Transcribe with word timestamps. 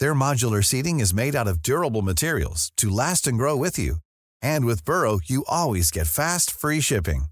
Their 0.00 0.14
modular 0.14 0.64
seating 0.64 0.98
is 0.98 1.14
made 1.14 1.36
out 1.36 1.48
of 1.48 1.62
durable 1.62 2.02
materials 2.02 2.72
to 2.76 2.88
last 2.88 3.26
and 3.26 3.38
grow 3.38 3.56
with 3.56 3.78
you. 3.78 3.96
And 4.42 4.64
with 4.64 4.84
Burrow, 4.84 5.20
you 5.24 5.44
always 5.48 5.90
get 5.90 6.08
fast, 6.08 6.50
free 6.50 6.80
shipping. 6.80 7.26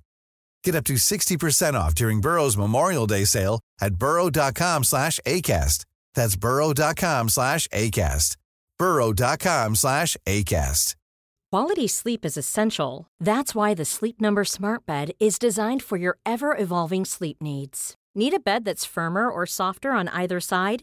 Get 0.65 0.75
up 0.75 0.85
to 0.85 0.95
60% 0.95 1.75
off 1.75 1.95
during 1.95 2.21
Burrow's 2.21 2.57
Memorial 2.57 3.07
Day 3.07 3.25
sale 3.25 3.61
at 3.81 3.97
burrow.com 3.97 4.85
slash 4.85 5.21
ACAST. 5.27 5.85
That's 6.15 6.37
burrow.com 6.37 7.29
slash 7.29 7.69
ACAST. 7.69 8.37
burrow.com 8.79 9.77
slash 9.77 10.17
ACAST. 10.27 10.95
Quality 11.53 11.87
sleep 11.87 12.25
is 12.27 12.37
essential. 12.37 13.07
That's 13.21 13.55
why 13.55 13.73
the 13.73 13.85
Sleep 13.85 14.21
Number 14.21 14.45
Smart 14.45 14.85
Bed 14.85 15.13
is 15.21 15.39
designed 15.39 15.83
for 15.83 15.97
your 15.97 16.19
ever 16.27 16.57
evolving 16.57 17.05
sleep 17.05 17.41
needs. 17.41 17.95
Need 18.17 18.35
a 18.35 18.41
bed 18.41 18.65
that's 18.65 18.85
firmer 18.85 19.31
or 19.31 19.47
softer 19.47 19.93
on 19.93 20.09
either 20.09 20.41
side? 20.41 20.83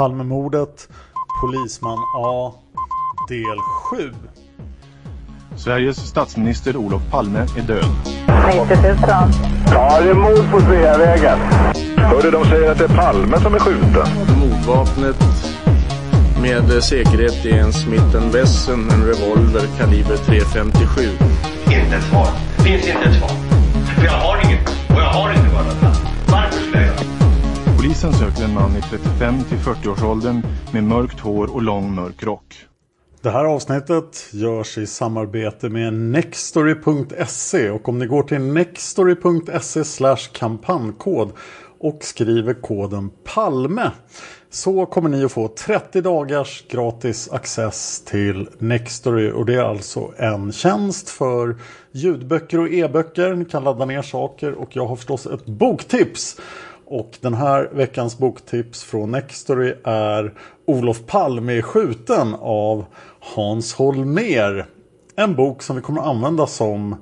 Palmemordet, 0.00 0.88
Polisman 1.40 1.98
A, 2.16 2.52
del 3.28 3.58
7. 3.90 4.12
Sveriges 5.56 5.96
statsminister 5.96 6.76
Olof 6.76 7.02
Palme 7.10 7.38
är 7.38 7.62
död. 7.62 7.84
90 8.46 8.76
000. 8.82 8.96
Ja, 9.70 10.00
det 10.00 10.10
är 10.10 10.14
mord 10.14 10.50
på 10.52 10.60
Sveavägen. 10.60 11.38
Hörde 11.96 12.30
de 12.30 12.44
säger 12.44 12.70
att 12.70 12.78
det 12.78 12.84
är 12.84 12.96
Palme 12.96 13.40
som 13.40 13.54
är 13.54 13.58
skjuten. 13.58 14.06
Mordvapnet 14.40 15.16
med 16.42 16.82
säkerhet 16.82 17.46
är 17.46 17.58
en 17.58 17.72
Smith 17.72 18.16
Wesson, 18.32 18.90
en 18.90 19.06
revolver 19.06 19.66
kaliber 19.78 20.16
.357. 20.16 21.08
Inte 21.64 21.96
ett 21.96 22.04
svar. 22.04 22.28
Finns 22.64 22.88
inte 22.88 23.08
ett 23.08 23.18
svar. 23.18 23.30
För 23.96 24.04
jag 24.04 24.12
har 24.12 24.44
inget. 24.44 24.68
Och 24.68 25.00
jag 25.00 25.12
har 25.12 25.30
inte 25.30 25.54
varit 25.54 25.89
Polisen 28.02 28.28
söker 28.28 28.44
en 28.44 28.54
man 28.54 28.76
i 28.76 28.82
35 28.82 29.44
till 29.44 29.58
40-årsåldern 29.58 30.42
med 30.72 30.84
mörkt 30.84 31.20
hår 31.20 31.54
och 31.54 31.62
lång 31.62 31.94
mörk 31.94 32.22
rock. 32.22 32.66
Det 33.22 33.30
här 33.30 33.44
avsnittet 33.44 34.28
görs 34.32 34.78
i 34.78 34.86
samarbete 34.86 35.68
med 35.68 35.92
Nextory.se 35.92 37.70
och 37.70 37.88
om 37.88 37.98
ni 37.98 38.06
går 38.06 38.22
till 38.22 38.40
nextory.se 38.40 40.16
kampanjkod 40.32 41.32
och 41.80 41.98
skriver 42.00 42.54
koden 42.54 43.10
PALME 43.24 43.90
så 44.50 44.86
kommer 44.86 45.08
ni 45.08 45.24
att 45.24 45.32
få 45.32 45.48
30 45.48 46.00
dagars 46.00 46.64
gratis 46.68 47.30
access 47.32 48.04
till 48.04 48.48
Nextory 48.58 49.30
och 49.30 49.46
det 49.46 49.54
är 49.54 49.64
alltså 49.64 50.12
en 50.16 50.52
tjänst 50.52 51.08
för 51.08 51.56
ljudböcker 51.92 52.60
och 52.60 52.68
e-böcker. 52.68 53.34
Ni 53.34 53.44
kan 53.44 53.64
ladda 53.64 53.84
ner 53.84 54.02
saker 54.02 54.52
och 54.52 54.76
jag 54.76 54.86
har 54.86 54.96
förstås 54.96 55.26
ett 55.26 55.46
boktips. 55.46 56.36
Och 56.90 57.18
den 57.20 57.34
här 57.34 57.70
veckans 57.72 58.18
boktips 58.18 58.82
från 58.82 59.10
Nextory 59.10 59.74
är 59.84 60.34
Olof 60.66 61.06
Palme 61.06 61.58
är 61.58 61.62
skjuten 61.62 62.34
av 62.40 62.84
Hans 63.20 63.74
Holmer. 63.74 64.66
En 65.16 65.34
bok 65.34 65.62
som 65.62 65.76
vi 65.76 65.82
kommer 65.82 66.00
att 66.00 66.06
använda 66.06 66.46
som 66.46 66.96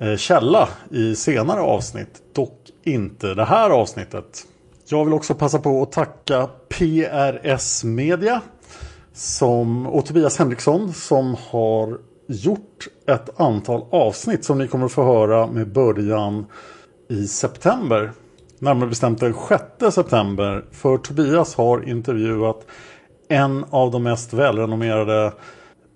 eh, 0.00 0.16
källa 0.16 0.68
i 0.90 1.14
senare 1.14 1.60
avsnitt. 1.60 2.22
Dock 2.32 2.58
inte 2.84 3.34
det 3.34 3.44
här 3.44 3.70
avsnittet. 3.70 4.46
Jag 4.88 5.04
vill 5.04 5.14
också 5.14 5.34
passa 5.34 5.58
på 5.58 5.82
att 5.82 5.92
tacka 5.92 6.48
PRS 6.68 7.84
Media 7.84 8.40
som, 9.12 9.86
och 9.86 10.06
Tobias 10.06 10.38
Henriksson 10.38 10.92
som 10.92 11.36
har 11.50 11.98
gjort 12.26 12.88
ett 13.08 13.40
antal 13.40 13.84
avsnitt 13.90 14.44
som 14.44 14.58
ni 14.58 14.68
kommer 14.68 14.86
att 14.86 14.92
få 14.92 15.04
höra 15.04 15.46
med 15.46 15.72
början 15.72 16.46
i 17.08 17.26
september. 17.26 18.12
Närmare 18.58 18.88
bestämt 18.88 19.20
den 19.20 19.34
6 19.78 19.94
september. 19.94 20.64
För 20.72 20.98
Tobias 20.98 21.54
har 21.54 21.88
intervjuat 21.88 22.66
en 23.28 23.64
av 23.70 23.90
de 23.90 24.02
mest 24.02 24.32
välrenommerade 24.32 25.32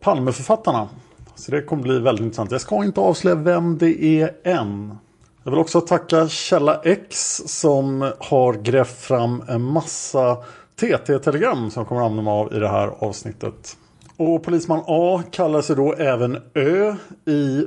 Palmeförfattarna. 0.01 0.89
Så 1.35 1.51
det 1.51 1.63
kommer 1.63 1.83
bli 1.83 1.99
väldigt 1.99 2.25
intressant. 2.25 2.51
Jag 2.51 2.61
ska 2.61 2.85
inte 2.85 3.01
avslöja 3.01 3.37
vem 3.37 3.79
det 3.79 4.05
är 4.05 4.31
än. 4.45 4.99
Jag 5.45 5.51
vill 5.51 5.61
också 5.61 5.81
tacka 5.81 6.29
Källa 6.29 6.81
X 6.85 7.43
som 7.47 8.13
har 8.19 8.53
grävt 8.53 9.01
fram 9.01 9.43
en 9.49 9.63
massa 9.63 10.37
TT-telegram 10.81 11.71
som 11.71 11.85
kommer 11.85 12.01
att 12.01 12.07
använda 12.07 12.31
mig 12.31 12.41
av 12.41 12.55
i 12.55 12.59
det 12.59 12.69
här 12.69 12.93
avsnittet. 12.99 13.77
Och 14.17 14.43
Polisman 14.43 14.83
A 14.87 15.23
kallar 15.31 15.63
sig 15.63 15.77
då 15.77 15.93
även 15.93 16.39
Ö 16.55 16.95
i 17.27 17.65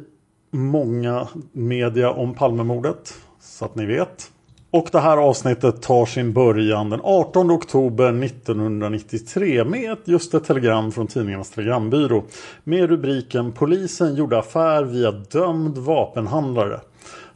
många 0.52 1.28
media 1.52 2.12
om 2.12 2.34
Palmemordet. 2.34 3.14
Så 3.40 3.66
att 3.66 3.76
ni 3.76 3.86
vet. 3.86 4.33
Och 4.74 4.90
det 4.92 5.00
här 5.00 5.18
avsnittet 5.18 5.82
tar 5.82 6.06
sin 6.06 6.34
början 6.34 6.90
den 6.90 7.00
18 7.04 7.52
oktober 7.52 8.24
1993 8.24 9.64
med 9.64 9.98
just 10.06 10.34
ett 10.34 10.44
telegram 10.44 10.92
från 10.92 11.08
tidningarnas 11.08 11.50
telegrambyrå 11.50 12.24
med 12.64 12.90
rubriken 12.90 13.52
Polisen 13.52 14.16
gjorde 14.16 14.40
affär 14.40 14.84
via 14.84 15.12
dömd 15.12 15.78
vapenhandlare 15.78 16.80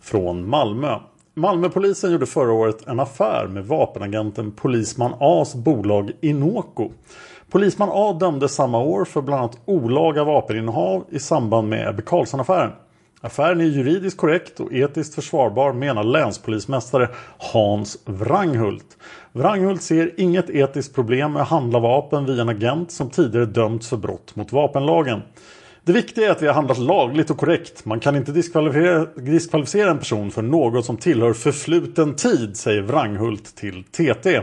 från 0.02 0.50
Malmö. 0.50 1.00
Malmöpolisen 1.34 2.12
gjorde 2.12 2.26
förra 2.26 2.54
året 2.54 2.88
en 2.88 3.00
affär 3.00 3.48
med 3.48 3.66
vapenagenten 3.66 4.52
Polisman 4.52 5.14
A's 5.20 5.58
bolag 5.58 6.12
Inoko. 6.22 6.92
Polisman 7.52 7.90
A 7.92 8.18
dömdes 8.20 8.56
samma 8.56 8.80
år 8.80 9.06
för 9.06 9.22
bland 9.22 9.42
annat 9.42 9.60
olaga 9.66 10.24
vapeninnehav 10.24 11.04
i 11.10 11.20
samband 11.20 11.70
med 11.70 11.90
Ebbe 11.90 12.02
Carlsson-affären. 12.02 12.72
Affären 13.22 13.62
är 13.62 13.66
juridiskt 13.66 14.18
korrekt 14.18 14.60
och 14.60 14.74
etiskt 14.74 15.16
försvarbar 15.16 15.74
menar 15.74 16.04
länspolismästare 16.04 17.10
Hans 17.38 17.98
Wranghult. 18.06 18.98
Wranghult 19.32 19.82
ser 19.82 20.12
inget 20.18 20.50
etiskt 20.50 20.96
problem 20.96 21.34
med 21.34 21.42
att 21.42 21.48
handla 21.48 21.80
vapen 21.80 22.26
via 22.26 22.42
en 22.42 22.50
agent 22.50 22.92
som 22.92 23.10
tidigare 23.10 23.46
dömts 23.46 23.90
för 23.90 23.98
brott 23.98 24.36
mot 24.36 24.52
vapenlagen. 24.52 25.22
Det 25.84 25.94
viktiga 25.94 26.28
är 26.28 26.32
att 26.32 26.42
vi 26.42 26.48
har 26.48 26.54
handlat 26.54 26.78
lagligt 26.78 27.30
och 27.30 27.38
korrekt. 27.38 27.86
Man 27.86 28.00
kan 28.00 28.16
inte 28.16 28.32
diskvalificera, 28.32 29.06
diskvalificera 29.16 29.92
en 29.92 30.00
person 30.00 30.32
för 30.32 30.42
något 30.42 30.86
som 30.86 30.98
tillhör 30.98 31.34
förfluten 31.34 32.16
tid, 32.16 32.58
säger 32.58 32.82
Wranghult 32.82 33.56
till 33.56 33.84
TT. 33.84 34.42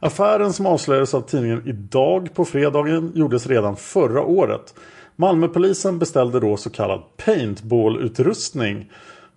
Affären 0.00 0.52
som 0.52 0.66
avslöjades 0.66 1.14
av 1.14 1.20
tidningen 1.20 1.62
Idag 1.66 2.34
på 2.34 2.44
fredagen 2.44 3.12
gjordes 3.14 3.46
redan 3.46 3.76
förra 3.76 4.22
året. 4.22 4.74
Malmöpolisen 5.22 5.98
beställde 5.98 6.40
då 6.40 6.56
så 6.56 6.70
kallad 6.70 7.02
paintball-utrustning 7.16 8.90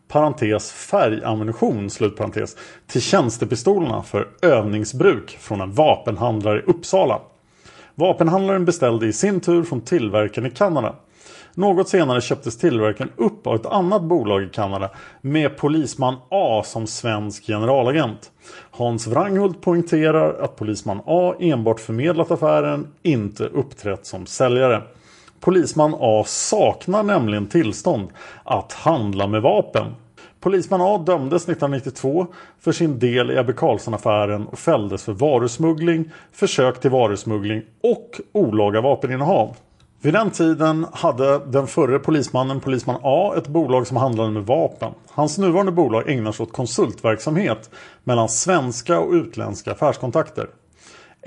parentes 0.07 0.71
färgammunition 0.71 1.89
slutparentes 1.89 2.57
till 2.87 3.01
tjänstepistolerna 3.01 4.03
för 4.03 4.27
övningsbruk 4.41 5.37
från 5.39 5.61
en 5.61 5.71
vapenhandlare 5.71 6.59
i 6.59 6.61
Uppsala. 6.61 7.21
Vapenhandlaren 7.95 8.65
beställde 8.65 9.07
i 9.07 9.13
sin 9.13 9.39
tur 9.39 9.63
från 9.63 9.81
tillverkaren 9.81 10.47
i 10.47 10.51
Kanada. 10.51 10.95
Något 11.53 11.89
senare 11.89 12.21
köptes 12.21 12.57
tillverkaren 12.57 13.11
upp 13.15 13.47
av 13.47 13.55
ett 13.55 13.65
annat 13.65 14.03
bolag 14.03 14.43
i 14.43 14.49
Kanada 14.49 14.89
med 15.21 15.57
polisman 15.57 16.15
A 16.29 16.63
som 16.65 16.87
svensk 16.87 17.45
generalagent. 17.45 18.31
Hans 18.71 19.07
Wranghult 19.07 19.61
poängterar 19.61 20.43
att 20.43 20.55
polisman 20.55 21.01
A 21.05 21.33
enbart 21.39 21.79
förmedlat 21.79 22.31
affären, 22.31 22.87
inte 23.03 23.43
uppträtt 23.43 24.05
som 24.05 24.25
säljare. 24.25 24.81
Polisman 25.45 25.95
A 25.99 26.23
saknar 26.27 27.03
nämligen 27.03 27.47
tillstånd 27.47 28.09
att 28.43 28.73
handla 28.73 29.27
med 29.27 29.41
vapen. 29.41 29.95
Polisman 30.39 30.81
A 30.81 30.97
dömdes 30.97 31.43
1992 31.43 32.27
för 32.59 32.71
sin 32.71 32.99
del 32.99 33.31
i 33.31 33.37
Ebbe 33.37 33.53
Carlsson-affären 33.53 34.47
och 34.47 34.59
fälldes 34.59 35.03
för 35.03 35.13
varusmuggling, 35.13 36.11
försök 36.31 36.81
till 36.81 36.91
varusmuggling 36.91 37.61
och 37.83 38.21
olaga 38.31 38.81
vapeninnehav. 38.81 39.55
Vid 40.01 40.13
den 40.13 40.31
tiden 40.31 40.85
hade 40.93 41.39
den 41.45 41.67
förre 41.67 41.99
polismannen, 41.99 42.59
polisman 42.59 42.99
A, 43.03 43.33
ett 43.37 43.47
bolag 43.47 43.87
som 43.87 43.97
handlade 43.97 44.31
med 44.31 44.45
vapen. 44.45 44.91
Hans 45.09 45.37
nuvarande 45.37 45.71
bolag 45.71 46.09
ägnar 46.09 46.31
sig 46.31 46.43
åt 46.43 46.53
konsultverksamhet 46.53 47.69
mellan 48.03 48.29
svenska 48.29 48.99
och 48.99 49.13
utländska 49.13 49.71
affärskontakter. 49.71 50.47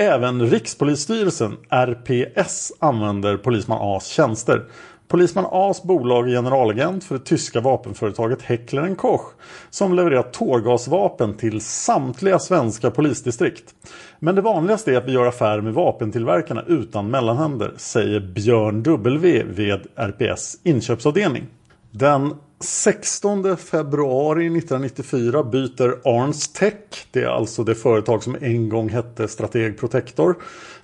Även 0.01 0.51
Rikspolisstyrelsen, 0.51 1.57
RPS, 1.71 2.73
använder 2.79 3.37
polisman 3.37 3.79
A's 3.79 4.15
tjänster. 4.15 4.65
Polisman 5.09 5.45
A's 5.45 5.87
bolag 5.87 6.29
är 6.29 6.33
generalagent 6.33 7.05
för 7.05 7.15
det 7.19 7.25
tyska 7.25 7.61
vapenföretaget 7.61 8.43
Heckler 8.43 8.95
Koch 8.95 9.33
som 9.71 9.95
levererar 9.95 10.23
tårgasvapen 10.23 11.37
till 11.37 11.61
samtliga 11.61 12.39
svenska 12.39 12.91
polisdistrikt. 12.91 13.75
Men 14.19 14.35
det 14.35 14.41
vanligaste 14.41 14.93
är 14.93 14.97
att 14.97 15.09
vi 15.09 15.13
gör 15.13 15.27
affärer 15.27 15.61
med 15.61 15.75
vapentillverkarna 15.75 16.65
utan 16.67 17.11
mellanhänder, 17.11 17.73
säger 17.77 18.21
Björn 18.21 18.83
W 18.83 19.43
vid 19.45 19.87
RPS 19.97 20.57
inköpsavdelning. 20.63 21.47
Den 21.91 22.35
16 22.61 23.57
februari 23.57 24.47
1994 24.47 25.43
byter 25.43 26.09
Arns 26.09 26.49
Tech, 26.49 26.75
det 27.11 27.23
är 27.23 27.29
alltså 27.29 27.65
det 27.65 27.75
företag 27.75 28.23
som 28.23 28.37
en 28.41 28.69
gång 28.69 28.89
hette 28.89 29.29
Strateg 29.29 29.79
Protector, 29.79 30.37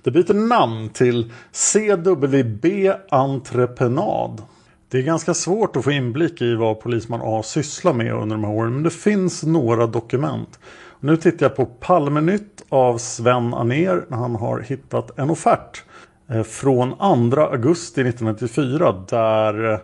det 0.03 0.11
byter 0.11 0.33
namn 0.33 0.89
till 0.89 1.31
CWB 1.51 2.93
Entreprenad. 3.09 4.41
Det 4.89 4.97
är 4.97 5.01
ganska 5.01 5.33
svårt 5.33 5.75
att 5.75 5.83
få 5.83 5.91
inblick 5.91 6.41
i 6.41 6.55
vad 6.55 6.79
Polisman 6.79 7.21
A 7.23 7.43
sysslar 7.43 7.93
med 7.93 8.13
under 8.13 8.35
de 8.35 8.43
här 8.43 8.53
åren, 8.53 8.73
men 8.73 8.83
det 8.83 8.89
finns 8.89 9.43
några 9.43 9.87
dokument. 9.87 10.59
Nu 10.99 11.17
tittar 11.17 11.45
jag 11.45 11.55
på 11.55 11.65
Palmenytt 11.65 12.65
av 12.69 12.97
Sven 12.97 13.53
Aner 13.53 14.05
när 14.07 14.17
han 14.17 14.35
har 14.35 14.59
hittat 14.59 15.19
en 15.19 15.29
offert 15.29 15.83
eh, 16.29 16.43
från 16.43 16.91
2 17.31 17.41
augusti 17.41 18.01
1994 18.01 19.05
där 19.09 19.73
eh, 19.73 19.79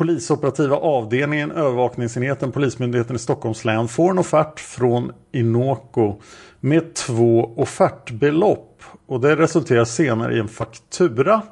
Polisoperativa 0.00 0.76
avdelningen, 0.76 1.50
övervakningsenheten, 1.50 2.52
Polismyndigheten 2.52 3.16
i 3.16 3.18
Stockholms 3.18 3.64
län 3.64 3.88
får 3.88 4.10
en 4.10 4.18
offert 4.18 4.60
från 4.60 5.12
Inoko 5.32 6.20
med 6.60 6.94
två 6.94 7.54
offertbelopp. 7.56 8.82
Och 9.06 9.20
det 9.20 9.36
resulterar 9.36 9.84
senare 9.84 10.36
i 10.36 10.38
en 10.38 10.48
faktura 10.48 11.42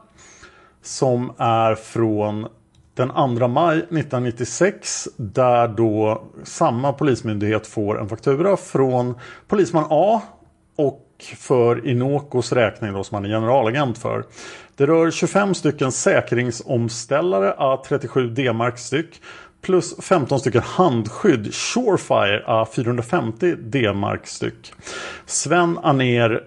som 0.83 1.33
är 1.39 1.75
från 1.75 2.47
den 2.95 3.09
2 3.39 3.49
maj 3.49 3.77
1996 3.79 5.09
där 5.17 5.69
då 5.69 6.25
samma 6.45 6.93
polismyndighet 6.93 7.67
får 7.67 8.01
en 8.01 8.09
faktura 8.09 8.57
från 8.57 9.15
polisman 9.49 9.87
A 9.91 10.23
och 10.77 11.05
för 11.37 11.89
Inokos 11.89 12.53
räkning 12.53 12.93
då 12.93 13.05
som 13.05 13.15
han 13.15 13.25
är 13.25 13.29
generalagent 13.29 13.99
för. 13.99 14.25
Det 14.79 14.87
rör 14.87 15.11
25 15.11 15.55
stycken 15.55 15.93
säkringsomställare 15.93 17.55
a 17.59 17.83
37 17.87 18.29
D-mark 18.29 18.79
styck 18.79 19.23
plus 19.63 19.97
15 20.01 20.41
stycken 20.41 20.63
handskydd 20.63 21.55
Shorefire 21.55 22.43
a 22.47 22.67
450 22.73 23.57
D-mark 23.57 24.27
styck. 24.27 24.73
Sven 25.27 25.79
Aner 25.83 26.43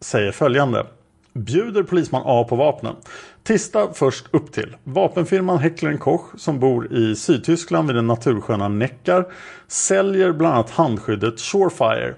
säger 0.00 0.32
följande. 0.32 0.86
Bjuder 1.32 1.82
polisman 1.82 2.22
A 2.24 2.46
på 2.48 2.56
vapnen. 2.56 2.94
Tista 3.42 3.92
först 3.92 4.26
upp 4.30 4.52
till. 4.52 4.76
Vapenfirman 4.84 5.58
Heckler 5.58 5.96
Koch 5.96 6.26
som 6.38 6.60
bor 6.60 6.92
i 6.92 7.16
Sydtyskland 7.16 7.86
vid 7.86 7.96
den 7.96 8.06
natursköna 8.06 8.68
Neckar 8.68 9.26
säljer 9.68 10.32
bland 10.32 10.54
annat 10.54 10.70
handskyddet 10.70 11.40
Shorefire 11.40 12.14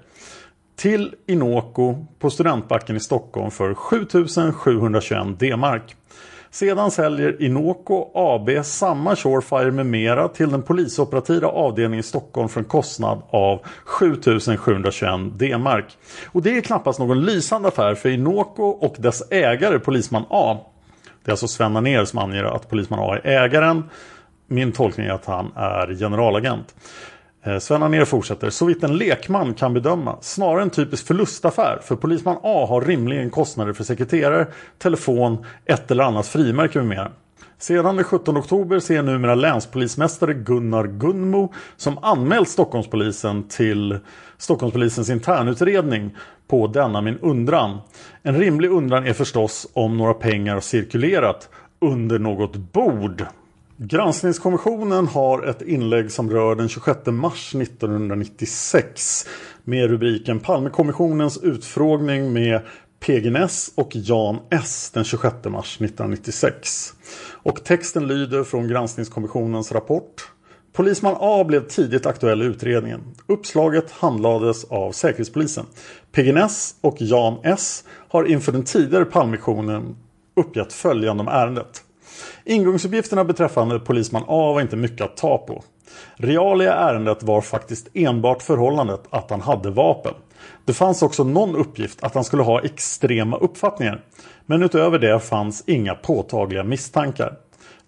till 0.76 1.14
Inoko 1.26 2.06
på 2.19 2.30
Studentbacken 2.30 2.96
i 2.96 3.00
Stockholm 3.00 3.50
för 3.50 3.74
7721 3.74 5.38
D-mark. 5.38 5.96
Sedan 6.50 6.90
säljer 6.90 7.42
Inoko 7.42 8.10
AB 8.14 8.64
samma 8.64 9.16
Shorefire 9.16 9.70
med 9.70 9.86
mera 9.86 10.28
till 10.28 10.50
den 10.50 10.62
polisoperativa 10.62 11.48
avdelningen 11.48 12.00
i 12.00 12.02
Stockholm 12.02 12.48
för 12.48 12.60
en 12.60 12.66
kostnad 12.66 13.22
av 13.30 13.60
7721 13.84 15.38
D-mark. 15.38 15.98
Och 16.26 16.42
det 16.42 16.56
är 16.56 16.60
knappast 16.60 16.98
någon 16.98 17.24
lysande 17.24 17.69
affär 17.69 17.94
för 17.94 18.08
Inoko 18.08 18.64
och 18.64 18.94
dess 18.98 19.22
ägare 19.30 19.78
Polisman 19.78 20.24
A. 20.30 20.58
Det 21.24 21.28
är 21.28 21.32
alltså 21.32 21.48
Sven 21.48 21.76
Anér 21.76 22.04
som 22.04 22.19
anger 22.19 22.44
att 22.44 22.69
Polisman 22.69 23.00
A 23.00 23.19
är 23.24 23.44
ägaren. 23.44 23.84
Min 24.46 24.72
tolkning 24.72 25.06
är 25.06 25.12
att 25.12 25.26
han 25.26 25.52
är 25.56 25.94
generalagent. 25.98 26.74
Eh, 27.43 27.59
Sven 27.59 27.83
Anér 27.83 28.05
fortsätter. 28.05 28.50
Så 28.50 28.67
vitt 28.67 28.83
en 28.83 28.97
lekman 28.97 29.55
kan 29.55 29.75
bedöma. 29.75 30.17
Snarare 30.21 30.62
en 30.62 30.71
typisk 30.71 31.06
förlustaffär. 31.06 31.81
För 31.83 31.97
polisman 31.97 32.37
A 32.43 32.67
har 32.69 32.81
rimligen 32.81 33.31
kostnader 33.31 33.73
för 33.73 33.85
sekreterare, 33.85 34.47
telefon, 34.79 35.47
ett 35.65 35.91
eller 35.91 36.05
annat 36.05 36.27
frimärke 36.27 36.79
med 36.79 36.87
mera. 36.87 37.12
Sedan 37.59 37.97
den 37.97 38.05
17 38.05 38.37
oktober 38.37 38.79
ser 38.79 39.03
numera 39.03 39.35
länspolismästare 39.35 40.35
Gunnar 40.35 40.87
Gunmo 40.87 41.53
som 41.77 41.99
anmält 42.03 42.49
Stockholmspolisen 42.49 43.49
till 43.49 43.99
Stockholmspolisens 44.39 45.11
internutredning 45.11 46.17
på 46.49 46.67
denna 46.67 47.00
min 47.00 47.19
undran. 47.19 47.79
En 48.23 48.39
rimlig 48.39 48.71
undran 48.71 49.06
är 49.06 49.12
förstås 49.12 49.67
om 49.73 49.97
några 49.97 50.15
pengar 50.15 50.55
har 50.55 50.61
cirkulerat 50.61 51.49
under 51.81 52.19
något 52.19 52.56
bord. 52.56 53.27
Granskningskommissionen 53.84 55.06
har 55.06 55.43
ett 55.43 55.62
inlägg 55.62 56.12
som 56.12 56.31
rör 56.31 56.55
den 56.55 56.69
26 56.69 57.06
mars 57.06 57.55
1996 57.55 59.26
med 59.64 59.90
rubriken 59.90 60.40
Palmekommissionens 60.40 61.38
utfrågning 61.38 62.32
med 62.32 62.61
PGNS 63.00 63.73
och 63.75 63.90
Jan 63.96 64.38
S 64.50 64.90
den 64.94 65.05
26 65.05 65.34
mars 65.44 65.76
1996. 65.76 66.93
Och 67.43 67.64
texten 67.64 68.06
lyder 68.06 68.44
från 68.44 68.69
Granskningskommissionens 68.69 69.73
rapport. 69.73 70.32
Polisman 70.73 71.17
A 71.20 71.44
blev 71.44 71.69
tidigt 71.69 72.06
aktuell 72.06 72.43
i 72.43 72.44
utredningen. 72.44 73.00
Uppslaget 73.26 73.90
handlades 73.90 74.64
av 74.64 74.93
Säkerhetspolisen. 74.93 75.67
PGNS 76.12 76.75
och 76.81 76.96
Jan 76.99 77.38
S 77.43 77.84
har 78.08 78.25
inför 78.25 78.52
den 78.52 78.64
tidigare 78.64 79.05
Palmekommissionen 79.05 79.96
uppgett 80.37 80.73
följande 80.73 81.20
om 81.20 81.29
ärendet. 81.29 81.82
Ingångsuppgifterna 82.44 83.25
beträffande 83.25 83.79
polisman 83.79 84.23
A 84.27 84.53
var 84.53 84.61
inte 84.61 84.77
mycket 84.77 85.00
att 85.00 85.17
ta 85.17 85.39
på. 85.39 85.62
Realia 86.17 86.75
ärendet 86.75 87.23
var 87.23 87.41
faktiskt 87.41 87.89
enbart 87.94 88.43
förhållandet 88.43 89.03
att 89.11 89.31
han 89.31 89.41
hade 89.41 89.71
vapen. 89.71 90.15
Det 90.65 90.73
fanns 90.73 91.03
också 91.03 91.25
någon 91.25 91.56
uppgift 91.56 92.03
att 92.03 92.15
han 92.15 92.25
skulle 92.25 92.43
ha 92.43 92.61
extrema 92.61 93.37
uppfattningar. 93.37 94.05
Men 94.47 94.62
utöver 94.62 94.99
det 94.99 95.21
fanns 95.21 95.65
inga 95.67 95.94
påtagliga 95.94 96.65
misstankar. 96.65 97.37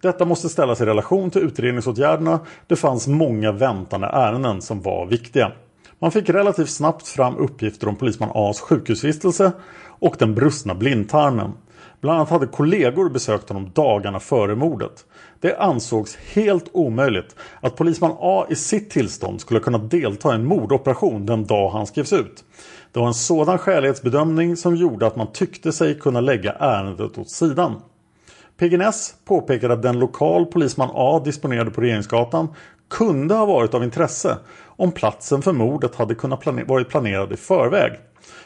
Detta 0.02 0.24
måste 0.24 0.48
ställas 0.48 0.80
i 0.80 0.84
relation 0.84 1.30
till 1.30 1.42
utredningsåtgärderna. 1.42 2.40
Det 2.66 2.76
fanns 2.76 3.06
många 3.06 3.52
väntande 3.52 4.06
ärenden 4.06 4.62
som 4.62 4.82
var 4.82 5.06
viktiga. 5.06 5.52
Man 5.98 6.10
fick 6.10 6.30
relativt 6.30 6.70
snabbt 6.70 7.08
fram 7.08 7.36
uppgifter 7.36 7.88
om 7.88 7.96
polisman 7.96 8.30
A's 8.30 8.60
sjukhusvistelse 8.60 9.52
och 9.98 10.16
den 10.18 10.34
brustna 10.34 10.74
blindtarmen. 10.74 11.52
Bland 12.04 12.16
annat 12.18 12.30
hade 12.30 12.46
kollegor 12.46 13.08
besökt 13.08 13.48
honom 13.48 13.70
dagarna 13.74 14.20
före 14.20 14.54
mordet. 14.54 15.04
Det 15.40 15.56
ansågs 15.56 16.16
helt 16.16 16.68
omöjligt 16.72 17.36
att 17.60 17.76
polisman 17.76 18.16
A 18.20 18.46
i 18.50 18.56
sitt 18.56 18.90
tillstånd 18.90 19.40
skulle 19.40 19.60
kunna 19.60 19.78
delta 19.78 20.32
i 20.32 20.34
en 20.34 20.44
mordoperation 20.44 21.26
den 21.26 21.44
dag 21.44 21.70
han 21.70 21.86
skrevs 21.86 22.12
ut. 22.12 22.44
Det 22.92 23.00
var 23.00 23.06
en 23.06 23.14
sådan 23.14 23.58
skälighetsbedömning 23.58 24.56
som 24.56 24.76
gjorde 24.76 25.06
att 25.06 25.16
man 25.16 25.32
tyckte 25.32 25.72
sig 25.72 25.98
kunna 25.98 26.20
lägga 26.20 26.52
ärendet 26.52 27.18
åt 27.18 27.30
sidan. 27.30 27.74
PGNS 28.56 29.14
påpekade 29.24 29.74
att 29.74 29.82
den 29.82 29.98
lokal 29.98 30.46
polisman 30.46 30.90
A 30.94 31.22
disponerade 31.24 31.70
på 31.70 31.80
Regeringsgatan 31.80 32.48
kunde 32.90 33.34
ha 33.34 33.46
varit 33.46 33.74
av 33.74 33.84
intresse 33.84 34.36
om 34.66 34.92
platsen 34.92 35.42
för 35.42 35.52
mordet 35.52 35.94
hade 35.94 36.14
kunnat 36.14 36.40
plane 36.40 36.64
varit 36.64 36.88
planerad 36.88 37.32
i 37.32 37.36
förväg. 37.36 37.92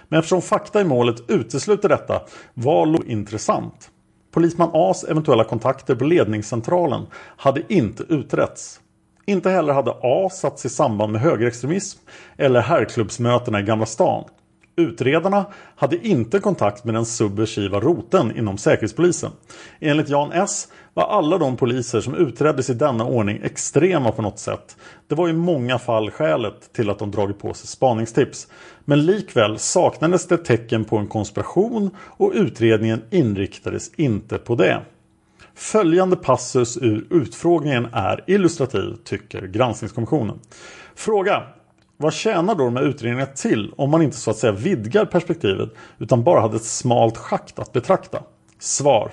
Men 0.08 0.18
eftersom 0.18 0.42
fakta 0.42 0.80
i 0.80 0.84
målet 0.84 1.30
utesluter 1.30 1.88
detta 1.88 2.22
var 2.54 2.86
Lo 2.86 2.98
intressant. 3.06 3.90
Polisman 4.30 4.70
A's 4.72 5.10
eventuella 5.10 5.44
kontakter 5.44 5.94
på 5.94 6.04
ledningscentralen 6.04 7.06
hade 7.36 7.62
inte 7.68 8.02
utretts. 8.02 8.80
Inte 9.26 9.50
heller 9.50 9.72
hade 9.72 9.94
A 10.02 10.28
satts 10.32 10.66
i 10.66 10.68
samband 10.68 11.12
med 11.12 11.20
högerextremism 11.20 12.00
eller 12.36 12.60
herrklubbsmötena 12.60 13.60
i 13.60 13.62
Gamla 13.62 13.86
stan. 13.86 14.24
Utredarna 14.78 15.46
hade 15.76 16.06
inte 16.06 16.38
kontakt 16.38 16.84
med 16.84 16.94
den 16.94 17.04
subversiva 17.04 17.80
roten 17.80 18.36
inom 18.38 18.58
Säkerhetspolisen. 18.58 19.30
Enligt 19.80 20.08
Jan 20.08 20.32
S 20.32 20.68
var 20.94 21.04
alla 21.04 21.38
de 21.38 21.56
poliser 21.56 22.00
som 22.00 22.14
utreddes 22.14 22.70
i 22.70 22.74
denna 22.74 23.04
ordning 23.04 23.40
extrema 23.42 24.12
på 24.12 24.22
något 24.22 24.38
sätt. 24.38 24.76
Det 25.08 25.14
var 25.14 25.28
i 25.28 25.32
många 25.32 25.78
fall 25.78 26.10
skälet 26.10 26.72
till 26.72 26.90
att 26.90 26.98
de 26.98 27.10
dragit 27.10 27.38
på 27.38 27.54
sig 27.54 27.66
spaningstips. 27.66 28.48
Men 28.84 29.06
likväl 29.06 29.58
saknades 29.58 30.26
det 30.26 30.36
tecken 30.36 30.84
på 30.84 30.96
en 30.96 31.06
konspiration 31.06 31.90
och 31.98 32.32
utredningen 32.34 33.02
inriktades 33.10 33.94
inte 33.94 34.38
på 34.38 34.54
det. 34.54 34.80
Följande 35.54 36.16
passus 36.16 36.76
ur 36.76 37.06
utfrågningen 37.10 37.88
är 37.92 38.24
illustrativ, 38.26 38.96
tycker 39.04 39.46
granskningskommissionen. 39.46 40.38
Fråga. 40.94 41.42
Vad 42.00 42.12
tjänar 42.12 42.54
då 42.54 42.64
de 42.64 42.76
här 42.76 42.84
utredningarna 42.84 43.32
till 43.32 43.72
om 43.76 43.90
man 43.90 44.02
inte 44.02 44.16
så 44.16 44.30
att 44.30 44.36
säga 44.36 44.52
vidgar 44.52 45.04
perspektivet 45.04 45.70
utan 45.98 46.24
bara 46.24 46.40
hade 46.40 46.56
ett 46.56 46.64
smalt 46.64 47.16
schakt 47.16 47.58
att 47.58 47.72
betrakta? 47.72 48.22
Svar. 48.58 49.12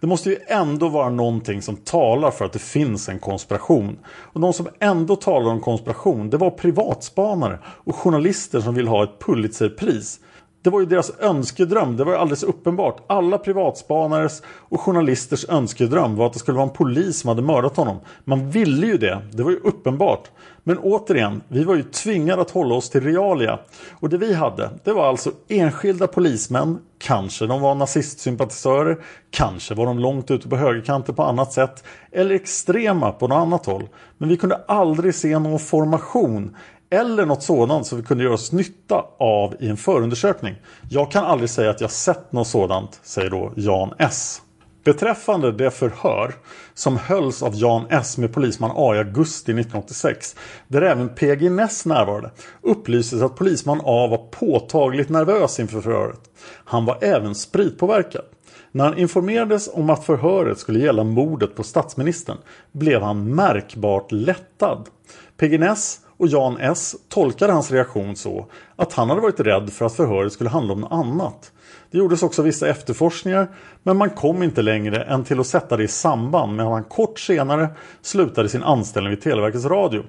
Det 0.00 0.06
måste 0.06 0.30
ju 0.30 0.36
ändå 0.48 0.88
vara 0.88 1.10
någonting 1.10 1.62
som 1.62 1.76
talar 1.76 2.30
för 2.30 2.44
att 2.44 2.52
det 2.52 2.58
finns 2.58 3.08
en 3.08 3.18
konspiration. 3.18 3.98
Och 4.06 4.40
de 4.40 4.52
som 4.52 4.68
ändå 4.80 5.16
talar 5.16 5.50
om 5.50 5.60
konspiration 5.60 6.30
det 6.30 6.36
var 6.36 6.50
privatspanare 6.50 7.58
och 7.64 7.96
journalister 7.96 8.60
som 8.60 8.74
vill 8.74 8.88
ha 8.88 9.04
ett 9.04 9.18
Pulitzerpris. 9.26 10.20
Det 10.66 10.70
var 10.70 10.80
ju 10.80 10.86
deras 10.86 11.12
önskedröm, 11.20 11.96
det 11.96 12.04
var 12.04 12.12
ju 12.12 12.18
alldeles 12.18 12.42
uppenbart. 12.42 13.04
Alla 13.06 13.38
privatspanares 13.38 14.42
och 14.46 14.80
journalisters 14.80 15.48
önskedröm 15.48 16.16
var 16.16 16.26
att 16.26 16.32
det 16.32 16.38
skulle 16.38 16.56
vara 16.56 16.68
en 16.68 16.74
polis 16.74 17.20
som 17.20 17.28
hade 17.28 17.42
mördat 17.42 17.76
honom. 17.76 18.00
Man 18.24 18.50
ville 18.50 18.86
ju 18.86 18.98
det, 18.98 19.22
det 19.32 19.42
var 19.42 19.50
ju 19.50 19.56
uppenbart. 19.56 20.30
Men 20.62 20.78
återigen, 20.78 21.42
vi 21.48 21.64
var 21.64 21.74
ju 21.74 21.82
tvingade 21.82 22.42
att 22.42 22.50
hålla 22.50 22.74
oss 22.74 22.90
till 22.90 23.00
realia. 23.00 23.58
Och 24.00 24.08
det 24.08 24.18
vi 24.18 24.34
hade, 24.34 24.70
det 24.84 24.92
var 24.92 25.08
alltså 25.08 25.30
enskilda 25.48 26.06
polismän, 26.06 26.78
kanske 26.98 27.46
de 27.46 27.60
var 27.60 27.74
nazistsympatisörer, 27.74 28.98
kanske 29.30 29.74
var 29.74 29.86
de 29.86 29.98
långt 29.98 30.30
ute 30.30 30.48
på 30.48 30.56
högerkanten 30.56 31.14
på 31.14 31.22
annat 31.22 31.52
sätt, 31.52 31.84
eller 32.12 32.34
extrema 32.34 33.12
på 33.12 33.28
något 33.28 33.36
annat 33.36 33.66
håll. 33.66 33.88
Men 34.18 34.28
vi 34.28 34.36
kunde 34.36 34.56
aldrig 34.68 35.14
se 35.14 35.38
någon 35.38 35.58
formation 35.58 36.56
eller 36.90 37.26
något 37.26 37.42
sådant 37.42 37.86
som 37.86 37.98
vi 37.98 38.04
kunde 38.04 38.24
göra 38.24 38.34
oss 38.34 38.52
nytta 38.52 39.04
av 39.18 39.54
i 39.60 39.68
en 39.68 39.76
förundersökning. 39.76 40.54
Jag 40.90 41.10
kan 41.10 41.24
aldrig 41.24 41.50
säga 41.50 41.70
att 41.70 41.80
jag 41.80 41.90
sett 41.90 42.32
något 42.32 42.48
sådant, 42.48 43.00
säger 43.02 43.30
då 43.30 43.52
Jan 43.56 43.94
S. 43.98 44.42
Beträffande 44.84 45.52
det 45.52 45.70
förhör 45.70 46.34
som 46.74 46.96
hölls 46.96 47.42
av 47.42 47.54
Jan 47.54 47.86
S 47.90 48.18
med 48.18 48.32
polisman 48.32 48.70
A 48.74 48.94
i 48.94 48.98
augusti 48.98 49.52
1986 49.52 50.36
där 50.68 50.82
även 50.82 51.08
PG 51.08 51.50
Ness 51.50 51.86
närvarade 51.86 52.30
upplystes 52.62 53.22
att 53.22 53.36
polisman 53.36 53.80
A 53.84 54.06
var 54.06 54.28
påtagligt 54.30 55.08
nervös 55.08 55.60
inför 55.60 55.80
förhöret. 55.80 56.20
Han 56.64 56.84
var 56.84 56.98
även 57.00 57.34
spritpåverkad. 57.34 58.24
När 58.72 58.84
han 58.84 58.98
informerades 58.98 59.70
om 59.72 59.90
att 59.90 60.04
förhöret 60.04 60.58
skulle 60.58 60.78
gälla 60.78 61.04
mordet 61.04 61.56
på 61.56 61.62
statsministern 61.62 62.36
blev 62.72 63.02
han 63.02 63.34
märkbart 63.34 64.12
lättad. 64.12 64.88
PG 65.36 65.60
Ness 65.60 66.00
och 66.18 66.28
Jan 66.28 66.58
S 66.60 66.96
tolkade 67.08 67.52
hans 67.52 67.70
reaktion 67.70 68.16
så 68.16 68.46
att 68.76 68.92
han 68.92 69.08
hade 69.08 69.20
varit 69.20 69.40
rädd 69.40 69.72
för 69.72 69.84
att 69.84 69.92
förhöret 69.92 70.32
skulle 70.32 70.50
handla 70.50 70.72
om 70.72 70.80
något 70.80 70.92
annat. 70.92 71.52
Det 71.90 71.98
gjordes 71.98 72.22
också 72.22 72.42
vissa 72.42 72.68
efterforskningar 72.68 73.48
men 73.82 73.96
man 73.96 74.10
kom 74.10 74.42
inte 74.42 74.62
längre 74.62 75.02
än 75.02 75.24
till 75.24 75.40
att 75.40 75.46
sätta 75.46 75.76
det 75.76 75.84
i 75.84 75.88
samband 75.88 76.56
med 76.56 76.66
att 76.66 76.72
han 76.72 76.84
kort 76.84 77.18
senare 77.18 77.68
slutade 78.02 78.48
sin 78.48 78.62
anställning 78.62 79.10
vid 79.10 79.22
Televerkets 79.22 79.64
Radio. 79.64 80.02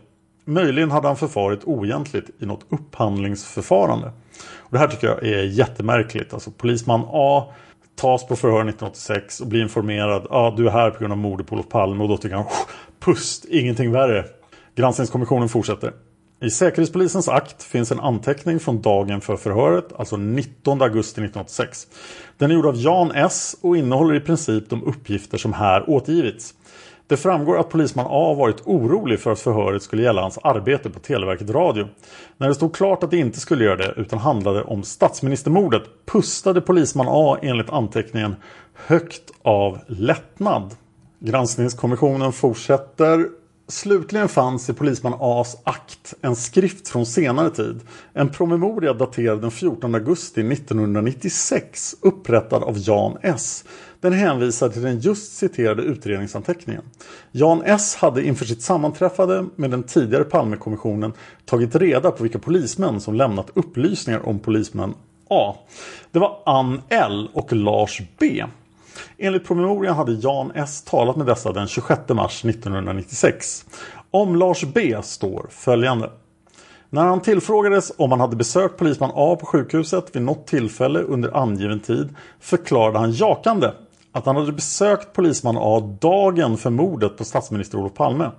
Möjligen 0.46 0.92
hade 0.92 1.08
han 1.08 1.18
förfarit 1.18 1.64
oegentligt 1.64 2.30
i 2.40 2.46
något 2.46 2.66
upphandlingsförfarande. 2.70 4.12
Och 4.58 4.72
det 4.72 4.78
här 4.78 4.88
tycker 4.88 5.08
jag 5.08 5.24
är 5.24 5.44
jättemärkligt. 5.44 6.34
Alltså 6.34 6.52
polisman 6.52 7.02
A 7.08 7.54
tas 7.96 8.28
på 8.28 8.36
förhör 8.36 8.60
1986 8.60 9.42
och 9.42 9.48
blir 9.48 9.62
informerad. 9.62 10.28
Ja, 10.30 10.54
du 10.58 10.68
är 10.68 10.72
här 10.72 10.92
på 10.92 11.00
grund 11.00 11.12
av 11.12 11.18
mordet 11.18 11.48
på 11.48 11.56
Olof 11.56 11.70
Palme 11.70 12.04
och 12.04 12.10
då 12.10 12.18
tycker 12.18 12.36
han 12.36 12.46
pust, 13.00 13.46
ingenting 13.46 13.92
värre. 13.92 14.26
Granskningskommissionen 14.78 15.50
fortsätter. 15.50 15.94
I 16.42 16.50
Säkerhetspolisens 16.50 17.28
akt 17.28 17.64
finns 17.64 17.92
en 17.92 18.00
anteckning 18.00 18.60
från 18.60 18.82
dagen 18.82 19.22
för 19.22 19.36
förhöret, 19.36 19.86
alltså 19.98 20.18
19 20.18 20.82
augusti 20.82 21.22
1986. 21.22 21.88
Den 22.38 22.52
är 22.52 22.56
gjord 22.56 22.66
av 22.66 22.76
Jan 22.76 23.12
S 23.12 23.56
och 23.62 23.78
innehåller 23.78 24.16
i 24.16 24.20
princip 24.20 24.70
de 24.70 24.84
uppgifter 24.84 25.38
som 25.38 25.54
här 25.54 25.90
återgivits. 25.90 26.54
Det 27.08 27.18
framgår 27.18 27.60
att 27.60 27.70
polisman 27.70 28.06
A 28.10 28.34
varit 28.34 28.62
orolig 28.66 29.20
för 29.20 29.32
att 29.32 29.40
förhöret 29.40 29.84
skulle 29.84 30.04
gälla 30.04 30.22
hans 30.22 30.38
arbete 30.38 30.90
på 30.90 31.00
Televerket 31.00 31.50
Radio. 31.50 31.88
När 32.38 32.48
det 32.48 32.56
stod 32.56 32.76
klart 32.76 33.04
att 33.04 33.12
det 33.12 33.18
inte 33.18 33.40
skulle 33.40 33.64
göra 33.64 33.76
det 33.76 33.94
utan 33.98 34.20
handlade 34.20 34.64
om 34.64 34.84
statsministermordet 34.84 35.84
pustade 36.06 36.62
polisman 36.62 37.08
A 37.10 37.38
enligt 37.42 37.70
anteckningen 37.70 38.36
högt 38.74 39.32
av 39.42 39.80
lättnad. 39.88 40.76
Granskningskommissionen 41.20 42.34
fortsätter 42.34 43.26
Slutligen 43.70 44.28
fanns 44.28 44.70
i 44.70 44.74
polisman 44.74 45.14
A's 45.20 45.58
akt 45.64 46.14
en 46.22 46.36
skrift 46.36 46.88
från 46.88 47.06
senare 47.06 47.50
tid. 47.50 47.80
En 48.14 48.30
promemoria 48.30 48.94
daterad 48.94 49.42
den 49.42 49.52
14 49.52 49.96
augusti 49.96 50.42
1996 50.42 51.96
upprättad 52.02 52.64
av 52.64 52.78
Jan 52.78 53.18
S. 53.22 53.64
Den 54.02 54.14
hänvisar 54.14 54.70
till 54.70 54.82
den 54.82 55.00
just 55.00 55.38
citerade 55.38 55.82
utredningsanteckningen. 55.82 56.84
Jan 57.32 57.62
S 57.66 57.96
hade 57.96 58.24
inför 58.24 58.46
sitt 58.46 58.62
sammanträffande 58.62 59.46
med 59.56 59.72
den 59.72 59.84
tidigare 59.84 60.24
Palmekommissionen 60.24 61.14
tagit 61.46 61.76
reda 61.76 62.12
på 62.12 62.24
vilka 62.24 62.40
polismän 62.40 63.02
som 63.02 63.16
lämnat 63.16 63.50
upplysningar 63.54 64.28
om 64.28 64.40
polismän 64.40 64.94
A. 65.30 65.56
Det 66.12 66.20
var 66.20 66.42
Ann 66.46 66.82
L 66.90 67.30
och 67.34 67.54
Lars 67.54 68.02
B. 68.20 68.44
Enligt 69.18 69.48
promemorian 69.48 69.96
hade 69.96 70.14
Jan 70.14 70.52
S 70.56 70.84
talat 70.84 71.16
med 71.16 71.26
dessa 71.26 71.52
den 71.52 71.68
26 71.68 72.02
mars 72.10 72.46
1996. 72.46 73.66
Om 74.12 74.36
Lars 74.36 74.64
B 74.64 74.98
står 75.04 75.48
följande. 75.50 76.10
När 76.90 77.06
han 77.06 77.22
tillfrågades 77.22 77.92
om 77.98 78.12
han 78.12 78.20
hade 78.20 78.36
besökt 78.36 78.78
polisman 78.78 79.12
A 79.14 79.38
på 79.40 79.46
sjukhuset 79.46 80.16
vid 80.16 80.22
något 80.22 80.48
tillfälle 80.48 81.00
under 81.00 81.38
angiven 81.38 81.80
tid 81.80 82.16
förklarade 82.40 83.00
han 83.00 83.12
jakande 83.12 83.72
att 84.12 84.26
han 84.26 84.36
hade 84.36 84.52
besökt 84.52 85.14
polisman 85.14 85.58
A 85.60 85.98
dagen 86.02 86.58
för 86.58 86.70
mordet 86.70 87.18
på 87.18 87.24
statsminister 87.24 87.78
Olof 87.78 87.94
Palme. 87.94 88.32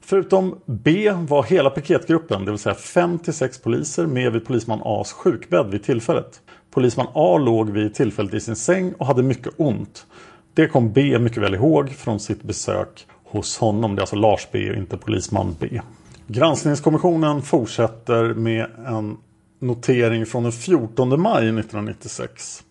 Förutom 0.00 0.58
B 0.66 1.12
var 1.28 1.42
hela 1.42 1.70
piketgruppen, 1.70 2.44
det 2.44 2.50
vill 2.50 2.60
säga 2.60 2.74
5-6 2.74 3.62
poliser 3.62 4.06
med 4.06 4.32
vid 4.32 4.46
polisman 4.46 4.80
A's 4.80 5.12
sjukbädd 5.12 5.70
vid 5.70 5.84
tillfället. 5.84 6.40
Polisman 6.70 7.06
A 7.14 7.38
låg 7.38 7.70
vid 7.70 7.94
tillfället 7.94 8.34
i 8.34 8.40
sin 8.40 8.56
säng 8.56 8.92
och 8.92 9.06
hade 9.06 9.22
mycket 9.22 9.52
ont. 9.56 10.06
Det 10.54 10.66
kom 10.66 10.92
B 10.92 11.18
mycket 11.18 11.42
väl 11.42 11.54
ihåg 11.54 11.90
från 11.90 12.20
sitt 12.20 12.42
besök 12.42 13.06
hos 13.24 13.58
honom. 13.58 13.94
Det 13.94 13.98
är 13.98 14.02
alltså 14.02 14.16
Lars 14.16 14.48
B 14.52 14.70
och 14.70 14.76
inte 14.76 14.96
polisman 14.96 15.56
B. 15.60 15.80
Granskningskommissionen 16.26 17.42
fortsätter 17.42 18.34
med 18.34 18.66
en 18.86 19.16
notering 19.58 20.26
från 20.26 20.42
den 20.42 20.52
14 20.52 21.20
maj 21.20 21.42
1996. 21.42 22.62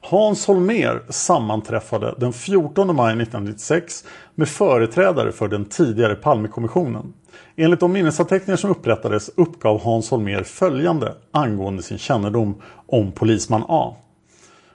Hans 0.00 0.46
Holmer 0.46 1.02
sammanträffade 1.08 2.14
den 2.18 2.32
14 2.32 2.96
maj 2.96 3.12
1996 3.12 4.04
med 4.34 4.48
företrädare 4.48 5.32
för 5.32 5.48
den 5.48 5.64
tidigare 5.64 6.14
Palmekommissionen. 6.14 7.12
Enligt 7.56 7.80
de 7.80 7.92
minnesanteckningar 7.92 8.56
som 8.56 8.70
upprättades 8.70 9.30
uppgav 9.36 9.80
Hans 9.80 10.10
Holmer 10.10 10.42
följande 10.42 11.14
angående 11.30 11.82
sin 11.82 11.98
kännedom 11.98 12.62
om 12.86 13.12
polisman 13.12 13.64
A. 13.68 13.96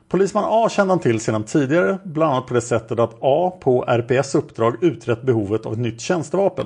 Polisman 0.10 0.43
A 0.48 0.70
kände 0.70 0.91
han 0.91 1.00
till 1.00 1.20
sedan 1.20 1.43
tidigare, 1.43 1.98
bland 2.03 2.34
annat 2.34 2.48
på 2.48 2.53
det 2.53 2.62
sättet 2.62 3.00
att 3.00 3.17
A 3.22 3.58
på 3.62 3.84
RPS 3.88 4.36
uppdrag 4.36 4.84
utrett 4.84 5.22
behovet 5.22 5.65
av 5.65 5.74
ett 5.74 5.79
nytt 5.79 6.01
tjänstevapen. 6.01 6.65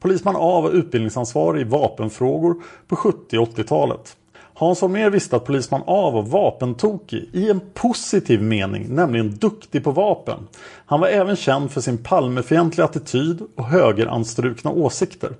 Polisman 0.00 0.36
A 0.38 0.60
var 0.60 0.70
utbildningsansvarig 0.70 1.60
i 1.60 1.64
vapenfrågor 1.64 2.54
på 2.88 2.96
70 2.96 3.38
och 3.38 3.48
80-talet. 3.48 4.16
Hans 4.60 4.80
Holmér 4.80 5.10
visste 5.10 5.36
att 5.36 5.44
polisman 5.44 5.82
A 5.86 6.10
var 6.10 6.22
vapentokig 6.22 7.30
i 7.32 7.50
en 7.50 7.60
positiv 7.74 8.42
mening, 8.42 8.94
nämligen 8.94 9.36
duktig 9.36 9.84
på 9.84 9.90
vapen. 9.90 10.48
Han 10.86 11.00
var 11.00 11.08
även 11.08 11.36
känd 11.36 11.70
för 11.70 11.80
sin 11.80 11.98
Palmefientliga 11.98 12.84
attityd 12.84 13.42
och 13.56 13.64
högeranstrukna 13.64 14.70
åsikter. 14.70 15.32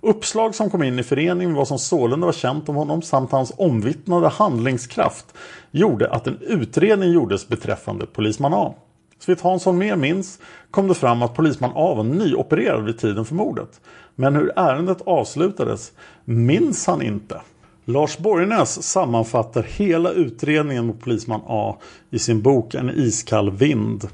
Uppslag 0.00 0.54
som 0.54 0.70
kom 0.70 0.82
in 0.82 0.98
i 0.98 1.02
förening 1.02 1.48
med 1.48 1.56
vad 1.56 1.68
som 1.68 1.78
sålunda 1.78 2.26
var 2.26 2.32
känt 2.32 2.68
om 2.68 2.76
honom 2.76 3.02
samt 3.02 3.32
hans 3.32 3.52
omvittnade 3.56 4.28
handlingskraft 4.28 5.26
gjorde 5.70 6.10
att 6.10 6.26
en 6.26 6.38
utredning 6.40 7.12
gjordes 7.12 7.48
beträffande 7.48 8.06
polisman 8.06 8.54
A. 8.54 8.74
Så 9.18 9.32
vitt 9.32 9.40
Hans 9.40 9.66
Holmér 9.66 9.96
minns 9.96 10.38
kom 10.70 10.88
det 10.88 10.94
fram 10.94 11.22
att 11.22 11.34
polisman 11.34 11.72
A 11.74 11.94
var 11.94 12.04
nyopererad 12.04 12.84
vid 12.84 12.98
tiden 12.98 13.24
för 13.24 13.34
mordet. 13.34 13.80
Men 14.14 14.34
hur 14.34 14.52
ärendet 14.56 15.02
avslutades 15.06 15.92
minns 16.24 16.86
han 16.86 17.02
inte. 17.02 17.40
Lars 17.86 18.18
Borgnäs 18.18 18.82
sammanfattar 18.82 19.62
hela 19.62 20.12
utredningen 20.12 20.86
mot 20.86 21.00
polisman 21.00 21.40
A 21.46 21.76
i 22.10 22.18
sin 22.18 22.42
bok 22.42 22.74
En 22.74 22.90
iskall 22.90 23.50
vind 23.50 24.08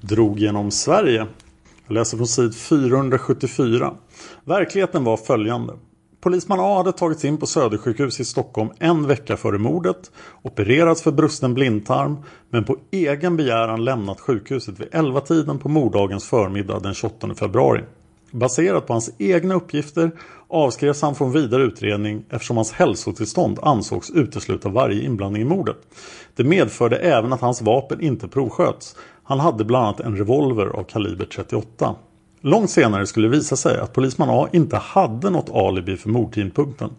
drog 0.00 0.38
genom 0.38 0.70
Sverige. 0.70 1.26
Jag 1.86 1.94
läser 1.94 2.16
från 2.16 2.26
sid 2.26 2.54
474. 2.54 3.94
Verkligheten 4.44 5.04
var 5.04 5.16
följande. 5.16 5.72
Polisman 6.20 6.60
A 6.60 6.76
hade 6.76 6.92
tagits 6.92 7.24
in 7.24 7.38
på 7.38 7.46
Södersjukhus 7.46 8.20
i 8.20 8.24
Stockholm 8.24 8.70
en 8.78 9.06
vecka 9.06 9.36
före 9.36 9.58
mordet, 9.58 10.10
opererats 10.42 11.02
för 11.02 11.12
brusten 11.12 11.54
blindtarm 11.54 12.16
men 12.50 12.64
på 12.64 12.76
egen 12.90 13.36
begäran 13.36 13.84
lämnat 13.84 14.20
sjukhuset 14.20 14.80
vid 14.80 14.88
11-tiden 14.88 15.58
på 15.58 15.68
morddagens 15.68 16.24
förmiddag 16.24 16.80
den 16.80 16.94
28 16.94 17.34
februari. 17.34 17.84
Baserat 18.30 18.86
på 18.86 18.92
hans 18.92 19.10
egna 19.18 19.54
uppgifter 19.54 20.10
avskrevs 20.52 21.02
han 21.02 21.14
från 21.14 21.32
vidare 21.32 21.62
utredning 21.62 22.24
eftersom 22.30 22.56
hans 22.56 22.72
hälsotillstånd 22.72 23.58
ansågs 23.62 24.10
utesluta 24.10 24.68
varje 24.68 25.02
inblandning 25.02 25.42
i 25.42 25.44
mordet. 25.44 25.76
Det 26.36 26.44
medförde 26.44 26.96
även 26.96 27.32
att 27.32 27.40
hans 27.40 27.62
vapen 27.62 28.00
inte 28.00 28.28
provsköts. 28.28 28.96
Han 29.22 29.40
hade 29.40 29.64
bland 29.64 29.86
annat 29.86 30.00
en 30.00 30.16
revolver 30.16 30.66
av 30.66 30.84
kaliber 30.84 31.24
38. 31.24 31.94
Långt 32.40 32.70
senare 32.70 33.06
skulle 33.06 33.28
det 33.28 33.36
visa 33.36 33.56
sig 33.56 33.78
att 33.78 33.92
polisman 33.92 34.30
A 34.30 34.48
inte 34.52 34.76
hade 34.76 35.30
något 35.30 35.50
alibi 35.50 35.96
för 35.96 36.08
mordtidpunkten. 36.08 36.90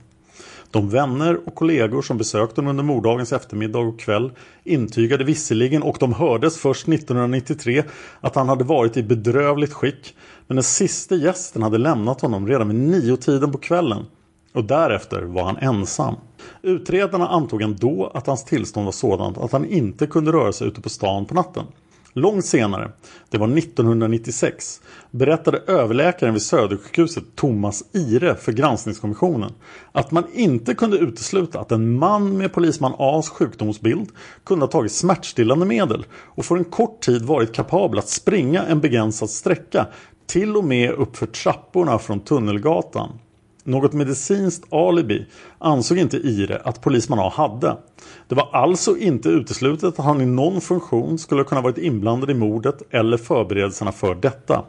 De 0.71 0.89
vänner 0.89 1.47
och 1.47 1.55
kollegor 1.55 2.01
som 2.01 2.17
besökte 2.17 2.61
honom 2.61 2.69
under 2.69 2.83
morddagens 2.83 3.33
eftermiddag 3.33 3.79
och 3.79 3.99
kväll 3.99 4.31
intygade 4.63 5.23
visserligen 5.23 5.83
och 5.83 5.97
de 5.99 6.13
hördes 6.13 6.57
först 6.57 6.87
1993 6.87 7.83
att 8.21 8.35
han 8.35 8.49
hade 8.49 8.63
varit 8.63 8.97
i 8.97 9.03
bedrövligt 9.03 9.73
skick 9.73 10.15
men 10.47 10.55
den 10.55 10.63
sista 10.63 11.15
gästen 11.15 11.61
hade 11.61 11.77
lämnat 11.77 12.21
honom 12.21 12.47
redan 12.47 12.67
vid 12.67 12.77
nio 12.77 13.17
tiden 13.17 13.51
på 13.51 13.57
kvällen 13.57 14.05
och 14.53 14.63
därefter 14.63 15.21
var 15.21 15.43
han 15.43 15.57
ensam. 15.57 16.15
Utredarna 16.61 17.27
antog 17.27 17.61
ändå 17.61 18.11
att 18.13 18.27
hans 18.27 18.43
tillstånd 18.43 18.85
var 18.85 18.91
sådant 18.91 19.37
att 19.37 19.51
han 19.51 19.65
inte 19.65 20.07
kunde 20.07 20.31
röra 20.31 20.53
sig 20.53 20.67
ute 20.67 20.81
på 20.81 20.89
stan 20.89 21.25
på 21.25 21.33
natten. 21.33 21.63
Långt 22.15 22.45
senare, 22.45 22.91
det 23.29 23.37
var 23.37 23.57
1996, 23.57 24.81
berättade 25.11 25.57
överläkaren 25.67 26.33
vid 26.33 26.41
Södersjukhuset 26.41 27.23
Thomas 27.35 27.83
Ire 27.93 28.35
för 28.35 28.51
granskningskommissionen 28.51 29.51
att 29.91 30.11
man 30.11 30.23
inte 30.33 30.73
kunde 30.73 30.97
utesluta 30.97 31.59
att 31.59 31.71
en 31.71 31.93
man 31.93 32.37
med 32.37 32.53
polisman 32.53 32.93
A's 32.93 33.29
sjukdomsbild 33.29 34.09
kunde 34.43 34.65
ha 34.65 34.71
tagit 34.71 34.91
smärtstillande 34.91 35.65
medel 35.65 36.05
och 36.11 36.45
för 36.45 36.57
en 36.57 36.63
kort 36.63 37.01
tid 37.01 37.21
varit 37.21 37.53
kapabel 37.53 37.99
att 37.99 38.09
springa 38.09 38.63
en 38.63 38.79
begränsad 38.79 39.29
sträcka 39.29 39.87
till 40.33 40.57
och 40.57 40.63
med 40.63 40.91
uppför 40.91 41.25
trapporna 41.25 41.99
från 41.99 42.19
Tunnelgatan. 42.19 43.09
Något 43.63 43.93
medicinskt 43.93 44.73
alibi 44.73 45.25
ansåg 45.57 45.97
inte 45.97 46.17
Ire 46.17 46.61
att 46.65 46.81
polisman 46.81 47.19
A 47.19 47.31
hade. 47.35 47.77
Det 48.27 48.35
var 48.35 48.49
alltså 48.53 48.97
inte 48.97 49.29
uteslutet 49.29 49.99
att 49.99 50.05
han 50.05 50.21
i 50.21 50.25
någon 50.25 50.61
funktion 50.61 51.17
skulle 51.17 51.43
kunna 51.43 51.61
varit 51.61 51.77
inblandad 51.77 52.29
i 52.29 52.33
mordet 52.33 52.81
eller 52.89 53.17
förberedelserna 53.17 53.91
för 53.91 54.15
detta. 54.15 54.65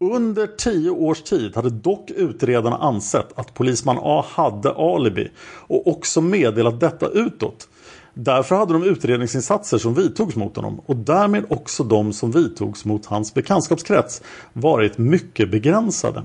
Under 0.00 0.46
tio 0.46 0.90
års 0.90 1.22
tid 1.22 1.56
hade 1.56 1.70
dock 1.70 2.10
utredarna 2.10 2.76
ansett 2.76 3.38
att 3.38 3.54
polisman 3.54 3.98
A 4.02 4.24
hade 4.28 4.72
alibi 4.72 5.30
och 5.66 5.86
också 5.86 6.20
meddelat 6.20 6.80
detta 6.80 7.08
utåt. 7.08 7.68
Därför 8.14 8.56
hade 8.56 8.72
de 8.72 8.84
utredningsinsatser 8.84 9.78
som 9.78 9.94
vidtogs 9.94 10.36
mot 10.36 10.56
honom 10.56 10.80
och 10.86 10.96
därmed 10.96 11.44
också 11.50 11.84
de 11.84 12.12
som 12.12 12.30
vidtogs 12.30 12.84
mot 12.84 13.06
hans 13.06 13.34
bekantskapskrets 13.34 14.22
varit 14.52 14.98
mycket 14.98 15.50
begränsade. 15.50 16.24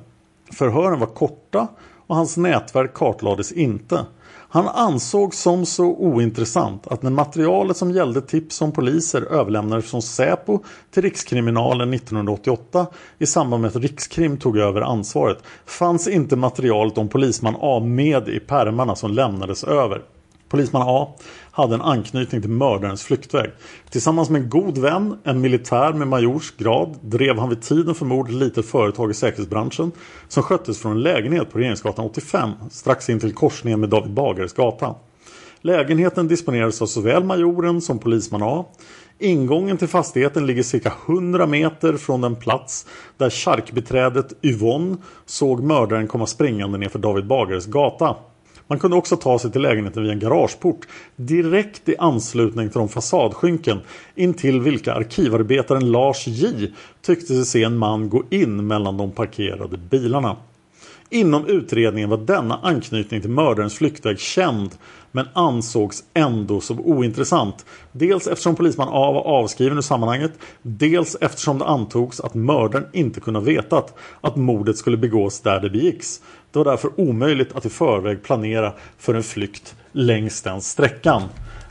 Förhören 0.52 1.00
var 1.00 1.08
korta 1.08 1.68
och 2.08 2.16
hans 2.16 2.38
nätverk 2.38 2.94
kartlades 2.94 3.52
inte. 3.52 4.06
Han 4.54 4.68
ansågs 4.68 5.40
som 5.40 5.66
så 5.66 5.86
ointressant 5.86 6.88
att 6.88 7.02
när 7.02 7.12
materialet 7.12 7.78
som 7.78 7.92
gällde 7.92 8.22
tips 8.22 8.62
om 8.62 8.72
poliser 8.72 9.22
överlämnades 9.22 9.92
från 9.92 10.02
Säpo 10.02 10.60
till 10.92 11.04
Rikskriminalen 11.04 11.94
1988 11.94 12.88
i 13.20 13.26
samband 13.26 13.62
med 13.62 13.70
att 13.70 13.76
Rikskrim 13.76 14.38
tog 14.38 14.58
över 14.58 14.82
ansvaret 14.82 15.38
fanns 15.66 16.08
inte 16.08 16.36
materialet 16.36 16.98
om 16.98 17.10
polisman 17.10 17.56
A 17.60 17.80
med 17.80 18.30
i 18.30 18.40
pärmarna 18.40 18.96
som 18.96 19.12
lämnades 19.12 19.64
över. 19.64 20.02
Polisman 20.50 20.84
A 20.86 21.16
hade 21.56 21.76
en 21.76 21.82
anknytning 21.82 22.42
till 22.42 22.50
mördarens 22.50 23.04
flyktväg. 23.04 23.52
Tillsammans 23.90 24.30
med 24.30 24.42
en 24.42 24.50
god 24.50 24.78
vän, 24.78 25.18
en 25.24 25.42
militär 25.42 25.94
med 25.94 26.08
majors 26.08 26.58
grad, 26.58 26.98
drev 27.02 27.38
han 27.38 27.50
vid 27.50 27.62
tiden 27.62 27.96
för 27.96 28.06
mordet 28.06 28.36
ett 28.36 28.40
litet 28.40 28.66
företag 28.66 29.12
i 29.12 29.14
säkerhetsbranschen 29.14 29.92
som 30.28 30.44
sköttes 30.44 30.80
från 30.80 30.92
en 30.92 31.02
lägenhet 31.02 31.52
på 31.52 31.58
Regeringsgatan 31.58 32.06
85 32.06 32.50
strax 32.72 33.10
in 33.10 33.20
till 33.20 33.34
korsningen 33.34 33.80
med 33.80 33.90
David 33.90 34.14
Bagares 34.14 34.54
gata. 34.54 34.96
Lägenheten 35.62 36.28
disponerades 36.28 36.82
av 36.82 36.86
såväl 36.86 37.24
majoren 37.24 37.82
som 37.82 38.00
polisman 38.00 38.44
A. 38.44 38.66
Ingången 39.20 39.78
till 39.78 39.88
fastigheten 39.88 40.46
ligger 40.46 40.64
cirka 40.64 40.94
100 41.08 41.48
meter 41.48 41.98
från 41.98 42.22
den 42.22 42.36
plats 42.36 42.88
där 43.18 43.30
charkbeträdet 43.30 44.34
Yvonne 44.42 44.98
såg 45.26 45.64
mördaren 45.64 46.08
komma 46.08 46.28
springande 46.28 46.78
ner 46.78 46.90
för 46.90 47.00
David 47.00 47.28
Bagares 47.28 47.66
gata. 47.66 48.16
Man 48.74 48.80
kunde 48.80 48.98
också 48.98 49.18
ta 49.18 49.40
sig 49.40 49.52
till 49.52 49.62
lägenheten 49.62 50.04
via 50.04 50.12
en 50.12 50.20
garageport 50.20 50.88
direkt 51.16 51.90
i 51.90 51.96
anslutning 51.98 52.70
till 52.70 52.80
de 52.80 52.90
fasadskynken 52.90 53.80
intill 54.16 54.62
vilka 54.62 54.94
arkivarbetaren 54.94 55.92
Lars 55.92 56.28
J 56.28 56.72
tyckte 57.02 57.28
sig 57.28 57.46
se 57.46 57.64
en 57.64 57.78
man 57.78 58.10
gå 58.10 58.24
in 58.30 58.68
mellan 58.68 58.98
de 58.98 59.12
parkerade 59.12 59.78
bilarna. 59.78 60.36
Inom 61.10 61.46
utredningen 61.46 62.10
var 62.10 62.18
denna 62.18 62.60
anknytning 62.64 63.22
till 63.22 63.30
mördarens 63.30 63.76
flyktväg 63.76 64.20
känd 64.20 64.72
men 65.12 65.26
ansågs 65.34 66.04
ändå 66.14 66.62
som 66.62 66.80
ointressant. 66.80 67.66
Dels 67.92 68.28
eftersom 68.28 68.56
polisman 68.56 68.88
A 68.92 69.12
var 69.12 69.22
avskriven 69.22 69.78
ur 69.78 69.82
sammanhanget, 69.82 70.32
dels 70.62 71.16
eftersom 71.22 71.60
det 71.60 71.66
antogs 71.66 72.20
att 72.20 72.34
mördaren 72.34 72.88
inte 72.94 73.20
kunde 73.20 73.40
ha 73.40 73.46
vetat 73.46 73.98
att 74.22 74.36
mordet 74.36 74.78
skulle 74.78 74.98
begås 74.98 75.42
där 75.42 75.60
det 75.60 75.70
begicks. 75.70 76.22
Det 76.54 76.60
var 76.60 76.66
därför 76.66 77.00
omöjligt 77.00 77.56
att 77.56 77.66
i 77.66 77.70
förväg 77.70 78.24
planera 78.24 78.74
för 78.98 79.14
en 79.14 79.24
flykt 79.24 79.76
längs 79.92 80.42
den 80.42 80.62
sträckan, 80.62 81.22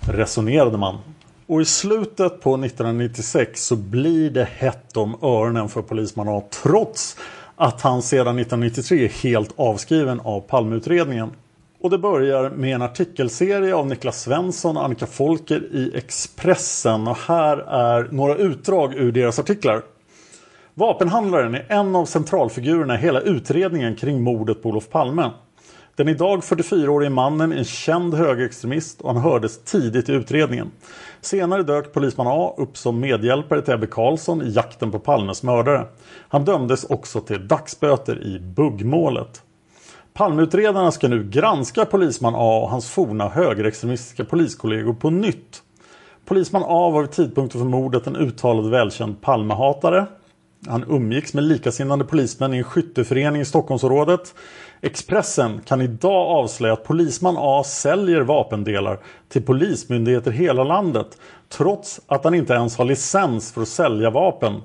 resonerade 0.00 0.78
man. 0.78 0.98
Och 1.46 1.60
i 1.60 1.64
slutet 1.64 2.40
på 2.40 2.54
1996 2.54 3.64
så 3.64 3.76
blir 3.76 4.30
det 4.30 4.48
hett 4.56 4.96
om 4.96 5.16
öronen 5.22 5.68
för 5.68 5.82
polisman 5.82 6.28
A 6.28 6.42
trots 6.62 7.16
att 7.56 7.80
han 7.80 8.02
sedan 8.02 8.38
1993 8.38 9.04
är 9.04 9.08
helt 9.08 9.50
avskriven 9.56 10.20
av 10.20 10.40
Palmeutredningen. 10.40 11.30
Och 11.80 11.90
det 11.90 11.98
börjar 11.98 12.50
med 12.50 12.74
en 12.74 12.82
artikelserie 12.82 13.74
av 13.74 13.86
Niklas 13.86 14.22
Svensson 14.22 14.76
och 14.76 14.84
Annika 14.84 15.06
Folker 15.06 15.62
i 15.72 15.92
Expressen. 15.94 17.08
Och 17.08 17.18
här 17.18 17.56
är 17.56 18.08
några 18.10 18.36
utdrag 18.36 18.94
ur 18.94 19.12
deras 19.12 19.38
artiklar. 19.38 19.82
Vapenhandlaren 20.74 21.54
är 21.54 21.66
en 21.68 21.96
av 21.96 22.04
centralfigurerna 22.04 22.94
i 22.94 22.98
hela 22.98 23.20
utredningen 23.20 23.96
kring 23.96 24.22
mordet 24.22 24.62
på 24.62 24.68
Olof 24.68 24.88
Palme. 24.88 25.30
Den 25.96 26.08
idag 26.08 26.40
44-årige 26.40 27.10
mannen 27.10 27.52
är 27.52 27.56
en 27.56 27.64
känd 27.64 28.14
högerextremist 28.14 29.00
och 29.00 29.14
han 29.14 29.22
hördes 29.22 29.64
tidigt 29.64 30.08
i 30.08 30.12
utredningen. 30.12 30.70
Senare 31.20 31.62
dök 31.62 31.92
polisman 31.92 32.26
A 32.26 32.54
upp 32.56 32.76
som 32.76 33.00
medhjälpare 33.00 33.62
till 33.62 33.74
Ebbe 33.74 33.86
Karlsson 33.86 34.42
i 34.42 34.50
jakten 34.50 34.90
på 34.90 34.98
Palmes 34.98 35.42
mördare. 35.42 35.86
Han 36.28 36.44
dömdes 36.44 36.84
också 36.84 37.20
till 37.20 37.48
dagsböter 37.48 38.22
i 38.22 38.40
buggmålet. 38.40 39.42
Palmeutredarna 40.12 40.90
ska 40.90 41.08
nu 41.08 41.24
granska 41.24 41.84
polisman 41.84 42.34
A 42.34 42.60
och 42.62 42.70
hans 42.70 42.90
forna 42.90 43.28
högerextremistiska 43.28 44.24
poliskollegor 44.24 44.94
på 44.94 45.10
nytt. 45.10 45.62
Polisman 46.24 46.62
A 46.66 46.90
var 46.90 47.00
vid 47.00 47.10
tidpunkten 47.10 47.60
för 47.60 47.68
mordet 47.68 48.06
en 48.06 48.16
uttalad 48.16 48.70
välkänd 48.70 49.20
Palmehatare. 49.20 50.06
Han 50.68 50.84
umgicks 50.88 51.34
med 51.34 51.44
likasinnade 51.44 52.04
polismän 52.04 52.54
i 52.54 52.58
en 52.58 52.64
skytteförening 52.64 53.42
i 53.42 53.44
Stockholmsområdet. 53.44 54.34
Expressen 54.80 55.60
kan 55.64 55.80
idag 55.80 56.28
avslöja 56.28 56.72
att 56.72 56.84
polisman 56.84 57.34
A 57.38 57.62
säljer 57.64 58.20
vapendelar 58.20 58.98
till 59.28 59.42
polismyndigheter 59.42 60.30
i 60.32 60.36
hela 60.36 60.64
landet 60.64 61.18
trots 61.48 62.00
att 62.06 62.24
han 62.24 62.34
inte 62.34 62.52
ens 62.52 62.78
har 62.78 62.84
licens 62.84 63.52
för 63.52 63.62
att 63.62 63.68
sälja 63.68 64.10
vapen. 64.10 64.62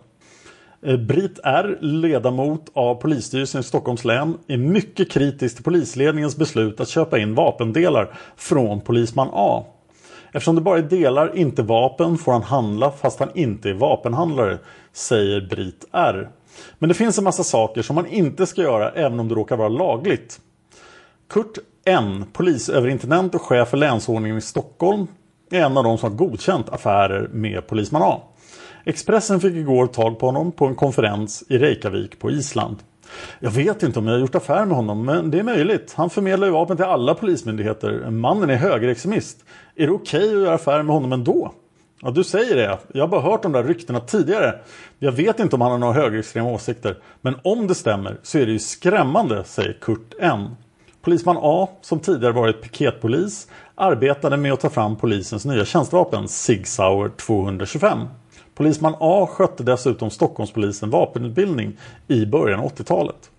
Eh, 0.81 0.97
Britt 0.97 1.39
R, 1.43 1.77
ledamot 1.81 2.71
av 2.73 2.95
polisstyrelsen 2.95 3.61
i 3.61 3.63
Stockholms 3.63 4.05
län, 4.05 4.37
är 4.47 4.57
mycket 4.57 5.11
kritisk 5.11 5.55
till 5.55 5.63
polisledningens 5.63 6.37
beslut 6.37 6.79
att 6.79 6.89
köpa 6.89 7.19
in 7.19 7.35
vapendelar 7.35 8.13
från 8.35 8.81
polisman 8.81 9.29
A. 9.31 9.65
Eftersom 10.31 10.55
det 10.55 10.61
bara 10.61 10.77
är 10.77 10.81
delar, 10.81 11.37
inte 11.37 11.61
vapen, 11.61 12.17
får 12.17 12.31
han 12.31 12.43
handla 12.43 12.91
fast 12.91 13.19
han 13.19 13.29
inte 13.35 13.69
är 13.69 13.73
vapenhandlare, 13.73 14.57
säger 14.93 15.41
Britt 15.41 15.85
R. 15.91 16.29
Men 16.79 16.89
det 16.89 16.95
finns 16.95 17.17
en 17.17 17.23
massa 17.23 17.43
saker 17.43 17.81
som 17.81 17.95
man 17.95 18.05
inte 18.05 18.45
ska 18.45 18.61
göra 18.61 18.91
även 18.91 19.19
om 19.19 19.27
det 19.27 19.35
råkar 19.35 19.57
vara 19.57 19.69
lagligt. 19.69 20.39
Kurt 21.29 21.57
N, 21.85 22.25
polisöverintendent 22.33 23.35
och 23.35 23.41
chef 23.41 23.69
för 23.69 23.77
länsordningen 23.77 24.37
i 24.37 24.41
Stockholm, 24.41 25.07
är 25.51 25.61
en 25.61 25.77
av 25.77 25.83
de 25.83 25.97
som 25.97 26.11
har 26.11 26.17
godkänt 26.17 26.69
affärer 26.69 27.29
med 27.33 27.67
polisman 27.67 28.01
A. 28.01 28.21
Expressen 28.85 29.39
fick 29.39 29.53
igår 29.53 29.87
tag 29.87 30.19
på 30.19 30.25
honom 30.25 30.51
på 30.51 30.65
en 30.65 30.75
konferens 30.75 31.43
i 31.49 31.57
Reykjavik 31.57 32.19
på 32.19 32.31
Island. 32.31 32.77
Jag 33.39 33.51
vet 33.51 33.83
inte 33.83 33.99
om 33.99 34.07
jag 34.07 34.13
har 34.13 34.19
gjort 34.19 34.35
affär 34.35 34.65
med 34.65 34.75
honom, 34.75 35.05
men 35.05 35.31
det 35.31 35.39
är 35.39 35.43
möjligt. 35.43 35.93
Han 35.97 36.09
förmedlar 36.09 36.47
ju 36.47 36.53
vapen 36.53 36.77
till 36.77 36.85
alla 36.85 37.13
polismyndigheter. 37.13 38.09
Mannen 38.09 38.49
är 38.49 38.55
högerextremist. 38.55 39.45
Är 39.79 39.87
det 39.87 39.93
okej 39.93 40.19
okay 40.19 40.35
att 40.37 40.43
göra 40.43 40.55
affärer 40.55 40.83
med 40.83 40.95
honom 40.95 41.13
ändå? 41.13 41.53
Ja, 42.01 42.11
du 42.11 42.23
säger 42.23 42.55
det. 42.55 42.77
Jag 42.93 43.03
har 43.03 43.07
bara 43.07 43.21
hört 43.21 43.43
de 43.43 43.51
där 43.51 43.63
ryktena 43.63 43.99
tidigare. 43.99 44.59
Jag 44.99 45.11
vet 45.11 45.39
inte 45.39 45.55
om 45.55 45.61
han 45.61 45.71
har 45.71 45.77
några 45.77 45.93
högerextrema 45.93 46.49
åsikter. 46.49 46.97
Men 47.21 47.35
om 47.43 47.67
det 47.67 47.75
stämmer 47.75 48.17
så 48.23 48.37
är 48.37 48.45
det 48.45 48.51
ju 48.51 48.59
skrämmande, 48.59 49.43
säger 49.43 49.77
Kurt 49.81 50.13
N. 50.19 50.55
Polisman 51.01 51.37
A, 51.39 51.69
som 51.81 51.99
tidigare 51.99 52.33
varit 52.33 52.61
piketpolis, 52.61 53.47
arbetade 53.75 54.37
med 54.37 54.53
att 54.53 54.59
ta 54.59 54.69
fram 54.69 54.95
polisens 54.95 55.45
nya 55.45 55.65
tjänstevapen 55.65 56.27
Sig 56.27 56.65
Sauer 56.65 57.09
225. 57.09 57.99
Polisman 58.55 58.95
A 58.99 59.27
skötte 59.31 59.63
dessutom 59.63 60.09
Stockholmspolisen 60.09 60.89
vapenutbildning 60.89 61.77
i 62.07 62.25
början 62.25 62.59
av 62.59 62.71
80-talet. 62.71 63.29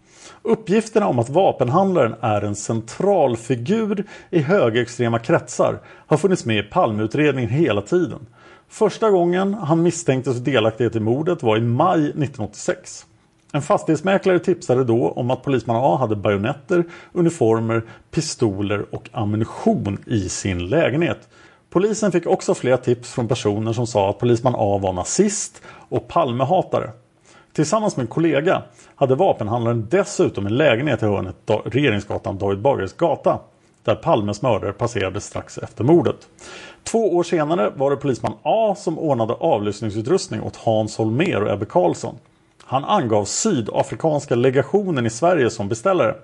Uppgifterna 0.49 1.07
om 1.07 1.19
att 1.19 1.29
vapenhandlaren 1.29 2.15
är 2.21 2.43
en 2.43 2.55
central 2.55 3.37
figur 3.37 4.05
i 4.31 4.39
högerextrema 4.39 5.19
kretsar 5.19 5.81
har 6.07 6.17
funnits 6.17 6.45
med 6.45 6.59
i 6.59 6.63
Palmeutredningen 6.63 7.51
hela 7.51 7.83
tiden. 7.83 8.27
Första 8.69 9.11
gången 9.11 9.55
han 9.55 9.83
misstänktes 9.83 10.35
för 10.35 10.45
delaktighet 10.45 10.97
i 10.97 11.01
mordet 11.01 11.43
var 11.43 11.57
i 11.57 11.61
maj 11.61 11.99
1986. 11.99 13.07
En 13.53 13.63
fastighetsmäklare 13.63 14.39
tipsade 14.39 14.85
då 14.85 15.11
om 15.11 15.31
att 15.31 15.43
polisman 15.43 15.77
A 15.77 15.97
hade 15.97 16.17
bajonetter, 16.17 16.85
uniformer, 17.13 17.83
pistoler 18.11 18.95
och 18.95 19.09
ammunition 19.13 19.99
i 20.07 20.29
sin 20.29 20.69
lägenhet. 20.69 21.29
Polisen 21.71 22.13
fick 22.13 22.27
också 22.27 22.55
flera 22.55 22.77
tips 22.77 23.13
från 23.13 23.29
personer 23.29 23.73
som 23.73 23.87
sa 23.87 24.11
att 24.11 24.19
polisman 24.19 24.55
A 24.57 24.79
var 24.79 24.93
nazist 24.93 25.63
och 25.89 26.09
Palmehatare. 26.09 26.91
Tillsammans 27.59 27.97
med 27.97 28.05
en 28.05 28.09
kollega 28.09 28.63
hade 28.95 29.15
vapenhandlaren 29.15 29.87
dessutom 29.91 30.47
en 30.47 30.57
lägenhet 30.57 31.03
i 31.03 31.07
hörnet 31.07 31.37
Regeringsgatan 31.65 32.39
David 32.39 32.61
Bagares 32.61 32.93
gata 32.93 33.39
där 33.85 33.95
Palmes 33.95 34.43
mördare 34.43 34.73
passerade 34.73 35.21
strax 35.21 35.59
efter 35.59 35.85
mordet. 35.85 36.17
Två 36.85 37.17
år 37.17 37.23
senare 37.23 37.73
var 37.77 37.91
det 37.91 37.97
polisman 37.97 38.33
A 38.43 38.75
som 38.79 38.99
ordnade 38.99 39.33
avlyssningsutrustning 39.35 40.43
åt 40.43 40.57
Hans 40.57 40.99
Holmér 40.99 41.41
och 41.41 41.53
Ebbe 41.53 41.65
Karlsson. 41.65 42.15
Han 42.65 42.85
angav 42.85 43.25
Sydafrikanska 43.25 44.35
legationen 44.35 45.07
i 45.07 45.11
Sverige 45.11 45.51
som 45.51 45.69
beställare. 45.69 46.15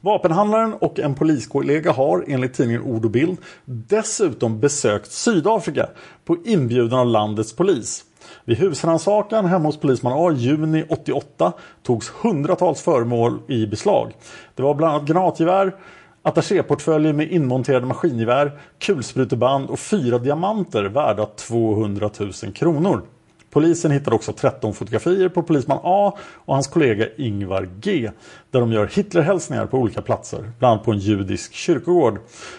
Vapenhandlaren 0.00 0.74
och 0.74 0.98
en 0.98 1.14
poliskollega 1.14 1.92
har 1.92 2.24
enligt 2.28 2.54
tidningen 2.54 2.82
Ord 2.82 3.04
och 3.04 3.10
Bild 3.10 3.38
dessutom 3.64 4.60
besökt 4.60 5.12
Sydafrika 5.12 5.86
på 6.24 6.36
inbjudan 6.44 6.98
av 6.98 7.06
landets 7.06 7.56
polis. 7.56 8.04
Vid 8.48 8.58
husrannsakan 8.58 9.44
hemma 9.46 9.68
hos 9.68 9.80
polisman 9.80 10.12
A 10.16 10.32
juni 10.32 10.84
88 10.88 11.52
togs 11.82 12.12
hundratals 12.22 12.82
föremål 12.82 13.38
i 13.48 13.66
beslag. 13.66 14.12
Det 14.54 14.62
var 14.62 14.74
bland 14.74 14.94
annat 14.94 15.08
granatgevär, 15.08 15.74
attachéportföljer 16.22 17.12
med 17.12 17.32
inmonterade 17.32 17.86
maskingevär, 17.86 18.58
kulspruteband 18.78 19.70
och 19.70 19.78
fyra 19.78 20.18
diamanter 20.18 20.84
värda 20.84 21.26
200 21.26 22.10
000 22.20 22.32
kronor. 22.54 23.02
Polisen 23.50 23.90
hittade 23.90 24.16
också 24.16 24.32
13 24.32 24.74
fotografier 24.74 25.28
på 25.28 25.42
polisman 25.42 25.78
A 25.82 26.18
och 26.34 26.54
hans 26.54 26.66
kollega 26.66 27.06
Ingvar 27.16 27.68
G. 27.80 28.10
Där 28.50 28.60
de 28.60 28.72
gör 28.72 28.86
Hitlerhälsningar 28.86 29.66
på 29.66 29.78
olika 29.78 30.02
platser, 30.02 30.50
bland 30.58 30.72
annat 30.72 30.84
på 30.84 30.92
en 30.92 30.98
judisk 30.98 31.54
kyrkogård. 31.54 32.18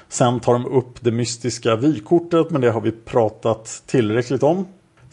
Sen 0.10 0.40
tar 0.40 0.54
de 0.54 0.66
upp 0.66 1.02
det 1.02 1.12
mystiska 1.12 1.76
vykortet, 1.76 2.52
men 2.52 2.62
det 2.62 2.72
har 2.72 2.82
vi 2.82 2.92
pratat 2.92 3.84
tillräckligt 3.86 4.44
om. 4.44 4.66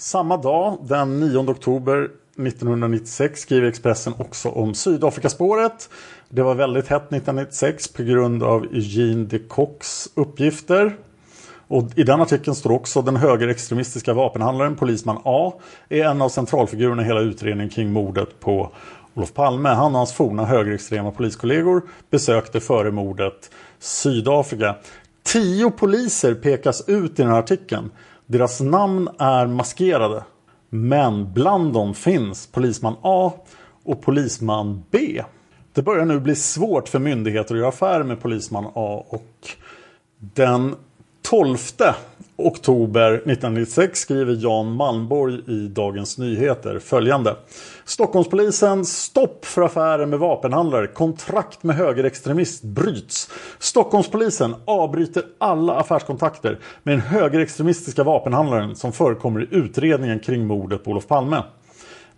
Samma 0.05 0.37
dag, 0.37 0.79
den 0.83 1.21
9 1.21 1.39
oktober 1.39 2.03
1996 2.39 3.41
skriver 3.41 3.69
Expressen 3.69 4.15
också 4.19 4.49
om 4.49 4.75
Sydafrikaspåret. 4.75 5.89
Det 6.29 6.43
var 6.43 6.55
väldigt 6.55 6.89
hett 6.89 7.03
1996 7.03 7.89
på 7.89 8.03
grund 8.03 8.43
av 8.43 8.65
Eugene 8.65 9.25
de 9.25 9.39
Kocks 9.39 10.09
uppgifter. 10.15 10.97
Och 11.69 11.85
I 11.95 12.03
den 12.03 12.21
artikeln 12.21 12.55
står 12.55 12.73
också 12.73 13.03
den 13.03 13.17
högerextremistiska 13.17 14.15
vapenhandlaren 14.15 14.77
polisman 14.77 15.21
A 15.25 15.53
är 15.89 16.05
en 16.05 16.23
av 16.23 16.29
centralfigurerna 16.29 17.03
i 17.03 17.05
hela 17.05 17.21
utredningen 17.21 17.71
kring 17.71 17.93
mordet 17.93 18.41
på 18.41 18.73
Olof 19.15 19.33
Palme. 19.33 19.69
Han 19.69 19.93
och 19.93 19.99
hans 19.99 20.13
forna 20.13 20.45
högerextrema 20.45 21.11
poliskollegor 21.11 21.83
besökte 22.11 22.61
före 22.61 22.91
mordet 22.91 23.51
Sydafrika. 23.79 24.77
Tio 25.23 25.71
poliser 25.71 26.35
pekas 26.35 26.89
ut 26.89 27.19
i 27.19 27.23
den 27.23 27.31
här 27.31 27.39
artikeln. 27.39 27.91
Deras 28.27 28.61
namn 28.61 29.09
är 29.19 29.47
maskerade. 29.47 30.25
Men 30.71 31.33
bland 31.33 31.73
dem 31.73 31.95
finns 31.95 32.47
polisman 32.47 32.97
A 33.03 33.33
och 33.85 34.03
polisman 34.03 34.85
B. 34.91 35.23
Det 35.73 35.83
börjar 35.83 36.05
nu 36.05 36.21
bli 36.21 36.35
svårt 36.35 36.89
för 36.89 36.99
myndigheter 36.99 37.55
att 37.55 37.59
göra 37.59 37.69
affärer 37.69 38.05
med 38.05 38.21
polisman 38.21 38.67
A 38.75 39.05
och 39.09 39.49
den 40.19 40.75
12 41.23 41.57
oktober 42.37 43.13
1996 43.13 44.01
skriver 44.01 44.37
Jan 44.41 44.73
Malmborg 44.73 45.41
i 45.47 45.69
Dagens 45.69 46.19
Nyheter 46.19 46.79
följande. 46.79 47.37
Stockholmspolisen 47.85 48.85
stopp 48.85 49.45
för 49.45 49.63
affärer 49.63 50.07
med 50.07 50.19
vapenhandlare. 50.19 50.87
Kontrakt 50.87 51.63
med 51.63 51.77
högerextremist 51.77 52.63
bryts. 52.63 53.31
Stockholmspolisen 53.59 54.55
avbryter 54.65 55.23
alla 55.39 55.75
affärskontakter 55.75 56.59
med 56.83 56.95
den 56.95 57.01
högerextremistiska 57.01 58.05
vapenhandlaren 58.05 58.77
som 58.77 58.93
förekommer 58.93 59.43
i 59.43 59.49
utredningen 59.51 60.21
kring 60.21 60.47
mordet 60.47 60.85
på 60.85 60.91
Olof 60.91 61.07
Palme. 61.07 61.43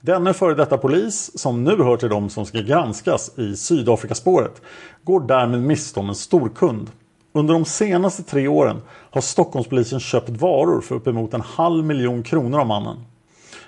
Denne 0.00 0.34
före 0.34 0.54
detta 0.54 0.78
polis, 0.78 1.38
som 1.38 1.64
nu 1.64 1.76
hör 1.76 1.96
till 1.96 2.08
de 2.08 2.30
som 2.30 2.46
ska 2.46 2.58
granskas 2.58 3.38
i 3.38 3.56
Sydafrikaspåret, 3.56 4.62
går 5.04 5.20
därmed 5.20 5.62
miste 5.62 6.00
om 6.00 6.08
en 6.08 6.14
storkund. 6.14 6.90
Under 7.36 7.54
de 7.54 7.64
senaste 7.64 8.22
tre 8.22 8.48
åren 8.48 8.82
har 9.10 9.20
Stockholmspolisen 9.20 10.00
köpt 10.00 10.28
varor 10.28 10.80
för 10.80 10.94
uppemot 10.94 11.34
en 11.34 11.40
halv 11.40 11.84
miljon 11.84 12.22
kronor 12.22 12.60
av 12.60 12.66
mannen. 12.66 12.96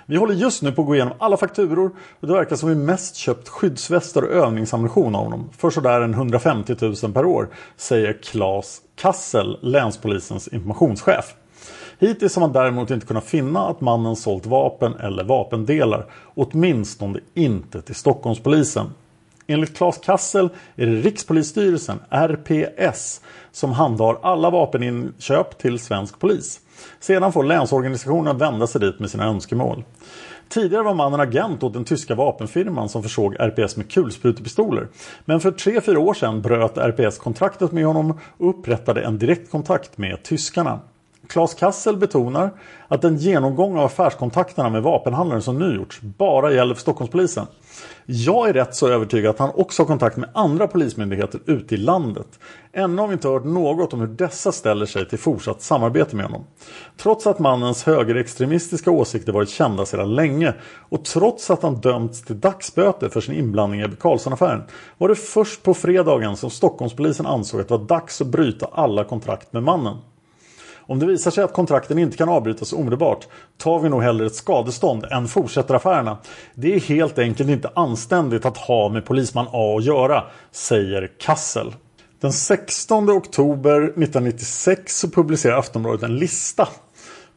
Vi 0.05 0.15
håller 0.15 0.33
just 0.33 0.61
nu 0.61 0.71
på 0.71 0.81
att 0.81 0.87
gå 0.87 0.95
igenom 0.95 1.13
alla 1.19 1.37
fakturor 1.37 1.91
och 2.19 2.27
det 2.27 2.33
verkar 2.33 2.55
som 2.55 2.69
vi 2.69 2.75
mest 2.75 3.15
köpt 3.15 3.49
skyddsvästar 3.49 4.21
och 4.21 4.29
övningsammunition 4.29 5.15
av 5.15 5.23
honom 5.23 5.49
för 5.57 5.69
sådär 5.69 6.01
en 6.01 6.13
150 6.13 6.75
000 6.81 6.95
per 7.13 7.25
år, 7.25 7.49
säger 7.77 8.13
Claes 8.23 8.81
Kassel, 8.95 9.57
länspolisens 9.61 10.47
informationschef. 10.47 11.35
Hittills 11.99 12.35
har 12.35 12.41
man 12.41 12.53
däremot 12.53 12.91
inte 12.91 13.05
kunnat 13.05 13.25
finna 13.25 13.67
att 13.67 13.81
mannen 13.81 14.15
sålt 14.15 14.45
vapen 14.45 14.95
eller 14.95 15.23
vapendelar, 15.23 16.05
åtminstone 16.35 17.19
inte 17.33 17.81
till 17.81 17.95
Stockholmspolisen. 17.95 18.89
Enligt 19.51 19.77
Claes 19.77 19.97
Kassel 19.97 20.49
är 20.75 20.85
det 20.85 20.95
Rikspolisstyrelsen, 20.95 21.99
RPS, 22.09 23.21
som 23.51 23.71
handhar 23.71 24.19
alla 24.21 24.49
vapeninköp 24.49 25.57
till 25.57 25.79
svensk 25.79 26.19
polis. 26.19 26.59
Sedan 26.99 27.33
får 27.33 27.43
länsorganisationen 27.43 28.37
vända 28.37 28.67
sig 28.67 28.81
dit 28.81 28.99
med 28.99 29.09
sina 29.09 29.25
önskemål. 29.25 29.83
Tidigare 30.49 30.83
var 30.83 30.93
mannen 30.93 31.19
agent 31.19 31.63
åt 31.63 31.73
den 31.73 31.85
tyska 31.85 32.15
vapenfirman 32.15 32.89
som 32.89 33.03
försåg 33.03 33.35
RPS 33.39 33.77
med 33.77 33.91
kulsprutepistoler. 33.91 34.87
Men 35.25 35.39
för 35.39 35.51
3-4 35.51 35.95
år 35.95 36.13
sedan 36.13 36.41
bröt 36.41 36.77
RPS 36.77 37.17
kontraktet 37.17 37.71
med 37.71 37.85
honom 37.85 38.19
och 38.37 38.49
upprättade 38.49 39.01
en 39.01 39.17
direktkontakt 39.17 39.97
med 39.97 40.23
tyskarna. 40.23 40.79
Claes 41.29 41.53
Kassel 41.53 41.97
betonar 41.97 42.51
att 42.87 43.03
en 43.03 43.17
genomgång 43.17 43.77
av 43.77 43.85
affärskontakterna 43.85 44.69
med 44.69 44.83
vapenhandlaren 44.83 45.41
som 45.41 45.59
nu 45.59 45.75
gjorts 45.75 46.01
bara 46.01 46.53
gäller 46.53 46.73
för 46.73 46.81
Stockholmspolisen. 46.81 47.47
Jag 48.05 48.49
är 48.49 48.53
rätt 48.53 48.75
så 48.75 48.87
övertygad 48.87 49.29
att 49.29 49.39
han 49.39 49.51
också 49.55 49.81
har 49.81 49.87
kontakt 49.87 50.17
med 50.17 50.29
andra 50.33 50.67
polismyndigheter 50.67 51.39
ute 51.45 51.75
i 51.75 51.77
landet. 51.77 52.27
Ännu 52.73 53.01
har 53.01 53.07
vi 53.07 53.13
inte 53.13 53.27
hört 53.27 53.43
något 53.43 53.93
om 53.93 53.99
hur 53.99 54.07
dessa 54.07 54.51
ställer 54.51 54.85
sig 54.85 55.09
till 55.09 55.19
fortsatt 55.19 55.61
samarbete 55.61 56.15
med 56.15 56.25
honom. 56.25 56.45
Trots 56.97 57.27
att 57.27 57.39
mannens 57.39 57.83
högerextremistiska 57.83 58.91
åsikter 58.91 59.33
varit 59.33 59.49
kända 59.49 59.85
sedan 59.85 60.15
länge 60.15 60.53
och 60.89 61.05
trots 61.05 61.49
att 61.49 61.63
han 61.63 61.75
dömts 61.75 62.21
till 62.21 62.39
dagsböter 62.39 63.09
för 63.09 63.21
sin 63.21 63.35
inblandning 63.35 63.79
i 63.79 63.83
Ebbe 63.83 63.95
Carlsson-affären 63.95 64.63
var 64.97 65.09
det 65.09 65.15
först 65.15 65.63
på 65.63 65.73
fredagen 65.73 66.37
som 66.37 66.49
Stockholmspolisen 66.49 67.25
ansåg 67.25 67.61
att 67.61 67.67
det 67.67 67.77
var 67.77 67.85
dags 67.85 68.21
att 68.21 68.27
bryta 68.27 68.65
alla 68.71 69.03
kontrakt 69.03 69.53
med 69.53 69.63
mannen. 69.63 69.97
Om 70.89 70.99
det 70.99 71.05
visar 71.05 71.31
sig 71.31 71.43
att 71.43 71.53
kontrakten 71.53 71.99
inte 71.99 72.17
kan 72.17 72.29
avbrytas 72.29 72.73
omedelbart 72.73 73.27
tar 73.57 73.79
vi 73.79 73.89
nog 73.89 74.03
hellre 74.03 74.25
ett 74.25 74.35
skadestånd 74.35 75.05
än 75.11 75.27
fortsätter 75.27 75.73
affärerna. 75.73 76.17
Det 76.53 76.75
är 76.75 76.79
helt 76.79 77.19
enkelt 77.19 77.49
inte 77.49 77.69
anständigt 77.75 78.45
att 78.45 78.57
ha 78.57 78.89
med 78.89 79.05
polisman 79.05 79.47
A 79.51 79.75
att 79.77 79.83
göra, 79.83 80.23
säger 80.51 81.11
Kassel. 81.19 81.75
Den 82.19 82.33
16 82.33 83.09
oktober 83.09 83.81
1996 83.81 84.99
så 84.99 85.09
publicerar 85.09 85.57
Aftonbladet 85.57 86.03
en 86.03 86.15
lista 86.15 86.67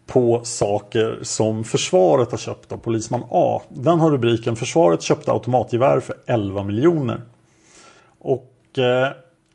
på 0.07 0.41
saker 0.45 1.19
som 1.23 1.65
försvaret 1.65 2.31
har 2.31 2.39
köpt 2.39 2.73
av 2.73 2.77
polisman 2.77 3.23
A. 3.31 3.63
Den 3.69 4.01
har 4.01 4.11
rubriken 4.11 4.57
Försvaret 4.57 5.03
köpte 5.03 5.33
automatgevär 5.33 6.01
för 6.01 6.17
11 6.27 6.63
miljoner. 6.63 7.21
Och 8.19 8.79
eh, 8.79 9.13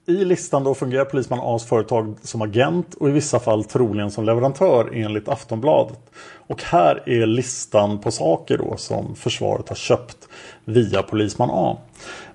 i 0.08 0.26
listan 0.26 0.64
då 0.64 0.74
fungerar 0.74 1.06
Polisman 1.06 1.40
A's 1.40 1.68
företag 1.68 2.16
som 2.22 2.42
agent 2.42 2.94
och 2.94 3.10
i 3.10 3.12
vissa 3.12 3.40
fall 3.40 3.64
troligen 3.64 4.12
som 4.12 4.26
leverantör 4.26 4.90
enligt 4.94 5.30
Aftonbladet. 5.30 6.00
Och 6.48 6.64
här 6.64 7.04
är 7.10 7.26
listan 7.26 8.00
på 8.00 8.12
saker 8.12 8.58
då 8.58 8.78
som 8.78 9.16
försvaret 9.16 9.70
har 9.70 9.76
köpt 9.76 10.28
via 10.66 11.04
Polisman 11.04 11.50
A. 11.52 11.78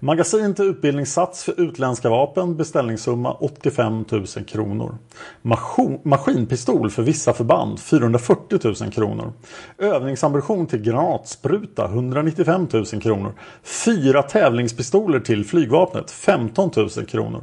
Magasin 0.01 0.55
till 0.55 0.64
utbildningssats 0.64 1.44
för 1.44 1.61
utländska 1.61 2.09
vapen, 2.09 2.57
beställningssumma 2.57 3.33
85 3.33 4.05
000 4.11 4.27
kronor. 4.27 4.96
Maskin, 5.42 5.98
maskinpistol 6.03 6.90
för 6.90 7.03
vissa 7.03 7.33
förband, 7.33 7.81
440 7.81 8.59
000 8.83 8.92
kronor. 8.92 9.33
Övningsammunition 9.79 10.66
till 10.66 10.83
granatspruta, 10.83 11.85
195 11.85 12.68
000 12.72 12.85
kronor. 12.85 13.33
Fyra 13.62 14.22
tävlingspistoler 14.22 15.20
till 15.20 15.44
flygvapnet, 15.44 16.11
15 16.11 16.70
000 16.77 16.88
kronor. 16.88 17.42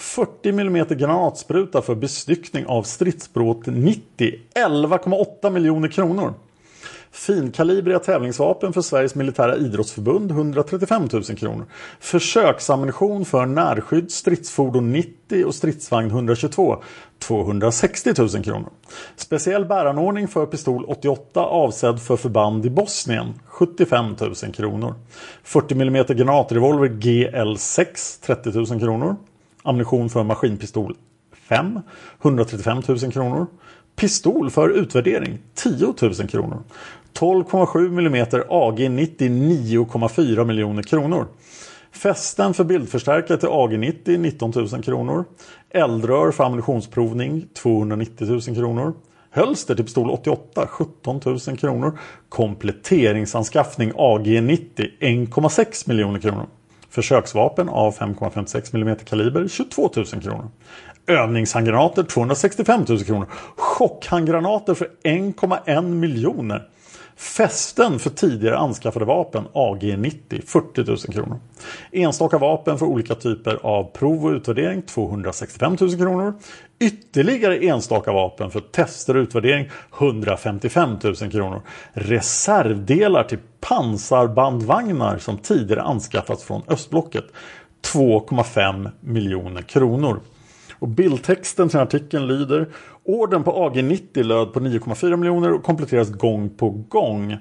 40 0.00 0.48
mm 0.48 0.86
granatspruta 0.88 1.82
för 1.82 1.94
bestyckning 1.94 2.66
av 2.66 2.82
stridsbråt 2.82 3.66
90, 3.66 4.34
11,8 4.54 5.50
miljoner 5.50 5.88
kronor. 5.88 6.34
Finkalibriga 7.12 7.98
tävlingsvapen 7.98 8.72
för 8.72 8.80
Sveriges 8.80 9.14
militära 9.14 9.56
idrottsförbund 9.56 10.30
135 10.30 11.08
000 11.12 11.22
kronor. 11.22 11.66
Försöksammunition 12.00 13.24
för 13.24 13.46
närskydd, 13.46 14.10
stridsfordon 14.10 14.92
90 14.92 15.44
och 15.44 15.54
stridsvagn 15.54 16.10
122 16.10 16.82
260 17.18 18.12
000 18.18 18.44
kronor. 18.44 18.70
Speciell 19.16 19.64
bäranordning 19.64 20.28
för 20.28 20.46
pistol 20.46 20.84
88 20.88 21.40
avsedd 21.40 22.00
för 22.00 22.16
förband 22.16 22.66
i 22.66 22.70
Bosnien 22.70 23.34
75 23.46 24.16
000 24.20 24.34
kronor. 24.34 24.94
40 25.42 25.74
mm 25.74 26.04
granatrevolver 26.08 26.88
GL6 26.88 28.24
30 28.26 28.50
000 28.50 28.80
kronor. 28.80 29.16
Ammunition 29.70 30.10
för 30.10 30.24
maskinpistol 30.24 30.96
5 31.48 31.80
135 32.22 32.82
000 32.88 32.98
kronor. 32.98 33.46
Pistol 33.96 34.50
för 34.50 34.68
utvärdering 34.68 35.38
10 35.54 35.94
000 36.02 36.14
kronor. 36.14 36.62
12,7 37.18 37.98
mm 37.98 38.26
AG 38.48 38.90
90 38.90 39.28
9,4 39.28 40.44
miljoner 40.44 40.82
kronor. 40.82 41.26
Fästen 41.92 42.54
för 42.54 42.64
bildförstärkare 42.64 43.38
till 43.38 43.48
AG90 43.48 44.18
19 44.18 44.52
000 44.56 44.82
kronor. 44.82 45.24
Eldrör 45.70 46.30
för 46.30 46.44
ammunitionsprovning 46.44 47.46
290 47.62 48.26
000 48.26 48.40
kronor. 48.40 48.94
Hölster 49.30 49.74
till 49.74 49.84
pistol 49.84 50.10
88 50.10 50.66
17 50.66 51.20
000 51.26 51.38
kronor. 51.38 51.98
Kompletteringsanskaffning 52.28 53.92
AG90 53.92 54.90
1,6 55.00 55.88
miljoner 55.88 56.20
kronor. 56.20 56.46
Försöksvapen 56.90 57.68
av 57.68 57.96
5,56 57.96 58.74
mm 58.74 58.96
kaliber 58.96 59.48
22 59.48 59.90
000 59.96 60.06
kronor. 60.06 60.48
Övningshandgranater 61.06 62.02
265 62.02 62.84
000 62.88 63.04
kronor. 63.04 63.26
Chockhandgranater 63.56 64.74
för 64.74 64.90
1,1 65.04 65.82
miljoner. 65.82 66.68
Fästen 67.20 67.98
för 67.98 68.10
tidigare 68.10 68.58
anskaffade 68.58 69.04
vapen 69.04 69.44
AG90 69.52 70.46
40 70.46 70.84
000 70.84 70.98
kronor. 70.98 71.40
Enstaka 71.92 72.38
vapen 72.38 72.78
för 72.78 72.86
olika 72.86 73.14
typer 73.14 73.58
av 73.62 73.84
prov 73.84 74.26
och 74.26 74.30
utvärdering 74.30 74.82
265 74.82 75.76
000 75.80 75.96
kronor. 75.96 76.34
Ytterligare 76.78 77.58
enstaka 77.58 78.12
vapen 78.12 78.50
för 78.50 78.60
tester 78.60 79.16
och 79.16 79.20
utvärdering 79.20 79.70
155 79.98 80.96
000 81.04 81.14
kronor. 81.14 81.62
Reservdelar 81.92 83.24
till 83.24 83.38
pansarbandvagnar 83.60 85.18
som 85.18 85.38
tidigare 85.38 85.82
anskaffats 85.82 86.44
från 86.44 86.62
östblocket 86.68 87.24
2,5 87.82 88.90
miljoner 89.00 89.62
kronor. 89.62 90.20
Och 90.80 90.88
bildtexten 90.88 91.68
till 91.68 91.78
artikeln 91.78 92.26
lyder 92.26 92.68
Orden 93.04 93.42
på 93.42 93.52
AG90 93.52 94.22
löd 94.22 94.52
på 94.52 94.60
9,4 94.60 95.16
miljoner 95.16 95.52
och 95.52 95.62
kompletteras 95.62 96.10
gång 96.10 96.50
på 96.50 96.70
gång. 96.70 97.36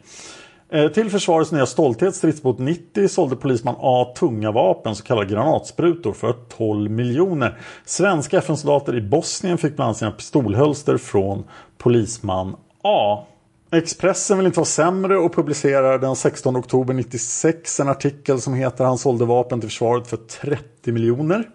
Eh, 0.71 0.87
till 0.87 1.09
försvarets 1.09 1.51
nya 1.51 1.65
stolthet 1.65 2.15
stridsbåt 2.15 2.59
90 2.59 3.07
sålde 3.07 3.35
polisman 3.35 3.75
A 3.79 4.13
tunga 4.15 4.51
vapen, 4.51 4.95
så 4.95 5.03
kallade 5.03 5.27
granatsprutor, 5.27 6.13
för 6.13 6.33
12 6.57 6.91
miljoner. 6.91 7.57
Svenska 7.85 8.37
FN-soldater 8.37 8.95
i 8.95 9.01
Bosnien 9.01 9.57
fick 9.57 9.75
bland 9.75 9.87
annat 9.87 9.97
sina 9.97 10.11
pistolhölster 10.11 10.97
från 10.97 11.43
polisman 11.77 12.55
A. 12.83 13.25
Expressen 13.71 14.37
vill 14.37 14.47
inte 14.47 14.59
vara 14.59 14.65
sämre 14.65 15.17
och 15.17 15.35
publicerar 15.35 15.99
den 15.99 16.15
16 16.15 16.57
oktober 16.57 16.93
96 16.93 17.79
en 17.79 17.89
artikel 17.89 18.41
som 18.41 18.53
heter 18.53 18.83
Han 18.83 18.97
sålde 18.97 19.25
vapen 19.25 19.59
till 19.59 19.69
försvaret 19.69 20.07
för 20.07 20.17
30 20.17 20.91
miljoner. 20.91 21.49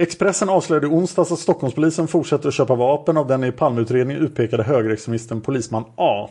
Expressen 0.00 0.48
avslöjade 0.48 0.86
i 0.86 0.90
onsdags 0.90 1.32
att 1.32 1.38
Stockholmspolisen 1.38 2.08
fortsätter 2.08 2.48
att 2.48 2.54
köpa 2.54 2.74
vapen 2.74 3.16
av 3.16 3.26
den 3.26 3.44
i 3.44 3.52
Palmeutredningen 3.52 4.22
utpekade 4.22 4.62
högerextremisten 4.62 5.40
polisman 5.40 5.84
A. 5.96 6.28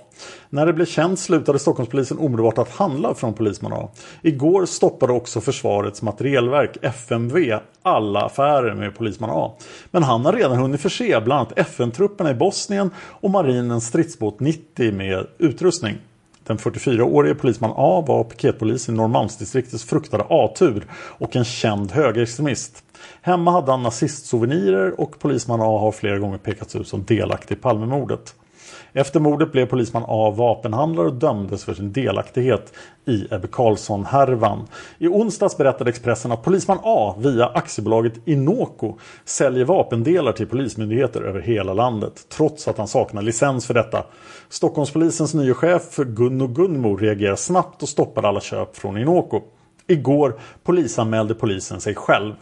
När 0.49 0.65
det 0.65 0.73
blev 0.73 0.85
känt 0.85 1.19
slutade 1.19 1.59
Stockholmspolisen 1.59 2.17
omedelbart 2.17 2.57
att 2.57 2.69
handla 2.69 3.13
från 3.13 3.33
polisman 3.33 3.73
A. 3.73 3.89
Igår 4.21 4.65
stoppade 4.65 5.13
också 5.13 5.41
Försvarets 5.41 6.01
materielverk, 6.01 6.77
FMV, 6.81 7.59
alla 7.81 8.19
affärer 8.19 8.73
med 8.73 8.95
polisman 8.95 9.29
A. 9.33 9.55
Men 9.91 10.03
han 10.03 10.25
har 10.25 10.33
redan 10.33 10.57
hunnit 10.57 10.81
förse 10.81 11.21
bland 11.21 11.39
annat 11.39 11.59
FN-trupperna 11.59 12.31
i 12.31 12.33
Bosnien 12.33 12.91
och 12.97 13.29
marinens 13.29 13.87
stridsbåt 13.87 14.39
90 14.39 14.93
med 14.93 15.27
utrustning. 15.37 15.97
Den 16.47 16.57
44-årige 16.57 17.35
polisman 17.35 17.73
A 17.75 18.03
var 18.07 18.23
piketpolis 18.23 18.89
i 18.89 18.91
Norrmalmsdistriktets 18.91 19.83
fruktade 19.83 20.23
A-tur 20.29 20.85
och 20.93 21.35
en 21.35 21.45
känd 21.45 21.91
högerextremist. 21.91 22.83
Hemma 23.21 23.51
hade 23.51 23.71
han 23.71 23.83
nazistsouvenirer 23.83 24.99
och 24.99 25.19
polisman 25.19 25.61
A 25.61 25.79
har 25.79 25.91
flera 25.91 26.19
gånger 26.19 26.37
pekats 26.37 26.75
ut 26.75 26.87
som 26.87 27.03
delaktig 27.03 27.55
i 27.55 27.59
Palmemordet. 27.59 28.35
Efter 28.93 29.19
mordet 29.19 29.51
blev 29.51 29.65
polisman 29.65 30.03
A 30.07 30.31
vapenhandlare 30.31 31.07
och 31.07 31.13
dömdes 31.13 31.65
för 31.65 31.73
sin 31.73 31.93
delaktighet 31.93 32.73
i 33.05 33.27
Ebbe 33.31 33.47
Carlsson-härvan. 33.47 34.67
I 34.97 35.07
onsdags 35.07 35.57
berättade 35.57 35.89
Expressen 35.89 36.31
att 36.31 36.43
polisman 36.43 36.79
A 36.83 37.15
via 37.19 37.45
aktiebolaget 37.45 38.13
Inoco 38.25 38.97
säljer 39.25 39.65
vapendelar 39.65 40.31
till 40.31 40.47
polismyndigheter 40.47 41.21
över 41.21 41.41
hela 41.41 41.73
landet 41.73 42.25
trots 42.29 42.67
att 42.67 42.77
han 42.77 42.87
saknar 42.87 43.21
licens 43.21 43.67
för 43.67 43.73
detta. 43.73 44.03
Stockholmspolisens 44.49 45.33
nye 45.33 45.53
chef 45.53 45.95
Gunno 45.95 46.47
Gunmo 46.47 46.95
reagerar 46.95 47.35
snabbt 47.35 47.83
och 47.83 47.89
stoppar 47.89 48.23
alla 48.23 48.39
köp 48.39 48.77
från 48.77 48.97
Inoco. 48.97 49.41
Igår 49.87 50.39
polisanmälde 50.63 51.33
polisen 51.33 51.81
sig 51.81 51.95
själv. 51.95 52.33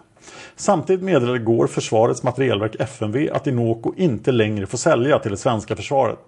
Samtidigt 0.58 1.04
meddelade 1.04 1.38
igår 1.38 1.68
Försvarets 1.68 2.24
materielverk 2.24 2.76
FMV 2.80 3.30
att 3.34 3.48
Inoco 3.48 3.94
inte 3.98 4.32
längre 4.32 4.66
får 4.66 4.78
sälja 4.78 5.20
till 5.20 5.32
det 5.32 5.38
svenska 5.38 5.76
försvaret. 5.76 6.20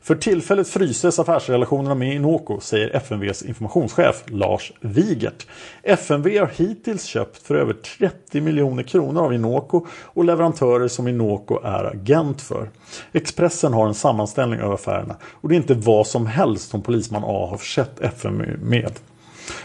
För 0.00 0.14
tillfället 0.14 0.68
fryses 0.68 1.18
affärsrelationerna 1.18 1.94
med 1.94 2.14
Inoco, 2.14 2.60
säger 2.60 2.96
FMVs 2.96 3.42
informationschef 3.42 4.24
Lars 4.26 4.72
Wigert. 4.80 5.46
FMV 5.82 6.38
har 6.38 6.50
hittills 6.56 7.04
köpt 7.04 7.38
för 7.38 7.54
över 7.54 7.72
30 7.98 8.40
miljoner 8.40 8.82
kronor 8.82 9.24
av 9.24 9.34
Inoco 9.34 9.86
och 10.02 10.24
leverantörer 10.24 10.88
som 10.88 11.08
Inoco 11.08 11.60
är 11.64 11.84
agent 11.84 12.42
för. 12.42 12.70
Expressen 13.12 13.72
har 13.72 13.86
en 13.86 13.94
sammanställning 13.94 14.62
av 14.62 14.72
affärerna 14.72 15.16
och 15.24 15.48
det 15.48 15.54
är 15.54 15.56
inte 15.56 15.74
vad 15.74 16.06
som 16.06 16.26
helst 16.26 16.70
som 16.70 16.82
polisman 16.82 17.22
A 17.24 17.46
har 17.50 17.56
försett 17.56 18.00
FMV 18.00 18.44
med. 18.62 18.92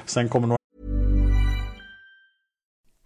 Sen 0.06 0.30
kommer 0.30 0.48
några 0.48 0.58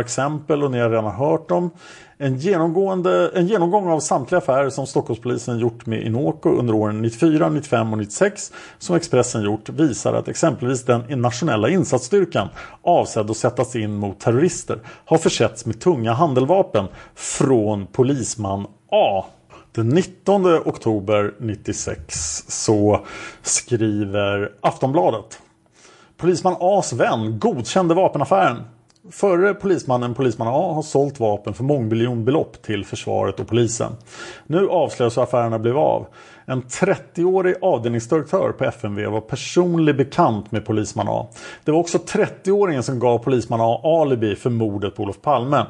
exempel 0.00 0.64
och 0.64 0.70
ni 0.70 0.78
har 0.78 0.90
redan 0.90 1.14
hört 1.14 1.48
dem. 1.48 1.70
En, 2.18 2.36
genomgående, 2.36 3.30
en 3.34 3.46
genomgång 3.46 3.88
av 3.88 4.00
samtliga 4.00 4.38
affärer 4.38 4.70
som 4.70 4.86
Stockholmspolisen 4.86 5.58
gjort 5.58 5.86
med 5.86 6.02
Inoco 6.02 6.50
under 6.50 6.74
åren 6.74 7.02
94, 7.02 7.48
95 7.48 7.92
och 7.92 7.98
96 7.98 8.52
som 8.78 8.96
Expressen 8.96 9.42
gjort 9.42 9.68
visar 9.68 10.12
att 10.12 10.28
exempelvis 10.28 10.84
den 10.84 11.20
nationella 11.20 11.68
insatsstyrkan 11.68 12.48
avsedd 12.82 13.30
att 13.30 13.36
sättas 13.36 13.76
in 13.76 13.94
mot 13.94 14.20
terrorister 14.20 14.78
har 15.04 15.18
försetts 15.18 15.66
med 15.66 15.80
tunga 15.80 16.12
handeldvapen 16.12 16.86
från 17.14 17.86
polisman 17.86 18.66
A. 18.90 19.24
Den 19.72 19.88
19 19.88 20.46
oktober 20.46 21.34
96 21.38 22.44
så 22.48 23.00
skriver 23.42 24.52
Aftonbladet 24.60 25.38
Polisman 26.16 26.56
A's 26.60 26.96
vän 26.96 27.38
godkände 27.38 27.94
vapenaffären. 27.94 28.62
Förre 29.10 29.54
polismannen 29.54 30.14
Polisman 30.14 30.48
A 30.48 30.72
har 30.74 30.82
sålt 30.82 31.20
vapen 31.20 31.54
för 31.54 31.64
mångmiljonbelopp 31.64 32.62
till 32.62 32.84
försvaret 32.84 33.40
och 33.40 33.48
polisen. 33.48 33.92
Nu 34.46 34.68
avslöjas 34.68 35.16
hur 35.16 35.22
affärerna 35.22 35.58
blev 35.58 35.78
av. 35.78 36.06
En 36.44 36.62
30-årig 36.62 37.54
avdelningsdirektör 37.62 38.52
på 38.52 38.64
FMV 38.64 39.06
var 39.06 39.20
personlig 39.20 39.96
bekant 39.96 40.52
med 40.52 40.64
Polisman 40.64 41.08
A. 41.08 41.28
Det 41.64 41.72
var 41.72 41.78
också 41.78 41.98
30-åringen 41.98 42.82
som 42.82 42.98
gav 42.98 43.18
Polisman 43.18 43.60
A 43.60 43.80
alibi 43.84 44.36
för 44.36 44.50
mordet 44.50 44.96
på 44.96 45.02
Olof 45.02 45.20
Palme. 45.22 45.66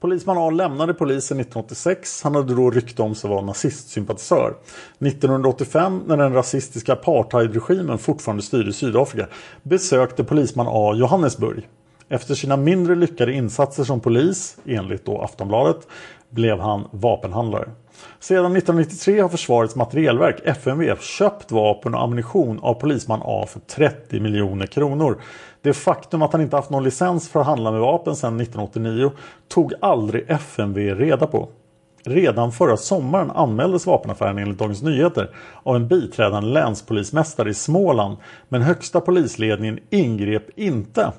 Polisman 0.00 0.38
A 0.38 0.50
lämnade 0.50 0.94
polisen 0.94 1.40
1986. 1.40 2.22
Han 2.22 2.34
hade 2.34 2.54
då 2.54 2.70
rykte 2.70 3.02
om 3.02 3.14
sig 3.14 3.30
vara 3.30 3.40
nazistsympatisör. 3.40 4.54
1985 5.00 6.02
när 6.06 6.16
den 6.16 6.32
rasistiska 6.32 6.92
apartheidregimen 6.92 7.98
fortfarande 7.98 8.42
styrde 8.42 8.72
Sydafrika 8.72 9.26
besökte 9.62 10.24
polisman 10.24 10.66
A 10.68 10.94
Johannesburg. 10.94 11.68
Efter 12.08 12.34
sina 12.34 12.56
mindre 12.56 12.94
lyckade 12.94 13.32
insatser 13.32 13.84
som 13.84 14.00
polis, 14.00 14.56
enligt 14.66 15.04
då 15.04 15.22
Aftonbladet, 15.22 15.86
blev 16.30 16.60
han 16.60 16.88
vapenhandlare. 16.90 17.68
Sedan 18.20 18.56
1993 18.56 19.20
har 19.20 19.28
Försvarets 19.28 19.76
materielverk, 19.76 20.40
FMV, 20.44 20.96
köpt 21.00 21.52
vapen 21.52 21.94
och 21.94 22.02
ammunition 22.02 22.58
av 22.62 22.74
polisman 22.74 23.20
A 23.24 23.46
för 23.48 23.60
30 23.60 24.20
miljoner 24.20 24.66
kronor. 24.66 25.20
Det 25.62 25.72
faktum 25.72 26.22
att 26.22 26.32
han 26.32 26.42
inte 26.42 26.56
haft 26.56 26.70
någon 26.70 26.84
licens 26.84 27.28
för 27.28 27.40
att 27.40 27.46
handla 27.46 27.70
med 27.70 27.80
vapen 27.80 28.16
sedan 28.16 28.40
1989 28.40 29.12
tog 29.48 29.72
aldrig 29.80 30.24
FMV 30.28 30.94
reda 30.94 31.26
på. 31.26 31.48
Redan 32.04 32.52
förra 32.52 32.76
sommaren 32.76 33.30
anmäldes 33.30 33.86
vapenaffären 33.86 34.38
enligt 34.38 34.58
Dagens 34.58 34.82
Nyheter 34.82 35.30
av 35.62 35.76
en 35.76 35.88
biträdande 35.88 36.48
länspolismästare 36.48 37.50
i 37.50 37.54
Småland 37.54 38.16
men 38.48 38.62
högsta 38.62 39.00
polisledningen 39.00 39.78
ingrep 39.90 40.58
inte. 40.58 41.12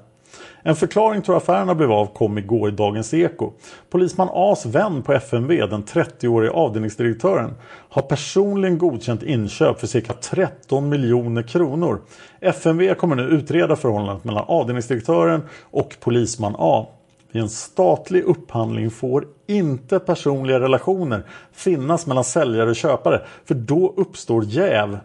En 0.64 0.76
förklaring 0.76 1.22
till 1.22 1.32
hur 1.34 1.38
affärerna 1.38 1.76
blev 1.76 1.92
av 1.92 2.06
kom 2.06 2.38
igår 2.38 2.70
i 2.70 2.72
Dagens 2.72 3.14
Eko. 3.14 3.52
Polisman 3.90 4.30
A's 4.30 4.68
vän 4.68 5.02
på 5.02 5.14
FMV, 5.14 5.68
den 5.68 5.84
30-årige 5.84 6.52
avdelningsdirektören, 6.52 7.54
har 7.90 8.02
personligen 8.02 8.78
godkänt 8.78 9.24
inköp 9.24 9.80
för 9.80 9.88
cirka 9.88 10.14
13 10.14 10.90
miljoner 10.90 11.42
kronor. 11.42 12.02
FMV 12.42 12.94
kommer 12.94 13.16
nu 13.16 13.24
utreda 13.24 13.76
förhållandet 13.76 14.24
mellan 14.24 14.46
avdelningsdirektören 14.48 15.42
och 15.72 15.98
polisman 16.00 16.56
A. 16.58 16.88
Vid 17.32 17.42
en 17.42 17.50
statlig 17.50 18.24
upphandling 18.24 18.92
får 18.92 19.28
inte 19.48 20.00
personliga 20.00 20.60
relationer 20.60 21.24
finnas 21.54 22.08
mellan 22.08 22.24
säljare 22.24 22.70
och 22.70 22.76
köpare 22.76 23.22
för 23.46 23.56
då 23.56 23.94
uppstår 23.98 24.44
jäv. 24.46 25.00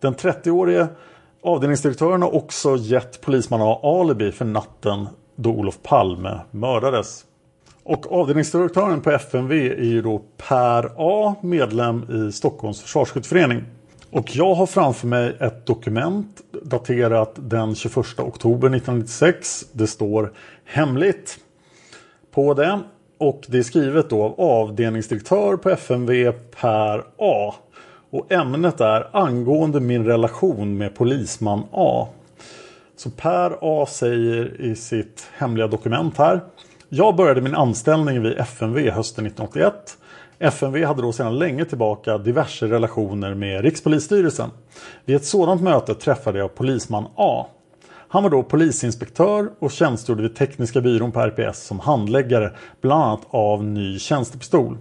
Den 0.00 0.14
30-årige 0.14 0.88
Avdelningsdirektören 1.42 2.22
har 2.22 2.34
också 2.34 2.76
gett 2.76 3.20
polisman 3.20 3.60
A 3.62 3.80
alibi 3.82 4.32
för 4.32 4.44
natten 4.44 5.08
då 5.36 5.50
Olof 5.50 5.78
Palme 5.82 6.40
mördades. 6.50 7.24
Och 7.82 8.12
avdelningsdirektören 8.12 9.00
på 9.00 9.10
FMV 9.10 9.52
är 9.52 9.84
ju 9.84 10.02
då 10.02 10.22
Per 10.48 10.90
A, 10.96 11.34
medlem 11.40 12.28
i 12.28 12.32
Stockholms 12.32 12.80
försvarsskyddsförening. 12.82 13.64
Och 14.10 14.36
jag 14.36 14.54
har 14.54 14.66
framför 14.66 15.06
mig 15.06 15.36
ett 15.40 15.66
dokument 15.66 16.40
daterat 16.62 17.32
den 17.36 17.74
21 17.74 17.96
oktober 17.96 18.68
1996. 18.68 19.64
Det 19.72 19.86
står 19.86 20.32
hemligt 20.64 21.38
på 22.30 22.54
det. 22.54 22.80
Och 23.18 23.44
det 23.48 23.58
är 23.58 23.62
skrivet 23.62 24.10
då 24.10 24.22
av 24.22 24.40
avdelningsdirektör 24.40 25.56
på 25.56 25.70
FMV 25.70 26.32
Per 26.60 27.04
A. 27.18 27.54
Och 28.10 28.32
ämnet 28.32 28.80
är 28.80 29.16
angående 29.16 29.80
min 29.80 30.04
relation 30.04 30.78
med 30.78 30.94
polisman 30.94 31.62
A. 31.72 32.08
Så 32.96 33.10
Per 33.10 33.58
A 33.60 33.86
säger 33.86 34.60
i 34.60 34.76
sitt 34.76 35.28
hemliga 35.32 35.66
dokument 35.66 36.18
här. 36.18 36.40
Jag 36.88 37.16
började 37.16 37.40
min 37.40 37.54
anställning 37.54 38.22
vid 38.22 38.38
FMV 38.38 38.90
hösten 38.90 39.26
1981. 39.26 39.96
FMV 40.38 40.84
hade 40.84 41.02
då 41.02 41.12
sedan 41.12 41.38
länge 41.38 41.64
tillbaka 41.64 42.18
diverse 42.18 42.66
relationer 42.66 43.34
med 43.34 43.64
Rikspolisstyrelsen. 43.64 44.50
Vid 45.04 45.16
ett 45.16 45.24
sådant 45.24 45.62
möte 45.62 45.94
träffade 45.94 46.38
jag 46.38 46.54
polisman 46.54 47.06
A. 47.16 47.46
Han 48.08 48.22
var 48.22 48.30
då 48.30 48.42
polisinspektör 48.42 49.50
och 49.58 49.70
tjänstgjorde 49.70 50.22
vid 50.22 50.36
Tekniska 50.36 50.80
byrån 50.80 51.12
på 51.12 51.20
RPS 51.20 51.66
som 51.66 51.80
handläggare 51.80 52.52
bland 52.80 53.02
annat 53.02 53.26
av 53.30 53.64
ny 53.64 53.98
tjänstepistol. 53.98 54.78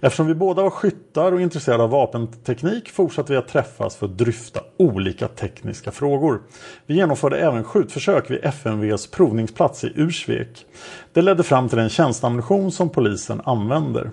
Eftersom 0.00 0.26
vi 0.26 0.34
båda 0.34 0.62
var 0.62 0.70
skyttar 0.70 1.32
och 1.32 1.40
intresserade 1.40 1.82
av 1.82 1.90
vapenteknik 1.90 2.90
fortsatte 2.90 3.32
vi 3.32 3.38
att 3.38 3.48
träffas 3.48 3.96
för 3.96 4.06
att 4.06 4.18
dryfta 4.18 4.60
olika 4.76 5.28
tekniska 5.28 5.90
frågor. 5.90 6.42
Vi 6.86 6.94
genomförde 6.94 7.38
även 7.38 7.64
skjutförsök 7.64 8.30
vid 8.30 8.44
FMVs 8.44 9.06
provningsplats 9.06 9.84
i 9.84 9.92
Ursvek. 9.94 10.66
Det 11.12 11.22
ledde 11.22 11.42
fram 11.42 11.68
till 11.68 11.78
den 11.78 11.88
tjänsteammunition 11.88 12.72
som 12.72 12.88
polisen 12.88 13.40
använder. 13.44 14.10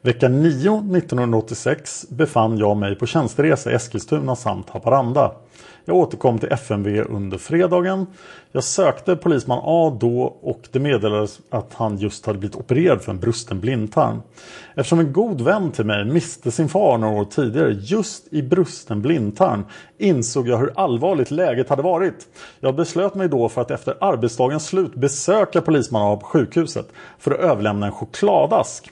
Vecka 0.00 0.28
9 0.28 0.78
1986 0.96 2.06
befann 2.10 2.58
jag 2.58 2.76
mig 2.76 2.94
på 2.94 3.06
tjänsteresa 3.06 3.70
i 3.70 3.74
Eskilstuna 3.74 4.36
samt 4.36 4.70
Haparanda. 4.70 5.32
Jag 5.84 5.96
återkom 5.96 6.38
till 6.38 6.52
FMV 6.52 7.02
under 7.02 7.38
fredagen. 7.38 8.06
Jag 8.52 8.64
sökte 8.64 9.16
polisman 9.16 9.60
A 9.62 9.96
då 10.00 10.22
och 10.42 10.68
det 10.72 10.78
meddelades 10.78 11.40
att 11.50 11.74
han 11.74 11.98
just 11.98 12.26
hade 12.26 12.38
blivit 12.38 12.56
opererad 12.56 13.02
för 13.02 13.12
en 13.12 13.20
brusten 13.20 13.60
blindtarm. 13.60 14.22
Eftersom 14.74 14.98
en 14.98 15.12
god 15.12 15.40
vän 15.40 15.70
till 15.72 15.84
mig 15.84 16.04
miste 16.04 16.50
sin 16.50 16.68
far 16.68 16.98
några 16.98 17.20
år 17.20 17.24
tidigare 17.24 17.72
just 17.80 18.32
i 18.32 18.42
brusten 18.42 19.02
blindtarm 19.02 19.64
insåg 19.98 20.48
jag 20.48 20.58
hur 20.58 20.72
allvarligt 20.76 21.30
läget 21.30 21.68
hade 21.68 21.82
varit. 21.82 22.26
Jag 22.60 22.76
beslöt 22.76 23.14
mig 23.14 23.28
då 23.28 23.48
för 23.48 23.60
att 23.60 23.70
efter 23.70 23.96
arbetsdagens 24.00 24.66
slut 24.66 24.94
besöka 24.94 25.60
polisman 25.60 26.12
A 26.12 26.16
på 26.16 26.26
sjukhuset 26.26 26.88
för 27.18 27.30
att 27.30 27.40
överlämna 27.40 27.86
en 27.86 27.92
chokladask. 27.92 28.90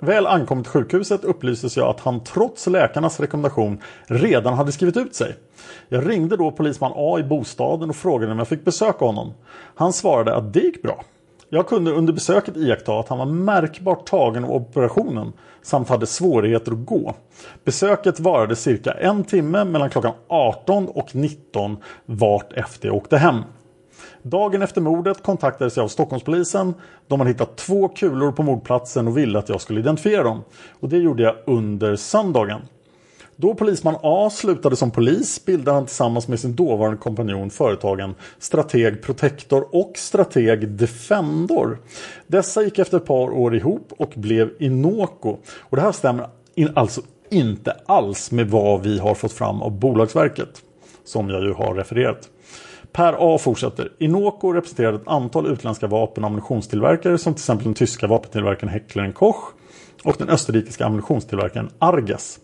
Väl 0.00 0.26
ankommit 0.26 0.64
till 0.64 0.72
sjukhuset 0.72 1.24
upplystes 1.24 1.76
jag 1.76 1.88
att 1.88 2.00
han 2.00 2.24
trots 2.24 2.66
läkarnas 2.66 3.20
rekommendation 3.20 3.82
redan 4.06 4.54
hade 4.54 4.72
skrivit 4.72 4.96
ut 4.96 5.14
sig. 5.14 5.36
Jag 5.88 6.10
ringde 6.10 6.36
då 6.36 6.50
polisman 6.50 6.92
A 6.94 7.18
i 7.18 7.22
bostaden 7.22 7.90
och 7.90 7.96
frågade 7.96 8.32
om 8.32 8.38
jag 8.38 8.48
fick 8.48 8.64
besöka 8.64 9.04
honom. 9.04 9.32
Han 9.74 9.92
svarade 9.92 10.36
att 10.36 10.52
det 10.52 10.60
gick 10.60 10.82
bra. 10.82 11.04
Jag 11.50 11.66
kunde 11.66 11.90
under 11.90 12.12
besöket 12.12 12.56
iaktta 12.56 13.00
att 13.00 13.08
han 13.08 13.18
var 13.18 13.26
märkbart 13.26 14.06
tagen 14.06 14.44
av 14.44 14.52
operationen 14.52 15.32
samt 15.62 15.88
hade 15.88 16.06
svårigheter 16.06 16.72
att 16.72 16.86
gå. 16.86 17.14
Besöket 17.64 18.20
varade 18.20 18.56
cirka 18.56 18.92
en 18.92 19.24
timme 19.24 19.64
mellan 19.64 19.90
klockan 19.90 20.12
18 20.28 20.88
och 20.88 21.14
19 21.14 21.76
vart 22.06 22.52
efter 22.52 22.88
jag 22.88 22.96
åkte 22.96 23.16
hem. 23.16 23.42
Dagen 24.22 24.62
efter 24.62 24.80
mordet 24.80 25.22
kontaktades 25.22 25.76
jag 25.76 25.84
av 25.84 25.88
Stockholmspolisen. 25.88 26.74
De 27.06 27.20
hade 27.20 27.30
hittat 27.30 27.56
två 27.56 27.88
kulor 27.88 28.32
på 28.32 28.42
mordplatsen 28.42 29.08
och 29.08 29.18
ville 29.18 29.38
att 29.38 29.48
jag 29.48 29.60
skulle 29.60 29.80
identifiera 29.80 30.22
dem. 30.22 30.42
Och 30.80 30.88
det 30.88 30.98
gjorde 30.98 31.22
jag 31.22 31.36
under 31.46 31.96
söndagen. 31.96 32.60
Då 33.40 33.54
polisman 33.54 33.96
A 34.02 34.30
slutade 34.30 34.76
som 34.76 34.90
polis 34.90 35.44
bildade 35.44 35.76
han 35.76 35.86
tillsammans 35.86 36.28
med 36.28 36.40
sin 36.40 36.54
dåvarande 36.54 36.98
kompanjon 36.98 37.50
företagen 37.50 38.14
Strateg 38.38 39.02
Protector 39.02 39.68
och 39.72 39.92
Strateg 39.96 40.68
Defendor. 40.68 41.78
Dessa 42.26 42.62
gick 42.62 42.78
efter 42.78 42.96
ett 42.96 43.04
par 43.04 43.30
år 43.30 43.56
ihop 43.56 43.92
och 43.98 44.12
blev 44.16 44.50
Inoco. 44.58 45.36
Och 45.58 45.76
det 45.76 45.82
här 45.82 45.92
stämmer 45.92 46.28
alltså 46.74 47.00
inte 47.30 47.76
alls 47.86 48.30
med 48.30 48.50
vad 48.50 48.82
vi 48.82 48.98
har 48.98 49.14
fått 49.14 49.32
fram 49.32 49.62
av 49.62 49.78
Bolagsverket. 49.78 50.62
Som 51.04 51.30
jag 51.30 51.42
ju 51.42 51.52
har 51.52 51.74
refererat. 51.74 52.28
Per 52.92 53.16
A 53.18 53.38
fortsätter. 53.38 53.92
Inoco 53.98 54.52
representerade 54.52 54.96
ett 54.96 55.08
antal 55.08 55.46
utländska 55.46 55.86
vapen 55.86 56.24
och 56.24 56.28
ammunitionstillverkare 56.30 57.18
som 57.18 57.34
till 57.34 57.40
exempel 57.40 57.64
den 57.64 57.74
tyska 57.74 58.06
vapentillverkaren 58.06 58.68
Heckler 58.68 59.12
Koch 59.12 59.44
och 60.04 60.14
den 60.18 60.28
österrikiska 60.28 60.86
ammunitionstillverkaren 60.86 61.70
Argas. 61.78 62.40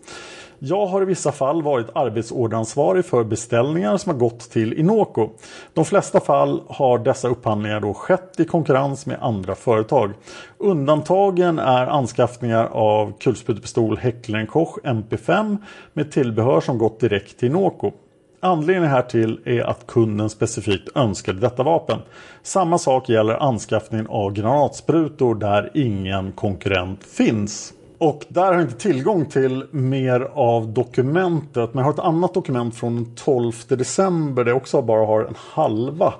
Jag 0.67 0.85
har 0.85 1.01
i 1.01 1.05
vissa 1.05 1.31
fall 1.31 1.61
varit 1.61 1.87
arbetsorderansvarig 1.95 3.05
för 3.05 3.23
beställningar 3.23 3.97
som 3.97 4.11
har 4.11 4.19
gått 4.19 4.39
till 4.39 4.79
Inoco. 4.79 5.29
De 5.73 5.85
flesta 5.85 6.19
fall 6.19 6.61
har 6.67 6.99
dessa 6.99 7.27
upphandlingar 7.27 7.79
då 7.79 7.93
skett 7.93 8.39
i 8.39 8.45
konkurrens 8.45 9.05
med 9.05 9.17
andra 9.21 9.55
företag. 9.55 10.13
Undantagen 10.57 11.59
är 11.59 11.87
anskaffningar 11.87 12.65
av 12.65 13.13
kulsprutepistol 13.19 13.97
Heckler 13.97 14.45
Koch 14.45 14.77
MP5 14.83 15.57
med 15.93 16.11
tillbehör 16.11 16.61
som 16.61 16.77
gått 16.77 16.99
direkt 16.99 17.39
till 17.39 17.49
Inoco. 17.49 17.91
Anledningen 18.39 18.91
härtill 18.91 19.39
är 19.45 19.61
att 19.61 19.87
kunden 19.87 20.29
specifikt 20.29 20.97
önskade 20.97 21.39
detta 21.39 21.63
vapen. 21.63 21.99
Samma 22.43 22.77
sak 22.77 23.09
gäller 23.09 23.43
anskaffningen 23.43 24.07
av 24.07 24.33
granatsprutor 24.33 25.35
där 25.35 25.71
ingen 25.73 26.31
konkurrent 26.31 27.03
finns. 27.03 27.73
Och 27.97 28.25
där 28.29 28.45
har 28.45 28.53
jag 28.53 28.61
inte 28.61 28.75
tillgång 28.75 29.25
till 29.25 29.65
mer 29.71 30.19
av 30.33 30.73
dokumentet. 30.73 31.73
Men 31.73 31.77
jag 31.77 31.83
har 31.83 31.93
ett 31.93 31.99
annat 31.99 32.33
dokument 32.33 32.75
från 32.75 32.95
den 32.95 33.15
12 33.15 33.51
december 33.67 34.43
där 34.43 34.51
jag 34.51 34.57
också 34.57 34.81
bara 34.81 35.05
har 35.05 35.25
en 35.25 35.35
halva 35.37 36.13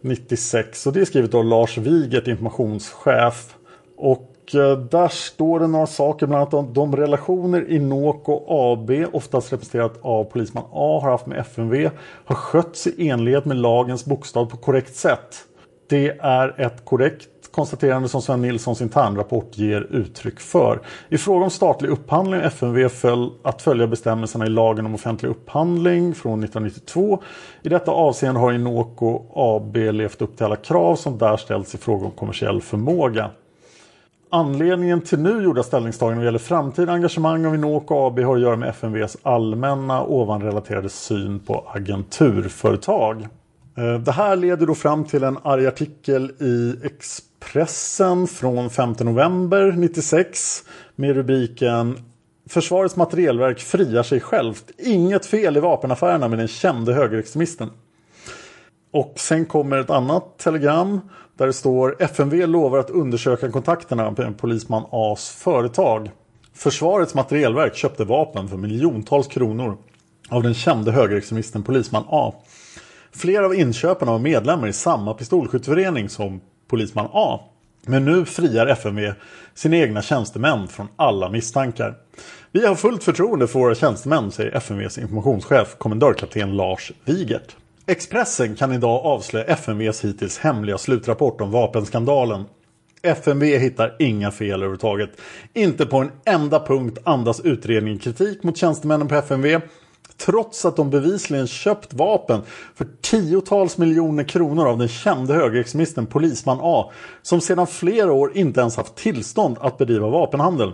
96. 0.00 0.86
Och 0.86 0.92
det 0.92 1.00
är 1.00 1.04
skrivet 1.04 1.34
av 1.34 1.44
Lars 1.44 1.78
Wigert, 1.78 2.28
informationschef. 2.28 3.54
Och 3.96 4.30
eh, 4.54 4.78
där 4.78 5.08
står 5.08 5.60
det 5.60 5.66
några 5.66 5.86
saker, 5.86 6.26
bland 6.26 6.40
annat 6.40 6.54
att 6.54 6.74
de 6.74 6.96
relationer 6.96 7.70
Inoko 7.70 8.44
AB, 8.48 8.90
oftast 9.12 9.52
representerat 9.52 9.98
av 10.02 10.24
polisman 10.24 10.64
A, 10.72 11.00
har 11.02 11.10
haft 11.10 11.26
med 11.26 11.38
FMV 11.38 11.90
har 12.24 12.34
skötts 12.34 12.86
i 12.86 13.08
enlighet 13.08 13.44
med 13.44 13.56
lagens 13.56 14.04
bokstav 14.04 14.46
på 14.46 14.56
korrekt 14.56 14.96
sätt. 14.96 15.36
Det 15.88 16.08
är 16.20 16.60
ett 16.60 16.84
korrekt 16.84 17.28
konstaterande 17.54 18.08
som 18.08 18.22
Sven 18.22 18.42
Nilssons 18.42 18.80
internrapport 18.80 19.58
ger 19.58 19.86
uttryck 19.90 20.40
för. 20.40 20.80
I 21.08 21.18
fråga 21.18 21.44
om 21.44 21.50
statlig 21.50 21.88
upphandling 21.88 22.40
och 22.40 22.46
FMV 22.46 22.88
föll 22.88 23.30
att 23.42 23.62
följa 23.62 23.86
bestämmelserna 23.86 24.46
i 24.46 24.48
lagen 24.48 24.86
om 24.86 24.94
offentlig 24.94 25.28
upphandling 25.28 26.14
från 26.14 26.44
1992. 26.44 27.22
I 27.62 27.68
detta 27.68 27.90
avseende 27.90 28.40
har 28.40 28.52
Inoco 28.52 29.22
AB 29.34 29.76
levt 29.76 30.22
upp 30.22 30.36
till 30.36 30.44
alla 30.44 30.56
krav 30.56 30.96
som 30.96 31.18
där 31.18 31.36
ställs 31.36 31.74
i 31.74 31.78
fråga 31.78 32.04
om 32.04 32.10
kommersiell 32.10 32.62
förmåga. 32.62 33.30
Anledningen 34.30 35.00
till 35.00 35.18
nu 35.18 35.42
gjorda 35.42 35.62
ställningstaganden 35.62 36.18
vad 36.18 36.24
gäller 36.24 36.38
framtida 36.38 36.92
engagemang 36.92 37.46
av 37.46 37.54
Inoco 37.54 38.06
AB 38.06 38.18
har 38.18 38.36
att 38.36 38.42
göra 38.42 38.56
med 38.56 38.68
FMVs 38.68 39.16
allmänna 39.22 40.04
ovanrelaterade 40.04 40.88
syn 40.88 41.38
på 41.38 41.64
agenturföretag. 41.74 43.28
Eh, 43.76 43.94
det 43.94 44.12
här 44.12 44.36
leder 44.36 44.66
då 44.66 44.74
fram 44.74 45.04
till 45.04 45.24
en 45.24 45.38
arg 45.42 45.66
artikel 45.66 46.30
i 46.40 46.76
Expressen 46.86 47.33
från 48.28 48.70
5 48.70 48.94
november 49.00 49.72
96 49.72 50.64
med 50.96 51.16
rubriken 51.16 51.98
Försvarets 52.48 52.96
materielverk 52.96 53.60
friar 53.60 54.02
sig 54.02 54.20
självt. 54.20 54.70
Inget 54.78 55.26
fel 55.26 55.56
i 55.56 55.60
vapenaffärerna 55.60 56.28
med 56.28 56.38
den 56.38 56.48
kände 56.48 56.94
högerextremisten. 56.94 57.70
Och 58.92 59.14
sen 59.16 59.44
kommer 59.46 59.78
ett 59.78 59.90
annat 59.90 60.38
telegram 60.38 61.00
där 61.36 61.46
det 61.46 61.52
står 61.52 61.96
FMV 62.02 62.46
lovar 62.46 62.78
att 62.78 62.90
undersöka 62.90 63.50
kontakterna 63.50 64.10
med 64.10 64.38
polisman 64.38 64.84
A's 64.90 65.36
företag. 65.38 66.10
Försvarets 66.54 67.14
materielverk 67.14 67.76
köpte 67.76 68.04
vapen 68.04 68.48
för 68.48 68.56
miljontals 68.56 69.26
kronor 69.26 69.76
av 70.28 70.42
den 70.42 70.54
kände 70.54 70.92
högerextremisten 70.92 71.62
polisman 71.62 72.04
A. 72.08 72.34
Flera 73.12 73.46
av 73.46 73.54
inköparna 73.54 74.12
var 74.12 74.18
medlemmar 74.18 74.68
i 74.68 74.72
samma 74.72 75.14
pistolskytteförening 75.14 76.08
som 76.08 76.40
polisman 76.74 77.08
A. 77.12 77.40
Men 77.86 78.04
nu 78.04 78.24
friar 78.24 78.66
FMV 78.66 79.12
sina 79.54 79.76
egna 79.76 80.02
tjänstemän 80.02 80.68
från 80.68 80.88
alla 80.96 81.30
misstankar. 81.30 81.94
Vi 82.52 82.66
har 82.66 82.74
fullt 82.74 83.04
förtroende 83.04 83.46
för 83.46 83.58
våra 83.58 83.74
tjänstemän, 83.74 84.30
säger 84.30 84.56
FMVs 84.56 84.98
informationschef, 84.98 85.76
kommendörkapten 85.78 86.56
Lars 86.56 86.92
Wigert. 87.04 87.56
Expressen 87.86 88.54
kan 88.54 88.72
idag 88.72 89.06
avslöja 89.06 89.44
FMVs 89.44 90.04
hittills 90.04 90.38
hemliga 90.38 90.78
slutrapport 90.78 91.40
om 91.40 91.50
vapenskandalen. 91.50 92.44
FMV 93.02 93.44
hittar 93.58 93.96
inga 93.98 94.30
fel 94.30 94.54
överhuvudtaget. 94.54 95.10
Inte 95.52 95.86
på 95.86 95.98
en 95.98 96.10
enda 96.24 96.66
punkt 96.66 96.98
andas 97.04 97.40
utredningen 97.40 97.98
kritik 97.98 98.42
mot 98.42 98.56
tjänstemännen 98.56 99.08
på 99.08 99.14
FMV 99.14 99.60
Trots 100.16 100.64
att 100.64 100.76
de 100.76 100.90
bevisligen 100.90 101.46
köpt 101.46 101.94
vapen 101.94 102.42
för 102.74 102.86
tiotals 103.00 103.78
miljoner 103.78 104.24
kronor 104.24 104.68
av 104.68 104.78
den 104.78 104.88
kände 104.88 105.34
högerextremisten 105.34 106.06
Polisman 106.06 106.58
A. 106.60 106.90
Som 107.22 107.40
sedan 107.40 107.66
flera 107.66 108.12
år 108.12 108.36
inte 108.36 108.60
ens 108.60 108.76
haft 108.76 108.94
tillstånd 108.94 109.56
att 109.60 109.78
bedriva 109.78 110.08
vapenhandel. 110.08 110.72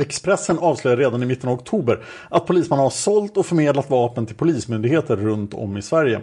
Expressen 0.00 0.58
avslöjade 0.58 1.02
redan 1.02 1.22
i 1.22 1.26
mitten 1.26 1.48
av 1.48 1.54
oktober 1.54 2.04
att 2.30 2.46
Polisman 2.46 2.80
A 2.80 2.90
sålt 2.90 3.36
och 3.36 3.46
förmedlat 3.46 3.90
vapen 3.90 4.26
till 4.26 4.36
polismyndigheter 4.36 5.16
runt 5.16 5.54
om 5.54 5.76
i 5.76 5.82
Sverige. 5.82 6.20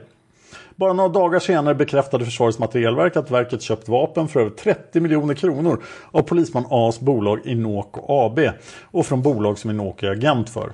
Bara 0.76 0.94
några 0.94 1.10
dagar 1.10 1.40
senare 1.40 1.76
bekräftade 1.76 2.26
Försvarets 2.26 2.60
materielverk 2.60 3.16
att 3.16 3.32
verket 3.32 3.62
köpt 3.62 3.90
vapen 3.90 4.28
för 4.28 4.40
över 4.40 4.50
30 4.50 5.00
miljoner 5.00 5.34
kronor 5.34 5.84
av 6.12 6.22
Polisman 6.22 6.66
A's 6.66 7.04
bolag 7.04 7.40
Inoko 7.46 8.02
AB 8.08 8.40
och 8.84 9.06
från 9.06 9.22
bolag 9.22 9.58
som 9.58 9.70
Inoko 9.70 10.06
är 10.06 10.12
agent 10.12 10.50
för. 10.50 10.72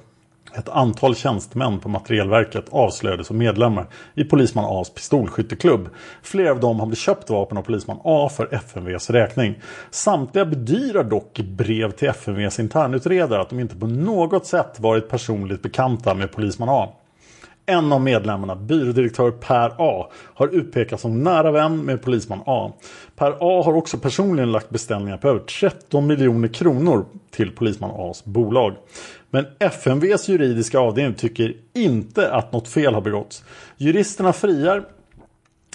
Ett 0.58 0.70
antal 0.70 1.16
tjänstemän 1.16 1.80
på 1.80 1.90
Materielverket 1.90 2.66
avslöjades 2.72 3.28
som 3.28 3.38
medlemmar 3.38 3.88
i 4.14 4.24
Polisman 4.24 4.66
A's 4.66 4.94
pistolskytteklubb. 4.96 5.90
Flera 6.22 6.52
av 6.52 6.60
dem 6.60 6.80
hade 6.80 6.96
köpt 6.96 7.30
vapen 7.30 7.58
av 7.58 7.62
Polisman 7.62 8.00
A 8.04 8.30
för 8.30 8.54
FMVs 8.54 9.10
räkning. 9.10 9.60
Samtliga 9.92 10.46
bedyrar 10.46 11.04
dock 11.04 11.40
i 11.40 11.44
brev 11.44 11.92
till 11.92 12.08
FMVs 12.08 12.60
internutredare 12.60 13.42
att 13.42 13.50
de 13.50 13.60
inte 13.60 13.76
på 13.76 13.88
något 13.88 14.46
sätt 14.46 14.80
varit 14.80 15.10
personligt 15.10 15.62
bekanta 15.62 16.14
med 16.14 16.32
Polisman 16.32 16.70
A. 16.70 16.90
En 17.66 17.94
av 17.94 18.02
medlemmarna, 18.02 18.56
byrådirektör 18.56 19.32
Per 19.32 19.72
A, 19.78 20.10
har 20.14 20.48
utpekats 20.48 21.02
som 21.02 21.24
nära 21.24 21.52
vän 21.52 21.86
med 21.86 22.02
polisman 22.02 22.40
A. 22.46 22.72
Per 23.16 23.32
A 23.40 23.62
har 23.66 23.74
också 23.74 23.98
personligen 23.98 24.52
lagt 24.52 24.70
beställningar 24.70 25.18
på 25.18 25.28
över 25.30 25.40
13 25.40 26.08
miljoner 26.08 26.48
kronor 26.48 27.06
till 27.32 27.52
polisman 27.52 27.92
A's 27.92 28.22
bolag. 28.24 28.76
Men 29.30 29.46
FMVs 29.60 30.28
juridiska 30.28 30.80
avdelning 30.80 31.16
tycker 31.16 31.54
inte 31.74 32.32
att 32.32 32.52
något 32.52 32.68
fel 32.68 32.94
har 32.94 33.02
begåtts. 33.02 33.44
Juristerna 33.78 34.34
friar 34.34 34.84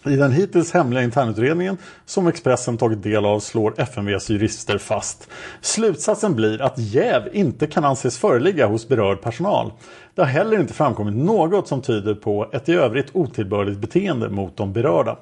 i 0.05 0.17
den 0.17 0.33
hittills 0.33 0.73
hemliga 0.73 1.05
internutredningen 1.05 1.77
som 2.05 2.27
Expressen 2.27 2.77
tagit 2.77 3.03
del 3.03 3.25
av 3.25 3.41
slår 3.41 3.75
FMVs 3.81 4.31
jurister 4.31 4.79
fast. 4.79 5.29
Slutsatsen 5.61 6.35
blir 6.35 6.63
att 6.63 6.79
jäv 6.79 7.29
inte 7.33 7.67
kan 7.67 7.85
anses 7.85 8.19
föreligga 8.19 8.67
hos 8.67 8.89
berörd 8.89 9.23
personal. 9.23 9.73
Det 10.15 10.23
har 10.23 10.29
heller 10.29 10.61
inte 10.61 10.75
framkommit 10.75 11.17
något 11.17 11.69
som 11.69 11.83
tyder 11.83 12.15
på 12.15 12.51
ett 12.53 12.69
i 12.69 12.73
övrigt 12.73 13.11
otillbörligt 13.13 13.81
beteende 13.81 14.29
mot 14.29 14.57
de 14.57 14.73
berörda. 14.73 15.17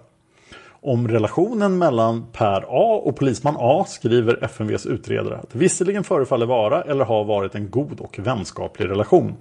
Om 0.82 1.08
relationen 1.08 1.78
mellan 1.78 2.26
Per 2.32 2.64
A 2.68 3.02
och 3.04 3.16
polisman 3.16 3.56
A 3.58 3.84
skriver 3.88 4.44
FMVs 4.44 4.86
utredare 4.86 5.36
att 5.36 5.50
det 5.50 5.58
visserligen 5.58 6.04
förefaller 6.04 6.46
vara 6.46 6.82
eller 6.82 7.04
har 7.04 7.24
varit 7.24 7.54
en 7.54 7.70
god 7.70 8.00
och 8.00 8.18
vänskaplig 8.18 8.88
relation. 8.88 9.36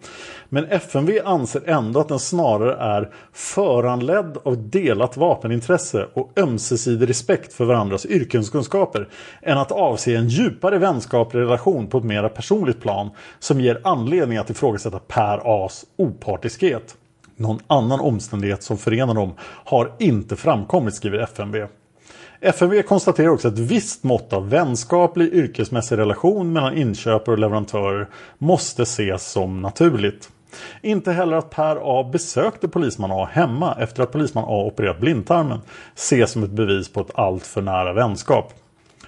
Men 0.50 0.66
FMV 0.66 1.20
anser 1.26 1.70
ändå 1.70 2.00
att 2.00 2.08
den 2.08 2.20
snarare 2.20 2.76
är 2.76 3.14
föranledd 3.34 4.38
av 4.44 4.70
delat 4.70 5.18
vapenintresse 5.18 6.08
och 6.14 6.40
ömsesidig 6.40 7.10
respekt 7.10 7.54
för 7.54 7.66
varandras 7.66 8.06
yrkeskunskaper 8.06 9.08
än 9.42 9.58
att 9.58 9.72
avse 9.72 10.16
en 10.16 10.28
djupare 10.28 10.78
vänskaplig 10.78 11.42
relation 11.42 11.88
på 11.88 11.98
ett 11.98 12.04
mera 12.04 12.30
personligt 12.30 12.82
plan 12.82 13.10
som 13.40 13.62
ger 13.62 13.82
anledning 13.84 14.38
att 14.38 14.50
ifrågasätta 14.50 15.00
Per 15.00 15.38
A's 15.38 15.86
opartiskhet. 15.98 16.96
Någon 17.38 17.60
annan 17.68 18.00
omständighet 18.00 18.64
som 18.64 18.78
förenar 18.78 19.14
dem 19.14 19.34
har 19.40 19.92
inte 20.00 20.36
framkommit, 20.36 20.94
skriver 20.94 21.20
FMV. 21.20 21.66
FMV 22.42 22.82
konstaterar 22.82 23.30
också 23.30 23.48
att 23.48 23.54
ett 23.54 23.60
visst 23.60 24.04
mått 24.04 24.34
av 24.34 24.50
vänskaplig 24.50 25.34
yrkesmässig 25.34 25.98
relation 25.98 26.54
mellan 26.54 26.78
inköpare 26.78 27.34
och 27.34 27.40
leverantörer 27.40 28.08
måste 28.38 28.84
ses 28.84 29.32
som 29.32 29.62
naturligt. 29.62 30.30
Inte 30.82 31.12
heller 31.12 31.38
att 31.38 31.50
Per 31.50 31.80
A 31.84 32.10
besökte 32.14 32.68
polisman 32.68 33.12
A 33.12 33.30
hemma 33.32 33.76
efter 33.80 34.04
att 34.04 34.12
polisman 34.12 34.44
A 34.48 34.66
opererat 34.66 35.00
blindtarmen 35.00 35.60
ses 35.96 36.32
som 36.32 36.44
ett 36.44 36.52
bevis 36.52 36.90
på 36.90 37.02
ett 37.02 37.12
alltför 37.20 37.62
nära 37.62 37.94
vänskap. 37.94 38.54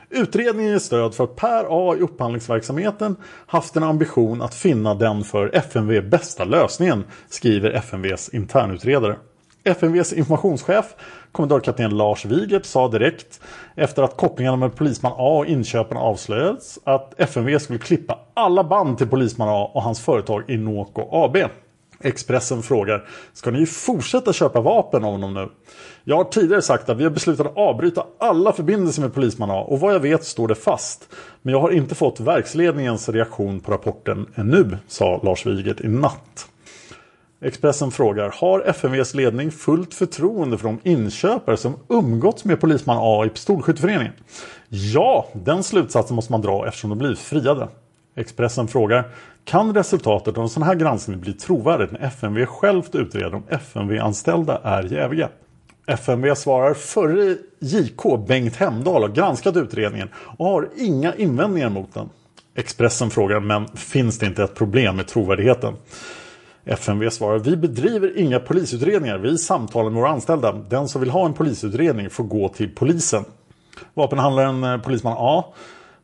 Utredningen 0.10 0.72
ger 0.72 0.80
stöd 0.80 1.16
för 1.16 1.24
att 1.24 1.36
Per 1.36 1.66
A 1.70 1.95
i 1.95 2.01
upphandlingsverksamheten 2.01 3.16
haft 3.45 3.76
en 3.76 3.84
ambition 3.84 4.41
att 4.41 4.55
finna 4.55 4.95
den 4.95 5.24
för 5.24 5.55
FMV 5.55 6.01
bästa 6.01 6.45
lösningen, 6.45 7.03
skriver 7.30 7.72
FMVs 7.72 8.30
internutredare. 8.30 9.16
FMVs 9.64 10.14
informationschef, 10.14 10.95
kommendörkapten 11.32 11.97
Lars 11.97 12.26
Wigert, 12.26 12.66
sa 12.66 12.88
direkt 12.88 13.41
efter 13.76 14.03
att 14.03 14.18
kopplingarna 14.18 14.57
med 14.57 14.76
polisman 14.76 15.12
A 15.18 15.38
och 15.38 15.45
inköparna 15.45 16.01
avslöjats 16.01 16.80
att 16.84 17.20
FMV 17.20 17.60
skulle 17.60 17.80
klippa 17.80 18.20
alla 18.34 18.64
band 18.64 18.97
till 18.97 19.07
polisman 19.07 19.49
A 19.49 19.72
och 19.74 19.84
hans 19.84 19.99
företag 19.99 20.49
Inoco 20.49 21.07
AB. 21.12 21.38
Expressen 22.01 22.62
frågar, 22.62 23.07
ska 23.34 23.51
ni 23.51 23.66
fortsätta 23.66 24.34
köpa 24.34 24.62
vapen 24.62 25.03
av 25.03 25.12
honom 25.12 25.34
nu? 25.34 25.49
Jag 26.04 26.16
har 26.16 26.24
tidigare 26.24 26.62
sagt 26.62 26.89
att 26.89 26.97
vi 26.97 27.04
har 27.04 27.12
beslutat 27.12 27.47
att 27.47 27.58
avbryta 27.58 28.06
alla 28.18 28.54
förbindelser 28.54 29.02
med 29.02 29.14
polisman 29.14 29.52
A 29.52 29.62
och 29.62 29.80
vad 29.80 29.93
jag 29.93 30.00
vet 30.00 30.24
står 30.24 30.47
det 30.47 30.56
fast. 30.56 31.10
Men 31.41 31.54
jag 31.54 31.62
har 31.62 31.72
inte 31.72 31.95
fått 31.95 32.20
verksledningens 32.20 33.10
reaktion 33.10 33.60
på 33.60 33.72
rapporten 33.72 34.26
ännu, 34.36 34.78
sa 34.88 35.20
Lars 35.24 35.45
Wigert 35.45 35.82
i 35.82 35.88
natt. 35.88 36.47
Expressen 37.41 37.91
frågar, 37.91 38.36
har 38.41 38.62
FMVs 38.62 39.14
ledning 39.14 39.52
fullt 39.52 39.93
förtroende 39.93 40.58
för 40.58 40.68
de 40.68 40.80
inköpare 40.84 41.58
som 41.58 41.76
umgåtts 41.89 42.45
med 42.45 42.62
polisman 42.62 42.97
A 43.00 43.26
i 43.26 43.30
pistolskytteföreningen? 43.30 44.14
Ja, 44.70 45.28
den 45.34 45.64
slutsatsen 45.64 46.16
måste 46.16 46.32
man 46.32 46.41
dra 46.41 46.68
eftersom 46.68 46.89
de 46.89 47.00
blivit 47.00 47.20
friade. 47.20 47.68
Expressen 48.16 48.68
frågar, 48.68 49.08
kan 49.43 49.74
resultatet 49.74 50.38
av 50.38 50.43
en 50.43 50.50
sån 50.50 50.64
här 50.64 50.76
granskning 50.76 51.20
bli 51.20 51.34
trovärdigt 51.34 51.91
när 51.91 52.00
FMV 52.00 52.45
självt 52.45 52.95
utreder 52.95 53.36
om 53.36 53.43
FMV-anställda 53.50 54.62
är 54.64 54.84
jäviga? 54.84 55.30
FMV 55.89 56.35
svarar 56.35 56.73
förre 56.73 57.37
JK 57.59 58.27
Bengt 58.27 58.55
Hemdahl 58.55 59.01
har 59.01 59.09
granskat 59.09 59.55
utredningen 59.55 60.09
och 60.15 60.45
har 60.45 60.69
inga 60.77 61.15
invändningar 61.15 61.69
mot 61.69 61.93
den. 61.93 62.09
Expressen 62.55 63.09
frågar 63.09 63.39
men 63.39 63.67
finns 63.67 64.19
det 64.19 64.25
inte 64.25 64.43
ett 64.43 64.55
problem 64.55 64.95
med 64.95 65.07
trovärdigheten? 65.07 65.73
FMV 66.65 67.09
svarar 67.09 67.39
vi 67.39 67.57
bedriver 67.57 68.17
inga 68.17 68.39
polisutredningar. 68.39 69.17
Vi 69.17 69.37
samtalar 69.37 69.89
med 69.89 70.01
våra 70.01 70.11
anställda. 70.11 70.51
Den 70.51 70.87
som 70.87 71.01
vill 71.01 71.09
ha 71.09 71.25
en 71.25 71.33
polisutredning 71.33 72.09
får 72.09 72.23
gå 72.23 72.49
till 72.49 72.75
polisen. 72.75 73.25
Vapenhandlaren 73.93 74.63
eh, 74.63 74.77
Polisman 74.77 75.15
A 75.17 75.45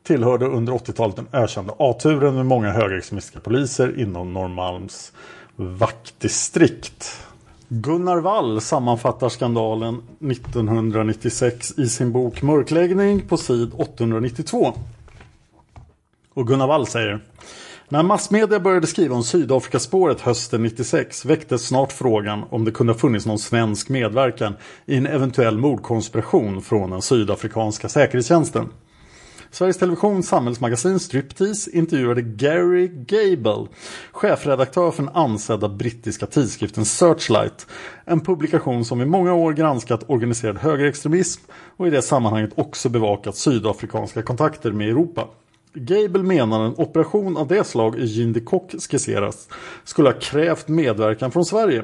tillhörde 0.03 0.45
under 0.45 0.73
80-talet 0.73 1.15
den 1.15 1.27
ökända 1.33 1.73
A-turen 1.79 2.35
med 2.35 2.45
många 2.45 2.71
högerextremistiska 2.71 3.39
poliser 3.39 3.99
inom 3.99 4.33
Norrmalms 4.33 5.11
vaktdistrikt. 5.55 7.25
Gunnar 7.67 8.17
Wall 8.17 8.61
sammanfattar 8.61 9.29
skandalen 9.29 10.01
1996 10.31 11.79
i 11.79 11.89
sin 11.89 12.11
bok 12.11 12.41
Mörkläggning 12.41 13.21
på 13.21 13.37
sid 13.37 13.71
892. 13.73 14.73
Och 16.33 16.47
Gunnar 16.47 16.67
Wall 16.67 16.87
säger 16.87 17.21
när 17.89 18.03
massmedia 18.03 18.59
började 18.59 18.87
skriva 18.87 19.15
om 19.15 19.23
Sydafrikaspåret 19.23 20.21
hösten 20.21 20.63
96 20.63 21.25
väcktes 21.25 21.67
snart 21.67 21.91
frågan 21.91 22.43
om 22.49 22.65
det 22.65 22.71
kunde 22.71 22.93
ha 22.93 22.99
funnits 22.99 23.25
någon 23.25 23.39
svensk 23.39 23.89
medverkan 23.89 24.53
i 24.85 24.97
en 24.97 25.07
eventuell 25.07 25.57
mordkonspiration 25.57 26.61
från 26.61 26.89
den 26.89 27.01
sydafrikanska 27.01 27.89
säkerhetstjänsten. 27.89 28.69
Sveriges 29.55 29.77
Televisions 29.77 30.27
samhällsmagasin 30.27 30.99
Striptease 30.99 31.71
intervjuade 31.71 32.21
Gary 32.21 32.87
Gable, 32.87 33.67
chefredaktör 34.11 34.91
för 34.91 35.03
den 35.03 35.15
ansedda 35.15 35.69
brittiska 35.69 36.25
tidskriften 36.25 36.85
Searchlight. 36.85 37.67
En 38.05 38.19
publikation 38.19 38.85
som 38.85 39.01
i 39.01 39.05
många 39.05 39.33
år 39.33 39.53
granskat 39.53 40.03
organiserad 40.07 40.57
högerextremism 40.57 41.41
och 41.77 41.87
i 41.87 41.89
det 41.89 42.01
sammanhanget 42.01 42.51
också 42.55 42.89
bevakat 42.89 43.35
sydafrikanska 43.35 44.21
kontakter 44.21 44.71
med 44.71 44.89
Europa. 44.89 45.27
Gable 45.73 46.23
menar 46.23 46.65
en 46.65 46.75
operation 46.77 47.37
av 47.37 47.47
det 47.47 47.63
slag 47.63 47.95
Jean 47.99 48.33
de 48.33 48.39
Kock 48.39 48.71
skisseras 48.89 49.47
skulle 49.83 50.09
ha 50.09 50.19
krävt 50.19 50.67
medverkan 50.67 51.31
från 51.31 51.45
Sverige. 51.45 51.83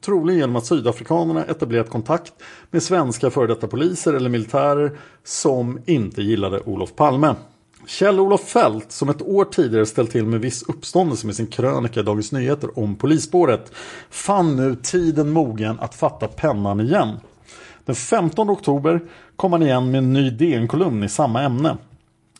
Troligen 0.00 0.40
genom 0.40 0.56
att 0.56 0.66
sydafrikanerna 0.66 1.44
etablerat 1.44 1.90
kontakt 1.90 2.32
med 2.70 2.82
svenska 2.82 3.30
före 3.30 3.46
detta 3.46 3.66
poliser 3.66 4.14
eller 4.14 4.30
militärer 4.30 4.98
som 5.24 5.78
inte 5.86 6.22
gillade 6.22 6.60
Olof 6.60 6.94
Palme. 6.94 7.34
Kjell-Olof 7.86 8.40
Fält, 8.40 8.92
som 8.92 9.08
ett 9.08 9.22
år 9.22 9.44
tidigare 9.44 9.86
ställt 9.86 10.10
till 10.10 10.26
med 10.26 10.40
viss 10.40 10.62
uppståndelse 10.62 11.26
med 11.26 11.36
sin 11.36 11.46
krönika 11.46 12.00
i 12.00 12.02
Dagens 12.02 12.32
Nyheter 12.32 12.78
om 12.78 12.96
polisspåret, 12.96 13.72
fann 14.10 14.56
nu 14.56 14.76
tiden 14.82 15.30
mogen 15.30 15.80
att 15.80 15.94
fatta 15.94 16.28
pennan 16.28 16.80
igen. 16.80 17.16
Den 17.84 17.94
15 17.94 18.50
oktober 18.50 19.00
kom 19.36 19.52
han 19.52 19.62
igen 19.62 19.90
med 19.90 19.98
en 19.98 20.12
ny 20.12 20.30
DN-kolumn 20.30 21.04
i 21.04 21.08
samma 21.08 21.42
ämne. 21.42 21.76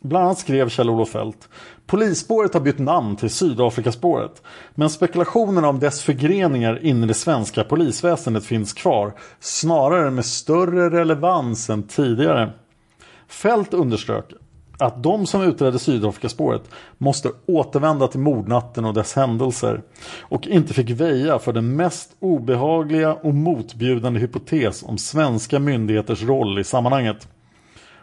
Bland 0.00 0.24
annat 0.24 0.38
skrev 0.38 0.68
Kjell-Olof 0.68 1.08
Fält 1.08 1.48
Polisspåret 1.90 2.54
har 2.54 2.60
bytt 2.60 2.78
namn 2.78 3.16
till 3.16 3.30
Sydafrikaspåret. 3.30 4.42
Men 4.74 4.90
spekulationerna 4.90 5.68
om 5.68 5.78
dess 5.78 6.02
förgreningar 6.02 6.84
in 6.84 7.04
i 7.04 7.06
det 7.06 7.14
svenska 7.14 7.64
polisväsendet 7.64 8.44
finns 8.44 8.72
kvar. 8.72 9.14
Snarare 9.40 10.10
med 10.10 10.24
större 10.24 10.90
relevans 10.90 11.70
än 11.70 11.82
tidigare. 11.82 12.52
Fält 13.28 13.74
underströk 13.74 14.24
att 14.78 15.02
de 15.02 15.26
som 15.26 15.42
utredde 15.42 15.78
Sydafrikaspåret 15.78 16.62
måste 16.98 17.30
återvända 17.46 18.08
till 18.08 18.20
mordnatten 18.20 18.84
och 18.84 18.94
dess 18.94 19.14
händelser 19.14 19.82
och 20.20 20.46
inte 20.46 20.74
fick 20.74 20.90
väja 20.90 21.38
för 21.38 21.52
den 21.52 21.76
mest 21.76 22.16
obehagliga 22.20 23.14
och 23.14 23.34
motbjudande 23.34 24.20
hypotes 24.20 24.82
om 24.82 24.98
svenska 24.98 25.58
myndigheters 25.58 26.22
roll 26.22 26.58
i 26.58 26.64
sammanhanget. 26.64 27.28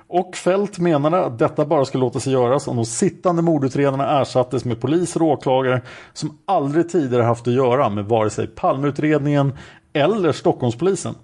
Och 0.10 0.36
Fält 0.36 0.80
menade 0.80 1.26
att 1.26 1.40
detta 1.40 1.66
bara 1.66 1.86
skulle 1.86 2.02
låta 2.02 2.20
sig 2.20 2.34
göras 2.34 2.68
om 2.68 2.76
de 2.76 2.86
sittande 2.86 3.42
mordutredarna 3.42 4.22
ersattes 4.22 4.66
med 4.66 4.82
poliser 4.82 5.22
och 5.22 5.28
åklagare 5.28 5.82
som 6.14 6.38
aldrig 6.46 6.90
tidigare 6.90 7.24
haft 7.24 7.48
att 7.48 7.54
göra 7.54 7.90
med 7.90 8.06
vare 8.06 8.30
sig 8.30 8.48
Palmeutredningen 8.48 9.54
eller 9.94 10.32
Stockholmspolisen. 10.32 11.16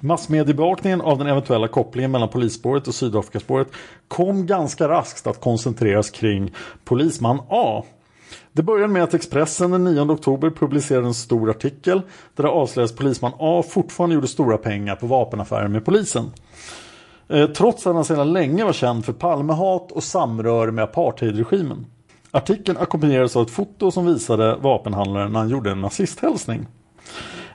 Massmediebevakningen 0.00 1.00
av 1.00 1.18
den 1.18 1.26
eventuella 1.26 1.68
kopplingen 1.68 2.10
mellan 2.10 2.28
polisspåret 2.28 2.88
och 2.88 2.94
Sydafrikaspåret 2.94 3.68
kom 4.08 4.46
ganska 4.46 4.88
raskt 4.88 5.26
att 5.26 5.40
koncentreras 5.40 6.10
kring 6.10 6.54
polisman 6.84 7.40
A. 7.48 7.84
Det 8.52 8.62
började 8.62 8.92
med 8.92 9.02
att 9.02 9.14
Expressen 9.14 9.70
den 9.70 9.84
9 9.84 10.00
oktober 10.00 10.50
publicerade 10.50 11.06
en 11.06 11.14
stor 11.14 11.50
artikel 11.50 12.02
där 12.36 12.44
det 12.44 12.50
avslöjades 12.50 12.92
att 12.92 12.98
polisman 12.98 13.32
A 13.38 13.64
fortfarande 13.68 14.14
gjorde 14.14 14.28
stora 14.28 14.58
pengar 14.58 14.96
på 14.96 15.06
vapenaffärer 15.06 15.68
med 15.68 15.84
polisen. 15.84 16.30
Eh, 17.28 17.46
trots 17.46 17.86
att 17.86 17.94
han 17.94 18.04
sedan 18.04 18.32
länge 18.32 18.64
var 18.64 18.72
känd 18.72 19.04
för 19.04 19.12
Palmehat 19.12 19.92
och 19.92 20.04
samröre 20.04 20.72
med 20.72 20.84
apartheidregimen. 20.84 21.86
Artikeln 22.30 22.78
ackompanjerades 22.78 23.36
av 23.36 23.42
ett 23.42 23.50
foto 23.50 23.90
som 23.90 24.06
visade 24.06 24.56
vapenhandlaren 24.56 25.32
när 25.32 25.40
han 25.40 25.48
gjorde 25.48 25.70
en 25.70 25.80
nazisthälsning. 25.80 26.66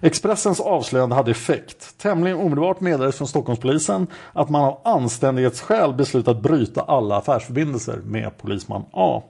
Expressens 0.01 0.59
avslöjande 0.59 1.15
hade 1.15 1.31
effekt. 1.31 1.97
Tämligen 1.97 2.37
omedelbart 2.37 2.79
meddelades 2.79 3.17
från 3.17 3.27
Stockholmspolisen 3.27 4.07
att 4.33 4.49
man 4.49 4.61
av 4.61 4.81
anständighetsskäl 4.83 5.93
beslutat 5.93 6.41
bryta 6.41 6.81
alla 6.81 7.17
affärsförbindelser 7.17 8.01
med 8.05 8.37
polisman 8.37 8.85
A. 8.91 9.23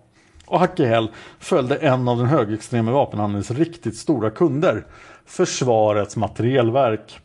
Och 0.46 0.60
hack 0.60 0.80
i 0.80 0.86
häl 0.86 1.12
följde 1.40 1.76
en 1.76 2.08
av 2.08 2.18
den 2.18 2.26
högerextrema 2.26 2.92
vapenhandelns 2.92 3.52
riktigt 3.52 3.98
stora 3.98 4.30
kunder, 4.30 4.86
Försvarets 5.26 6.16
materielverk, 6.16 7.20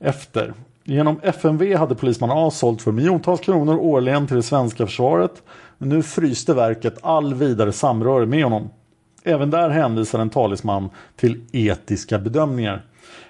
efter. 0.00 0.54
Genom 0.84 1.20
FMV 1.22 1.74
hade 1.76 1.94
polisman 1.94 2.30
A 2.32 2.50
sålt 2.50 2.82
för 2.82 2.92
miljontals 2.92 3.40
kronor 3.40 3.76
årligen 3.76 4.26
till 4.26 4.36
det 4.36 4.42
svenska 4.42 4.86
försvaret. 4.86 5.42
Men 5.78 5.88
nu 5.88 6.02
fryste 6.02 6.54
verket 6.54 6.98
all 7.02 7.34
vidare 7.34 7.72
samröre 7.72 8.26
med 8.26 8.44
honom. 8.44 8.70
Även 9.24 9.50
där 9.50 9.70
hänvisar 9.70 10.18
en 10.18 10.30
talesman 10.30 10.90
till 11.16 11.40
etiska 11.52 12.18
bedömningar. 12.18 12.84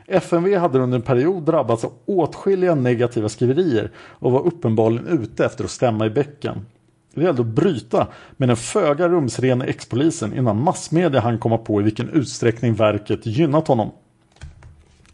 FMV 0.06 0.56
hade 0.56 0.78
under 0.78 0.96
en 0.98 1.02
period 1.02 1.42
drabbats 1.42 1.84
av 1.84 1.92
åtskilliga 2.06 2.74
negativa 2.74 3.28
skriverier 3.28 3.90
och 3.96 4.32
var 4.32 4.46
uppenbarligen 4.46 5.06
ute 5.06 5.44
efter 5.44 5.64
att 5.64 5.70
stämma 5.70 6.06
i 6.06 6.10
bäcken. 6.10 6.66
Det 7.14 7.22
gällde 7.22 7.42
att 7.42 7.48
bryta 7.48 8.06
med 8.36 8.48
den 8.48 8.56
föga 8.56 9.08
rumsrene 9.08 9.64
ex-polisen 9.64 10.34
innan 10.36 10.62
massmedia 10.62 11.20
hann 11.20 11.38
komma 11.38 11.58
på 11.58 11.80
i 11.80 11.84
vilken 11.84 12.08
utsträckning 12.08 12.74
verket 12.74 13.26
gynnat 13.26 13.68
honom. 13.68 13.90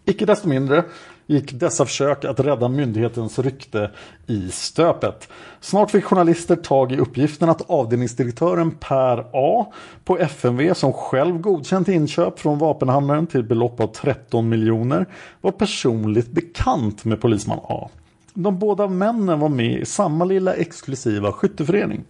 Icke 0.05 0.27
desto 0.27 0.49
mindre 0.49 0.85
gick 1.29 1.53
dessa 1.53 1.85
försök 1.85 2.25
att 2.25 2.41
rädda 2.41 2.69
myndighetens 2.69 3.39
rykte 3.39 3.91
i 4.27 4.51
stöpet. 4.51 5.29
Snart 5.61 5.91
fick 5.91 6.05
journalister 6.05 6.57
tag 6.57 6.93
i 6.93 6.99
uppgiften 6.99 7.49
att 7.49 7.71
avdelningsdirektören 7.71 8.71
Per 8.71 9.25
A 9.33 9.73
på 10.05 10.19
FMV 10.19 10.75
som 10.75 10.93
själv 10.93 11.39
godkänt 11.39 11.89
inköp 11.89 12.39
från 12.39 12.59
vapenhandlaren 12.59 13.27
till 13.27 13.43
belopp 13.43 13.81
av 13.81 13.87
13 13.87 14.49
miljoner 14.49 15.07
var 15.41 15.53
personligt 15.53 16.31
bekant 16.31 17.05
med 17.05 17.21
polisman 17.21 17.59
A. 17.63 17.91
De 18.35 18.59
båda 18.59 18.89
männen 18.89 19.41
var 19.41 19.49
med 19.49 19.81
i 19.81 19.85
samma 19.85 20.25
lilla 20.25 20.55
exklusiva 20.55 21.33
skytteförening. 21.33 22.05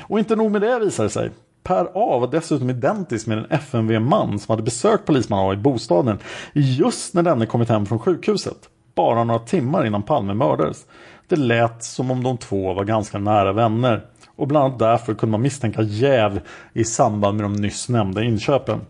Och 0.00 0.18
inte 0.18 0.36
nog 0.36 0.50
med 0.50 0.62
det 0.62 0.78
visade 0.78 1.10
sig. 1.10 1.30
Per 1.66 1.84
A 1.94 2.18
var 2.18 2.26
dessutom 2.26 2.70
identisk 2.70 3.26
med 3.26 3.38
en 3.38 3.46
FMV-man 3.50 4.38
som 4.38 4.52
hade 4.52 4.62
besökt 4.62 5.04
polisman 5.04 5.50
A 5.50 5.52
i 5.52 5.56
bostaden 5.56 6.18
just 6.52 7.14
när 7.14 7.22
denne 7.22 7.46
kommit 7.46 7.68
hem 7.68 7.86
från 7.86 7.98
sjukhuset. 7.98 8.56
Bara 8.94 9.24
några 9.24 9.40
timmar 9.40 9.86
innan 9.86 10.02
Palme 10.02 10.34
mördades. 10.34 10.86
Det 11.28 11.36
lät 11.36 11.84
som 11.84 12.10
om 12.10 12.22
de 12.22 12.38
två 12.38 12.74
var 12.74 12.84
ganska 12.84 13.18
nära 13.18 13.52
vänner. 13.52 14.04
Och 14.36 14.48
bland 14.48 14.64
annat 14.66 14.78
därför 14.78 15.14
kunde 15.14 15.30
man 15.30 15.42
misstänka 15.42 15.82
jäv 15.82 16.40
i 16.72 16.84
samband 16.84 17.36
med 17.36 17.44
de 17.44 17.52
nyss 17.52 17.88
nämnda 17.88 18.22
inköpen. 18.22 18.80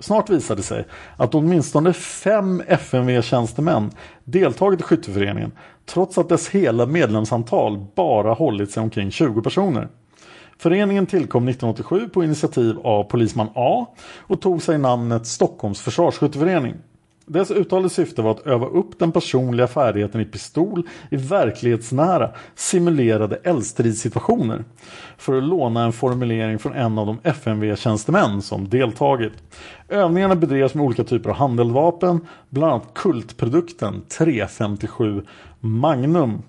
Snart 0.00 0.30
visade 0.30 0.58
det 0.58 0.64
sig 0.64 0.84
att 1.16 1.34
åtminstone 1.34 1.92
fem 1.92 2.62
FMV-tjänstemän 2.68 3.90
deltagit 4.24 4.80
i 4.80 4.82
skytteföreningen 4.82 5.52
trots 5.86 6.18
att 6.18 6.28
dess 6.28 6.48
hela 6.48 6.86
medlemsantal 6.86 7.86
bara 7.94 8.34
hållit 8.34 8.70
sig 8.70 8.82
omkring 8.82 9.10
20 9.10 9.42
personer. 9.42 9.88
Föreningen 10.62 11.06
tillkom 11.06 11.48
1987 11.48 12.08
på 12.08 12.24
initiativ 12.24 12.78
av 12.84 13.04
polisman 13.04 13.48
A 13.54 13.86
och 14.18 14.40
tog 14.40 14.62
sig 14.62 14.78
namnet 14.78 15.26
Stockholms 15.26 15.80
försvarsskytteförening. 15.80 16.74
Dess 17.26 17.50
uttalade 17.50 17.88
syfte 17.88 18.22
var 18.22 18.30
att 18.30 18.46
öva 18.46 18.66
upp 18.66 18.98
den 18.98 19.12
personliga 19.12 19.66
färdigheten 19.66 20.20
i 20.20 20.24
pistol 20.24 20.88
i 21.10 21.16
verklighetsnära 21.16 22.30
simulerade 22.54 23.36
eldstridssituationer. 23.44 24.64
För 25.16 25.38
att 25.38 25.44
låna 25.44 25.84
en 25.84 25.92
formulering 25.92 26.58
från 26.58 26.72
en 26.72 26.98
av 26.98 27.06
de 27.06 27.18
FMV-tjänstemän 27.22 28.42
som 28.42 28.68
deltagit. 28.68 29.32
Övningarna 29.88 30.36
bedrevs 30.36 30.74
med 30.74 30.84
olika 30.84 31.04
typer 31.04 31.30
av 31.30 31.36
handeldvapen, 31.36 32.26
bland 32.48 32.72
annat 32.72 32.94
kultprodukten 32.94 34.02
357 34.18 35.22
Magnum. 35.60 36.42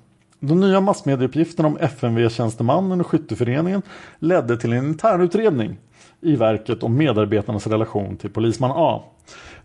De 0.45 0.59
nya 0.59 0.81
massmedieuppgifterna 0.81 1.67
om 1.67 1.77
FMV-tjänstemannen 1.77 2.99
och 2.99 3.07
skytteföreningen 3.07 3.81
ledde 4.19 4.57
till 4.57 4.73
en 4.73 4.85
internutredning 4.85 5.77
i 6.21 6.35
verket 6.35 6.83
om 6.83 6.97
medarbetarnas 6.97 7.67
relation 7.67 8.17
till 8.17 8.29
polisman 8.29 8.71
A. 8.73 9.03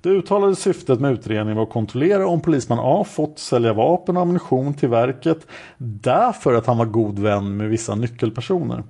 Det 0.01 0.09
uttalade 0.09 0.57
syftet 0.57 1.01
med 1.01 1.13
utredningen 1.13 1.57
var 1.57 1.63
att 1.63 1.71
kontrollera 1.71 2.27
om 2.27 2.41
polisman 2.41 2.79
A 2.83 3.05
fått 3.05 3.39
sälja 3.39 3.73
vapen 3.73 4.17
och 4.17 4.23
ammunition 4.23 4.75
till 4.75 4.89
verket 4.89 5.47
därför 5.79 6.55
att 6.55 6.67
han 6.67 6.79
var 6.79 6.87
god 6.87 7.19
vän 7.19 7.57
med 7.57 7.69
vissa 7.69 7.95
nyckelpersoner. 7.95 8.83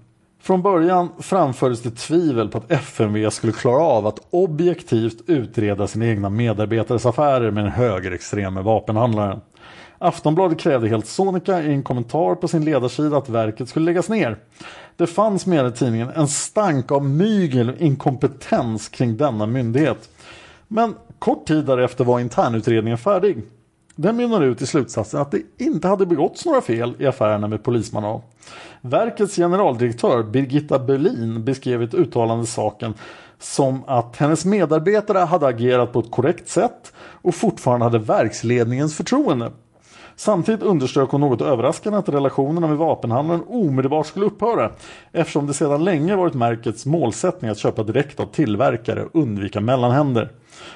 Från 0.42 0.62
början 0.62 1.08
framfördes 1.18 1.82
det 1.82 1.90
tvivel 1.90 2.48
på 2.48 2.58
att 2.58 2.72
FMV 2.72 3.30
skulle 3.30 3.52
klara 3.52 3.82
av 3.82 4.06
att 4.06 4.26
objektivt 4.30 5.22
utreda 5.26 5.86
sina 5.86 6.06
egna 6.06 6.30
medarbetares 6.30 7.06
affärer 7.06 7.50
med 7.50 7.64
den 7.64 7.72
högerextreme 7.72 8.62
vapenhandlaren. 8.62 9.40
Aftonbladet 9.98 10.58
krävde 10.58 10.88
helt 10.88 11.06
sonika 11.06 11.62
i 11.62 11.72
en 11.72 11.82
kommentar 11.82 12.34
på 12.34 12.48
sin 12.48 12.64
ledarsida 12.64 13.16
att 13.16 13.28
verket 13.28 13.68
skulle 13.68 13.84
läggas 13.84 14.08
ner. 14.08 14.38
Det 14.96 15.06
fanns 15.06 15.46
med 15.46 15.66
i 15.66 15.72
tidningen 15.72 16.10
en 16.10 16.28
stank 16.28 16.92
av 16.92 17.04
mygel 17.04 17.70
och 17.70 17.80
inkompetens 17.80 18.88
kring 18.88 19.16
denna 19.16 19.46
myndighet. 19.46 20.08
Men 20.68 20.94
kort 21.18 21.46
tid 21.46 21.64
därefter 21.64 22.04
var 22.04 22.20
internutredningen 22.20 22.98
färdig. 22.98 23.42
Den 23.96 24.16
mynnar 24.16 24.42
ut 24.42 24.62
i 24.62 24.66
slutsatsen 24.66 25.20
att 25.20 25.30
det 25.30 25.42
inte 25.58 25.88
hade 25.88 26.06
begåtts 26.06 26.44
några 26.44 26.60
fel 26.60 26.94
i 26.98 27.06
affärerna 27.06 27.48
med 27.48 27.62
polisman 27.62 28.04
A. 28.04 28.20
Verkets 28.80 29.36
generaldirektör 29.36 30.22
Birgitta 30.22 30.78
Berlin 30.78 31.44
beskrev 31.44 31.82
ett 31.82 31.94
uttalande 31.94 32.46
saken 32.46 32.94
som 33.38 33.84
att 33.86 34.16
hennes 34.16 34.44
medarbetare 34.44 35.18
hade 35.18 35.46
agerat 35.46 35.92
på 35.92 36.00
ett 36.00 36.10
korrekt 36.10 36.48
sätt 36.48 36.92
och 36.98 37.34
fortfarande 37.34 37.86
hade 37.86 37.98
verksledningens 37.98 38.96
förtroende. 38.96 39.52
Samtidigt 40.18 40.62
underströk 40.62 41.10
hon 41.10 41.20
något 41.20 41.40
överraskande 41.40 41.98
att 41.98 42.08
relationerna 42.08 42.66
med 42.66 42.76
vapenhandeln 42.76 43.42
omedelbart 43.48 44.06
skulle 44.06 44.26
upphöra 44.26 44.70
eftersom 45.12 45.46
det 45.46 45.54
sedan 45.54 45.84
länge 45.84 46.16
varit 46.16 46.34
märkets 46.34 46.86
målsättning 46.86 47.50
att 47.50 47.58
köpa 47.58 47.82
direkt 47.82 48.20
av 48.20 48.26
tillverkare 48.26 49.04
och 49.04 49.20
undvika 49.22 49.60
mellanhänder. 49.60 50.32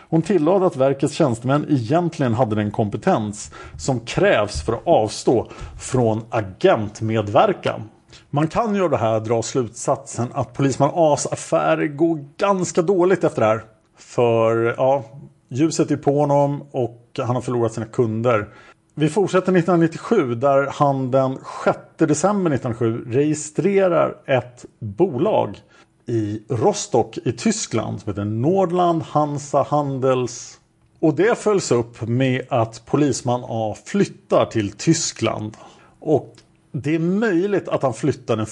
Hon 0.09 0.23
tillade 0.23 0.67
att 0.67 0.77
verkets 0.77 1.15
tjänstemän 1.15 1.67
egentligen 1.69 2.35
hade 2.35 2.57
den 2.57 2.71
kompetens 2.71 3.53
som 3.79 4.01
krävs 4.01 4.63
för 4.63 4.73
att 4.73 4.87
avstå 4.87 5.49
från 5.81 6.23
agentmedverkan. 6.31 7.83
Man 8.31 8.49
kan 8.49 8.75
ju 8.75 8.85
av 8.85 8.91
det 8.91 8.97
här 8.97 9.21
dra 9.21 9.43
slutsatsen 9.43 10.29
att 10.33 10.53
polisman 10.53 10.91
As 10.95 11.27
affär 11.27 11.87
går 11.87 12.25
ganska 12.37 12.83
dåligt 12.83 13.25
efter 13.25 13.41
det 13.41 13.47
här. 13.47 13.65
För 13.97 14.75
ja, 14.77 15.05
ljuset 15.49 15.91
är 15.91 15.97
på 15.97 16.19
honom 16.21 16.63
och 16.71 16.99
han 17.19 17.35
har 17.35 17.43
förlorat 17.43 17.73
sina 17.73 17.87
kunder. 17.87 18.49
Vi 18.95 19.09
fortsätter 19.09 19.57
1997 19.57 20.35
där 20.35 20.67
han 20.73 21.11
den 21.11 21.39
6 21.65 21.79
december 21.97 22.51
1997 22.51 23.05
registrerar 23.07 24.17
ett 24.27 24.65
bolag 24.79 25.59
i 26.07 26.43
Rostock 26.49 27.19
i 27.25 27.33
Tyskland 27.33 28.01
som 28.01 28.11
heter 28.11 28.25
Nordland 28.25 29.03
Hansa 29.03 29.63
Handels. 29.63 30.59
Och 31.01 31.15
det 31.15 31.39
följs 31.39 31.73
upp 31.73 32.03
med 32.09 32.47
att 32.49 32.87
polisman 32.87 33.43
A 33.45 33.77
flyttar 33.85 34.47
till 34.47 34.73
Tyskland. 34.73 35.57
Och 36.01 36.35
det 36.73 36.95
är 36.95 36.99
möjligt 36.99 37.69
att 37.69 37.83
han 37.83 37.95
flyttar 37.95 38.37
den 38.37 38.47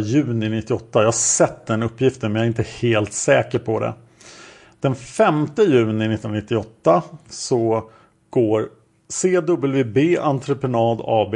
1 0.00 0.06
juni 0.06 0.48
98. 0.48 0.98
Jag 0.98 1.04
har 1.04 1.12
sett 1.12 1.66
den 1.66 1.82
uppgiften 1.82 2.32
men 2.32 2.40
jag 2.40 2.44
är 2.44 2.48
inte 2.48 2.66
helt 2.80 3.12
säker 3.12 3.58
på 3.58 3.80
det. 3.80 3.94
Den 4.80 4.94
5 4.94 5.46
juni 5.56 6.14
1998 6.14 7.02
så 7.28 7.90
går 8.30 8.68
CWB 9.10 10.18
Entreprenad 10.18 11.00
AB, 11.04 11.34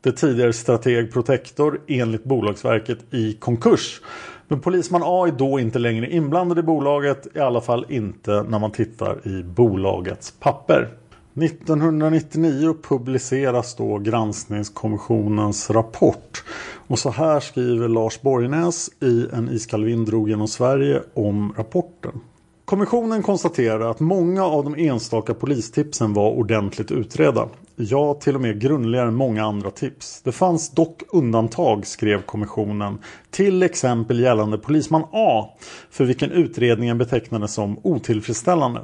det 0.00 0.12
tidigare 0.12 0.52
Strateg 0.52 1.12
Protector 1.12 1.80
enligt 1.88 2.24
Bolagsverket 2.24 2.98
i 3.14 3.32
konkurs. 3.32 4.00
Men 4.48 4.60
polisman 4.60 5.02
A 5.04 5.26
är 5.26 5.32
då 5.32 5.60
inte 5.60 5.78
längre 5.78 6.12
inblandad 6.12 6.58
i 6.58 6.62
bolaget, 6.62 7.26
i 7.34 7.38
alla 7.38 7.60
fall 7.60 7.86
inte 7.88 8.42
när 8.42 8.58
man 8.58 8.70
tittar 8.70 9.28
i 9.28 9.42
bolagets 9.42 10.34
papper. 10.40 10.88
1999 11.34 12.76
publiceras 12.82 13.74
då 13.74 13.98
granskningskommissionens 13.98 15.70
rapport. 15.70 16.44
Och 16.86 16.98
så 16.98 17.10
här 17.10 17.40
skriver 17.40 17.88
Lars 17.88 18.20
Borgnäs 18.20 18.90
i 19.00 19.26
En 19.32 19.48
iskall 19.48 19.84
vind 19.84 20.06
drog 20.06 20.28
genom 20.28 20.48
Sverige 20.48 21.02
om 21.14 21.54
rapporten. 21.56 22.20
Kommissionen 22.64 23.22
konstaterar 23.22 23.90
att 23.90 24.00
många 24.00 24.44
av 24.44 24.64
de 24.64 24.74
enstaka 24.74 25.34
polistipsen 25.34 26.14
var 26.14 26.30
ordentligt 26.30 26.90
utredda. 26.90 27.48
Ja, 27.76 28.14
till 28.14 28.34
och 28.34 28.40
med 28.40 28.60
grundligare 28.60 29.08
än 29.08 29.14
många 29.14 29.44
andra 29.44 29.70
tips. 29.70 30.22
Det 30.22 30.32
fanns 30.32 30.70
dock 30.70 31.02
undantag, 31.12 31.86
skrev 31.86 32.22
kommissionen. 32.22 32.98
Till 33.30 33.62
exempel 33.62 34.20
gällande 34.20 34.58
polisman 34.58 35.04
A, 35.12 35.48
för 35.90 36.04
vilken 36.04 36.30
utredningen 36.30 36.98
betecknades 36.98 37.54
som 37.54 37.78
otillfredsställande. 37.82 38.80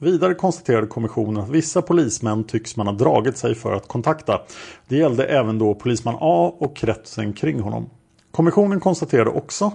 Vidare 0.00 0.34
konstaterade 0.34 0.86
kommissionen 0.86 1.42
att 1.42 1.50
vissa 1.50 1.82
polismän 1.82 2.44
tycks 2.44 2.76
man 2.76 2.86
ha 2.86 2.94
dragit 2.94 3.36
sig 3.36 3.54
för 3.54 3.72
att 3.72 3.88
kontakta. 3.88 4.40
Det 4.88 4.96
gällde 4.96 5.24
även 5.24 5.58
då 5.58 5.74
polisman 5.74 6.16
A 6.20 6.54
och 6.58 6.76
kretsen 6.76 7.32
kring 7.32 7.60
honom. 7.60 7.90
Kommissionen 8.30 8.80
konstaterade 8.80 9.30
också 9.30 9.72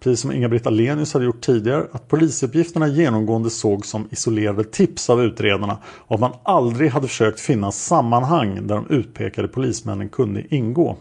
precis 0.00 0.20
som 0.20 0.32
Inga-Britt 0.32 0.66
Ahlenius 0.66 1.12
hade 1.14 1.24
gjort 1.24 1.40
tidigare, 1.40 1.86
att 1.92 2.08
polisuppgifterna 2.08 2.88
genomgående 2.88 3.50
såg 3.50 3.86
som 3.86 4.08
isolerade 4.10 4.64
tips 4.64 5.10
av 5.10 5.22
utredarna 5.22 5.78
och 5.86 6.14
att 6.14 6.20
man 6.20 6.32
aldrig 6.42 6.90
hade 6.90 7.08
försökt 7.08 7.40
finna 7.40 7.72
sammanhang 7.72 8.66
där 8.66 8.74
de 8.74 8.86
utpekade 8.90 9.48
polismännen 9.48 10.08
kunde 10.08 10.54
ingå. 10.54 10.96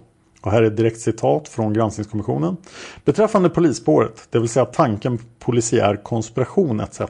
Och 0.46 0.52
här 0.52 0.64
är 0.64 0.68
ett 0.68 0.78
direkt 0.78 1.00
citat 1.00 1.48
från 1.48 1.74
granskningskommissionen. 1.74 2.58
Beträffande 3.06 3.50
polisspåret, 3.50 4.28
det 4.30 4.40
vill 4.40 4.50
säga 4.50 4.66
tanken 4.66 5.20
polisiär 5.40 6.04
konspiration 6.04 6.80
etc. 6.80 7.02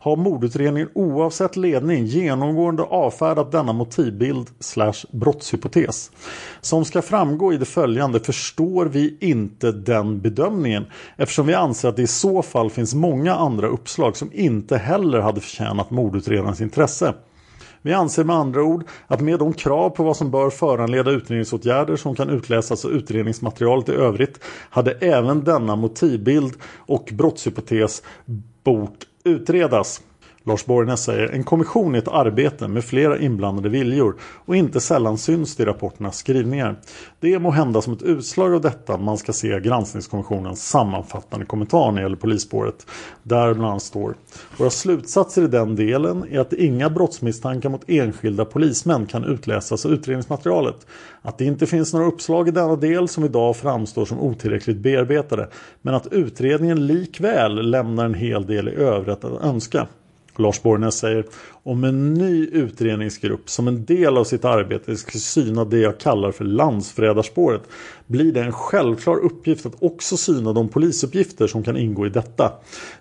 har 0.00 0.16
mordutredningen 0.16 0.88
oavsett 0.94 1.56
ledning 1.56 2.06
genomgående 2.06 2.82
avfärdat 2.82 3.52
denna 3.52 3.72
motivbild 3.72 4.50
slash 4.60 4.94
brottshypotes. 5.10 6.10
Som 6.60 6.84
ska 6.84 7.02
framgå 7.02 7.52
i 7.52 7.56
det 7.56 7.64
följande 7.64 8.20
förstår 8.20 8.86
vi 8.86 9.16
inte 9.20 9.72
den 9.72 10.20
bedömningen 10.20 10.86
eftersom 11.16 11.46
vi 11.46 11.54
anser 11.54 11.88
att 11.88 11.96
det 11.96 12.02
i 12.02 12.06
så 12.06 12.42
fall 12.42 12.70
finns 12.70 12.94
många 12.94 13.34
andra 13.34 13.66
uppslag 13.68 14.16
som 14.16 14.30
inte 14.32 14.76
heller 14.76 15.20
hade 15.20 15.40
förtjänat 15.40 15.90
mordutredarens 15.90 16.60
intresse. 16.60 17.14
Vi 17.82 17.92
anser 17.92 18.24
med 18.24 18.36
andra 18.36 18.62
ord 18.62 18.84
att 19.06 19.20
med 19.20 19.38
de 19.38 19.52
krav 19.52 19.90
på 19.90 20.02
vad 20.02 20.16
som 20.16 20.30
bör 20.30 20.50
föranleda 20.50 21.10
utredningsåtgärder 21.10 21.96
som 21.96 22.14
kan 22.14 22.30
utläsas 22.30 22.84
av 22.84 22.90
utredningsmaterialet 22.90 23.88
i 23.88 23.92
övrigt 23.92 24.40
hade 24.70 24.92
även 24.92 25.44
denna 25.44 25.76
motivbild 25.76 26.54
och 26.76 27.10
brottshypotes 27.12 28.02
bort 28.64 29.06
utredas. 29.24 30.02
Lars 30.44 30.66
Borgnäs 30.66 31.04
säger 31.04 31.28
en 31.28 31.44
kommission 31.44 31.94
är 31.94 31.98
ett 31.98 32.08
arbete 32.08 32.68
med 32.68 32.84
flera 32.84 33.18
inblandade 33.18 33.68
viljor 33.68 34.16
och 34.20 34.56
inte 34.56 34.80
sällan 34.80 35.18
syns 35.18 35.56
det 35.56 35.62
i 35.62 35.66
rapporternas 35.66 36.16
skrivningar. 36.16 36.76
Det 37.20 37.34
är 37.34 37.38
må 37.38 37.50
hända 37.50 37.82
som 37.82 37.92
ett 37.92 38.02
utslag 38.02 38.54
av 38.54 38.60
detta 38.60 38.96
man 38.96 39.18
ska 39.18 39.32
se 39.32 39.60
granskningskommissionens 39.60 40.68
sammanfattande 40.68 41.46
kommentar 41.46 41.90
när 41.90 41.96
det 41.96 42.02
gäller 42.02 42.16
polisspåret. 42.16 42.86
Där 43.22 43.54
bland 43.54 43.70
annat 43.70 43.82
står 43.82 44.14
Våra 44.58 44.70
slutsatser 44.70 45.42
i 45.42 45.46
den 45.46 45.76
delen 45.76 46.24
är 46.30 46.40
att 46.40 46.52
inga 46.52 46.90
brottsmisstankar 46.90 47.68
mot 47.68 47.84
enskilda 47.86 48.44
polismän 48.44 49.06
kan 49.06 49.24
utläsas 49.24 49.86
av 49.86 49.92
utredningsmaterialet. 49.92 50.86
Att 51.22 51.38
det 51.38 51.44
inte 51.44 51.66
finns 51.66 51.92
några 51.92 52.06
uppslag 52.06 52.48
i 52.48 52.50
denna 52.50 52.76
del 52.76 53.08
som 53.08 53.24
idag 53.24 53.56
framstår 53.56 54.04
som 54.04 54.20
otillräckligt 54.20 54.78
bearbetade 54.78 55.48
men 55.82 55.94
att 55.94 56.12
utredningen 56.12 56.86
likväl 56.86 57.70
lämnar 57.70 58.04
en 58.04 58.14
hel 58.14 58.46
del 58.46 58.68
i 58.68 58.74
övrigt 58.74 59.24
att 59.24 59.42
önska. 59.44 59.86
Lars 60.40 60.62
Borgnäs 60.62 60.94
säger 60.94 61.24
om 61.62 61.84
en 61.84 62.14
ny 62.14 62.46
utredningsgrupp 62.46 63.50
som 63.50 63.68
en 63.68 63.84
del 63.84 64.16
av 64.16 64.24
sitt 64.24 64.44
arbete 64.44 64.96
ska 64.96 65.18
syna 65.18 65.64
det 65.64 65.78
jag 65.78 65.98
kallar 65.98 66.32
för 66.32 66.44
landsförrädarspåret 66.44 67.62
blir 68.06 68.32
det 68.32 68.40
en 68.40 68.52
självklar 68.52 69.16
uppgift 69.16 69.66
att 69.66 69.82
också 69.82 70.16
syna 70.16 70.52
de 70.52 70.68
polisuppgifter 70.68 71.46
som 71.46 71.62
kan 71.62 71.76
ingå 71.76 72.06
i 72.06 72.10
detta. 72.10 72.52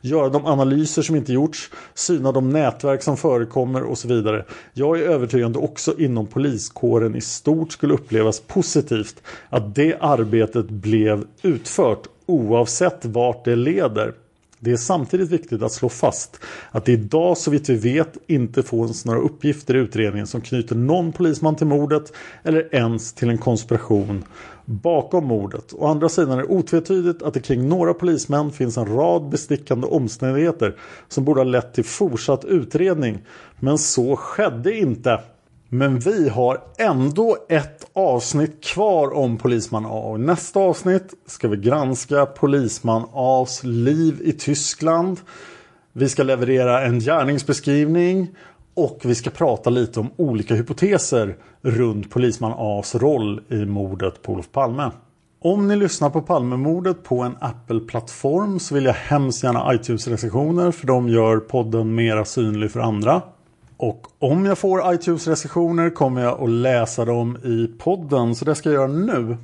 Göra 0.02 0.30
de 0.30 0.46
analyser 0.46 1.02
som 1.02 1.16
inte 1.16 1.34
gjorts, 1.34 1.72
syna 1.94 2.32
de 2.32 2.50
nätverk 2.50 3.04
som 3.04 3.18
förekommer 3.18 3.84
och 3.84 3.98
så 3.98 4.08
vidare. 4.08 4.46
Jag 4.74 5.00
är 5.00 5.04
övertygad 5.04 5.58
också 5.58 6.00
inom 6.00 6.28
poliskåren 6.28 7.16
i 7.16 7.22
stort 7.22 7.72
skulle 7.72 7.94
upplevas 7.94 8.40
positivt 8.40 9.22
att 9.50 9.76
det 9.76 9.98
arbetet 10.00 10.70
blev 10.70 11.26
utfört 11.42 12.08
oavsett 12.26 13.06
vart 13.06 13.46
det 13.46 13.56
leder. 13.56 14.14
Det 14.62 14.72
är 14.72 14.78
samtidigt 14.78 15.30
viktigt 15.30 15.62
att 15.62 15.72
slå 15.72 15.89
fast 15.89 16.39
att 16.72 16.86
det 16.86 16.91
idag 16.91 17.38
så 17.38 17.51
vitt 17.51 17.70
vi 17.70 17.76
vet 17.76 18.18
inte 18.28 18.64
finns 18.64 19.05
några 19.05 19.20
uppgifter 19.20 19.76
i 19.76 19.80
utredningen 19.80 20.28
som 20.28 20.41
knyter 20.41 20.76
någon 20.76 21.12
polisman 21.12 21.55
till 21.55 21.68
mordet 21.68 22.14
eller 22.43 22.76
ens 22.76 23.14
till 23.14 23.30
en 23.30 23.38
konspiration 23.38 24.24
bakom 24.66 25.26
mordet. 25.26 25.74
Å 25.74 25.88
andra 25.88 26.10
sidan 26.10 26.32
är 26.32 26.38
det 26.38 26.47
otvetydigt 26.47 27.24
att 27.24 27.34
det 27.34 27.39
kring 27.39 27.70
några 27.70 27.93
polismän 27.93 28.51
finns 28.51 28.78
en 28.78 28.86
rad 28.86 29.30
bestickande 29.30 29.88
omständigheter 29.88 30.76
som 31.07 31.26
borde 31.26 31.39
ha 31.39 31.45
lett 31.45 31.74
till 31.74 31.86
fortsatt 31.86 32.45
utredning. 32.45 33.20
Men 33.60 33.78
så 33.78 34.16
skedde 34.16 34.78
inte. 34.78 35.20
Men 35.72 35.99
vi 35.99 36.30
har 36.30 36.61
ändå 36.78 37.38
ett 37.49 37.89
avsnitt 37.93 38.63
kvar 38.63 39.13
om 39.17 39.38
Polisman 39.38 39.86
A. 39.86 39.89
Och 39.89 40.20
nästa 40.20 40.59
avsnitt 40.59 41.13
ska 41.26 41.47
vi 41.47 41.57
granska 41.57 42.26
Polisman 42.26 43.03
A's 43.13 43.65
liv 43.65 44.22
i 44.24 44.34
Tyskland. 44.34 45.20
Vi 45.93 46.09
ska 46.09 46.24
leverera 46.24 46.82
en 46.86 46.99
gärningsbeskrivning 46.99 48.28
och 48.74 48.99
vi 49.03 49.15
ska 49.15 49.30
prata 49.30 49.70
lite 49.70 49.99
om 49.99 50.09
olika 50.17 50.55
hypoteser 50.55 51.36
runt 51.61 52.09
Polisman 52.09 52.53
A's 52.53 52.99
roll 52.99 53.41
i 53.49 53.65
mordet 53.65 54.22
på 54.22 54.34
Olof 54.34 54.51
Palme. 54.51 54.91
Om 55.41 55.67
ni 55.67 55.76
lyssnar 55.76 56.09
på 56.09 56.22
Palmemordet 56.22 57.03
på 57.03 57.22
en 57.22 57.36
Apple-plattform 57.39 58.59
så 58.59 58.76
vill 58.76 58.86
jag 58.86 58.93
hemskt 58.93 59.43
gärna 59.43 59.74
iTunes-recensioner 59.74 60.72
för 60.72 60.88
de 60.88 61.09
gör 61.09 61.38
podden 61.38 61.95
mera 61.95 62.26
synlig 62.26 62.72
för 62.72 62.80
andra. 62.80 63.22
Och 63.80 64.08
om 64.20 64.46
jag 64.46 64.58
får 64.58 64.94
iTunes-recensioner 64.94 65.90
kommer 65.90 66.22
jag 66.22 66.44
att 66.44 66.50
läsa 66.50 67.06
dem 67.06 67.38
i 67.44 67.68
podden 67.78 68.36
så 68.36 68.46
det 68.46 68.56
ska 68.56 68.70
jag 68.70 68.76
göra 68.76 68.88
nu. 68.88 69.38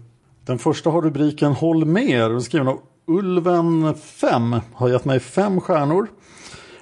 Den 0.45 0.59
första 0.59 0.89
har 0.89 1.01
rubriken 1.01 1.51
Håll 1.51 1.85
med 1.85 2.31
och 2.31 2.43
skriven 2.43 2.67
av 2.67 2.79
Ulven5 3.07 4.61
har 4.73 4.89
gett 4.89 5.05
mig 5.05 5.19
fem 5.19 5.61
stjärnor. 5.61 6.07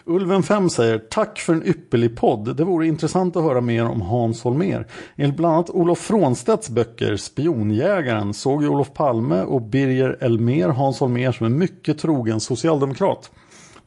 Ulven 0.05 0.43
5 0.43 0.69
säger 0.69 0.99
Tack 0.99 1.39
för 1.39 1.53
en 1.53 1.67
ypperlig 1.67 2.17
podd. 2.17 2.55
Det 2.55 2.63
vore 2.63 2.87
intressant 2.87 3.35
att 3.35 3.43
höra 3.43 3.61
mer 3.61 3.85
om 3.85 4.01
Hans 4.01 4.43
Holmér. 4.43 4.87
Enligt 5.15 5.37
bland 5.37 5.53
annat 5.53 5.69
Olof 5.69 5.99
Frånstedts 5.99 6.69
böcker 6.69 7.15
Spionjägaren 7.17 8.33
såg 8.33 8.63
ju 8.63 8.69
Olof 8.69 8.93
Palme 8.93 9.41
och 9.41 9.61
Birger 9.61 10.17
Elmer 10.21 10.67
Hans 10.67 10.99
Holmér 10.99 11.31
som 11.31 11.45
en 11.45 11.59
mycket 11.59 11.99
trogen 11.99 12.39
socialdemokrat. 12.39 13.31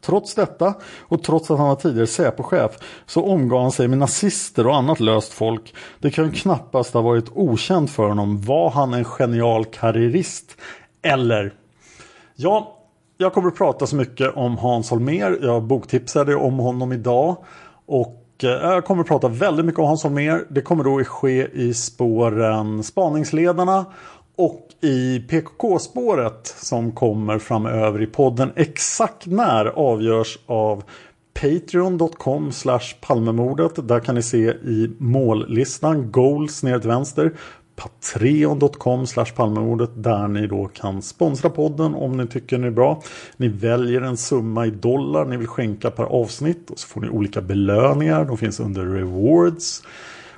Trots 0.06 0.34
detta 0.34 0.74
och 1.00 1.22
trots 1.22 1.50
att 1.50 1.58
han 1.58 1.68
var 1.68 1.76
tidigare 1.76 2.06
Säpochef 2.06 2.72
så 3.06 3.24
omgav 3.24 3.62
han 3.62 3.72
sig 3.72 3.88
med 3.88 3.98
nazister 3.98 4.66
och 4.66 4.76
annat 4.76 5.00
löst 5.00 5.32
folk. 5.32 5.74
Det 5.98 6.10
kan 6.10 6.24
ju 6.24 6.32
knappast 6.32 6.94
ha 6.94 7.00
varit 7.00 7.28
okänt 7.34 7.90
för 7.90 8.08
honom. 8.08 8.40
Var 8.40 8.70
han 8.70 8.94
en 8.94 9.04
genial 9.04 9.64
karriärist? 9.64 10.56
Eller? 11.02 11.54
Ja, 12.36 12.76
jag 13.16 13.32
kommer 13.32 13.48
att 13.48 13.56
prata 13.56 13.86
så 13.86 13.96
mycket 13.96 14.36
om 14.36 14.58
Hans 14.58 14.90
Holmér. 14.90 15.38
Jag 15.42 15.62
boktipsade 15.62 16.36
om 16.36 16.58
honom 16.58 16.92
idag. 16.92 17.36
Och 17.86 18.24
eh, 18.42 18.50
jag 18.50 18.84
kommer 18.84 19.02
att 19.02 19.08
prata 19.08 19.28
väldigt 19.28 19.66
mycket 19.66 19.78
om 19.78 19.86
Hans 19.86 20.04
Holmér. 20.04 20.46
Det 20.48 20.60
kommer 20.60 20.84
då 20.84 20.98
att 20.98 21.06
ske 21.06 21.48
i 21.52 21.74
spåren 21.74 22.82
Spaningsledarna 22.82 23.86
och 24.36 24.68
i 24.80 25.20
PKK-spåret 25.20 26.54
som 26.56 26.92
kommer 26.92 27.38
framöver 27.38 28.02
i 28.02 28.06
podden. 28.06 28.52
Exakt 28.56 29.26
när 29.26 29.66
avgörs 29.66 30.38
av 30.46 30.82
Patreon.com 31.40 32.50
Palmemordet. 33.00 33.88
Där 33.88 34.00
kan 34.00 34.14
ni 34.14 34.22
se 34.22 34.48
i 34.48 34.90
mållistan 34.98 36.12
Goals 36.12 36.62
ner 36.62 36.78
till 36.78 36.88
vänster. 36.88 37.32
Patreon.com 37.76 39.06
Palmemordet 39.36 39.90
där 39.94 40.28
ni 40.28 40.46
då 40.46 40.66
kan 40.66 41.02
sponsra 41.02 41.50
podden 41.50 41.94
om 41.94 42.16
ni 42.16 42.26
tycker 42.26 42.56
den 42.56 42.66
är 42.66 42.70
bra. 42.70 43.02
Ni 43.36 43.48
väljer 43.48 44.00
en 44.00 44.16
summa 44.16 44.66
i 44.66 44.70
dollar 44.70 45.24
ni 45.24 45.36
vill 45.36 45.46
skänka 45.46 45.90
per 45.90 46.04
avsnitt 46.04 46.70
och 46.70 46.78
så 46.78 46.88
får 46.88 47.00
ni 47.00 47.08
olika 47.08 47.40
belöningar. 47.40 48.24
De 48.24 48.38
finns 48.38 48.60
under 48.60 48.86
rewards. 48.86 49.82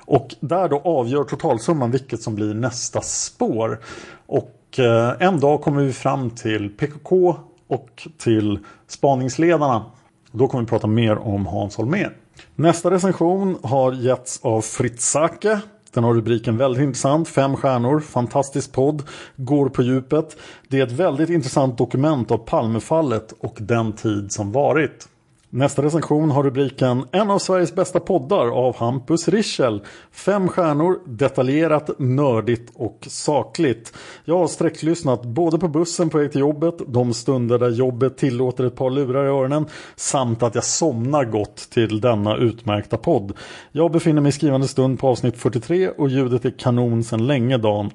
Och 0.09 0.35
där 0.39 0.69
då 0.69 0.79
avgör 0.79 1.23
totalsumman 1.23 1.91
vilket 1.91 2.21
som 2.21 2.35
blir 2.35 2.53
nästa 2.53 3.01
spår. 3.01 3.79
Och 4.25 4.79
eh, 4.79 5.13
en 5.19 5.39
dag 5.39 5.61
kommer 5.61 5.83
vi 5.83 5.93
fram 5.93 6.29
till 6.29 6.69
PKK 6.69 7.35
och 7.67 8.07
till 8.17 8.59
spaningsledarna. 8.87 9.85
Då 10.31 10.47
kommer 10.47 10.63
vi 10.63 10.69
prata 10.69 10.87
mer 10.87 11.17
om 11.17 11.45
Hans 11.45 11.77
Holmér. 11.77 12.17
Nästa 12.55 12.91
recension 12.91 13.57
har 13.63 13.93
getts 13.93 14.39
av 14.43 14.61
Fritz 14.61 15.11
Sake. 15.11 15.59
Den 15.93 16.03
har 16.03 16.13
rubriken 16.13 16.57
väldigt 16.57 16.83
intressant, 16.83 17.27
fem 17.27 17.55
stjärnor, 17.55 17.99
fantastisk 17.99 18.71
podd, 18.71 19.03
går 19.35 19.69
på 19.69 19.83
djupet. 19.83 20.37
Det 20.67 20.79
är 20.79 20.85
ett 20.85 20.91
väldigt 20.91 21.29
intressant 21.29 21.77
dokument 21.77 22.31
av 22.31 22.37
Palmefallet 22.37 23.33
och 23.39 23.57
den 23.59 23.93
tid 23.93 24.31
som 24.31 24.51
varit. 24.51 25.07
Nästa 25.51 25.81
recension 25.81 26.31
har 26.31 26.43
rubriken 26.43 27.05
En 27.11 27.31
av 27.31 27.39
Sveriges 27.39 27.75
bästa 27.75 27.99
poddar 27.99 28.47
av 28.47 28.75
Hampus 28.75 29.27
Rischel. 29.27 29.81
Fem 30.11 30.47
stjärnor, 30.47 30.99
detaljerat, 31.05 31.89
nördigt 31.99 32.71
och 32.75 33.07
sakligt. 33.09 33.93
Jag 34.25 34.37
har 34.37 34.47
sträcklyssnat 34.47 35.23
både 35.23 35.59
på 35.59 35.67
bussen 35.67 36.09
på 36.09 36.17
väg 36.17 36.31
till 36.31 36.41
jobbet, 36.41 36.75
de 36.87 37.13
stunder 37.13 37.59
där 37.59 37.69
jobbet 37.69 38.17
tillåter 38.17 38.63
ett 38.63 38.75
par 38.75 38.89
lurar 38.89 39.25
i 39.25 39.27
öronen 39.27 39.65
samt 39.95 40.43
att 40.43 40.55
jag 40.55 40.63
somnar 40.63 41.25
gott 41.25 41.57
till 41.57 42.01
denna 42.01 42.37
utmärkta 42.37 42.97
podd. 42.97 43.33
Jag 43.71 43.91
befinner 43.91 44.21
mig 44.21 44.29
i 44.29 44.33
skrivande 44.33 44.67
stund 44.67 44.99
på 44.99 45.07
avsnitt 45.07 45.37
43 45.37 45.89
och 45.89 46.09
ljudet 46.09 46.45
är 46.45 46.51
kanon 46.51 47.03
sedan 47.03 47.27
länge 47.27 47.57
Dan. 47.57 47.91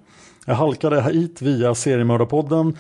Jag 0.47 0.55
halkade 0.55 1.03
hit 1.03 1.43
via 1.43 1.75
seriemördarpodden. 1.75 2.77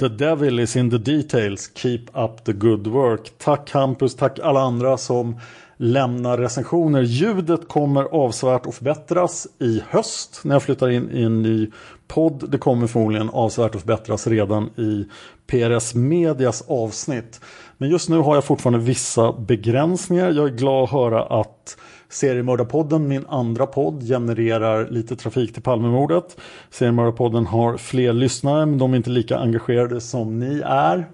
The 0.00 0.08
devil 0.08 0.60
is 0.60 0.76
in 0.76 0.90
the 0.90 0.98
details. 0.98 1.70
Keep 1.74 2.02
up 2.14 2.44
the 2.44 2.52
good 2.52 2.86
work. 2.86 3.30
Tack 3.38 3.70
Hampus, 3.70 4.16
tack 4.16 4.38
alla 4.38 4.60
andra 4.60 4.96
som 4.96 5.40
lämnar 5.76 6.38
recensioner. 6.38 7.02
Ljudet 7.02 7.68
kommer 7.68 8.04
avsevärt 8.04 8.66
att 8.66 8.74
förbättras 8.74 9.46
i 9.58 9.82
höst 9.88 10.40
när 10.44 10.54
jag 10.54 10.62
flyttar 10.62 10.90
in 10.90 11.10
i 11.12 11.22
en 11.22 11.42
ny 11.42 11.70
podd. 12.08 12.50
Det 12.50 12.58
kommer 12.58 12.86
förmodligen 12.86 13.30
avsevärt 13.30 13.74
att 13.74 13.80
förbättras 13.80 14.26
redan 14.26 14.70
i 14.76 15.06
PRS 15.46 15.94
Medias 15.94 16.64
avsnitt. 16.68 17.40
Men 17.78 17.90
just 17.90 18.08
nu 18.08 18.18
har 18.18 18.34
jag 18.34 18.44
fortfarande 18.44 18.78
vissa 18.78 19.32
begränsningar. 19.32 20.30
Jag 20.30 20.46
är 20.46 20.56
glad 20.56 20.84
att 20.84 20.90
höra 20.90 21.22
att 21.40 21.76
Seriemördarpodden, 22.12 23.08
min 23.08 23.26
andra 23.26 23.66
podd, 23.66 24.02
genererar 24.08 24.90
lite 24.90 25.16
trafik 25.16 25.52
till 25.52 25.62
Palmemordet. 25.62 26.36
Seriemördarpodden 26.70 27.46
har 27.46 27.76
fler 27.76 28.12
lyssnare 28.12 28.66
men 28.66 28.78
de 28.78 28.92
är 28.92 28.96
inte 28.96 29.10
lika 29.10 29.38
engagerade 29.38 30.00
som 30.00 30.38
ni 30.38 30.62
är. 30.64 31.06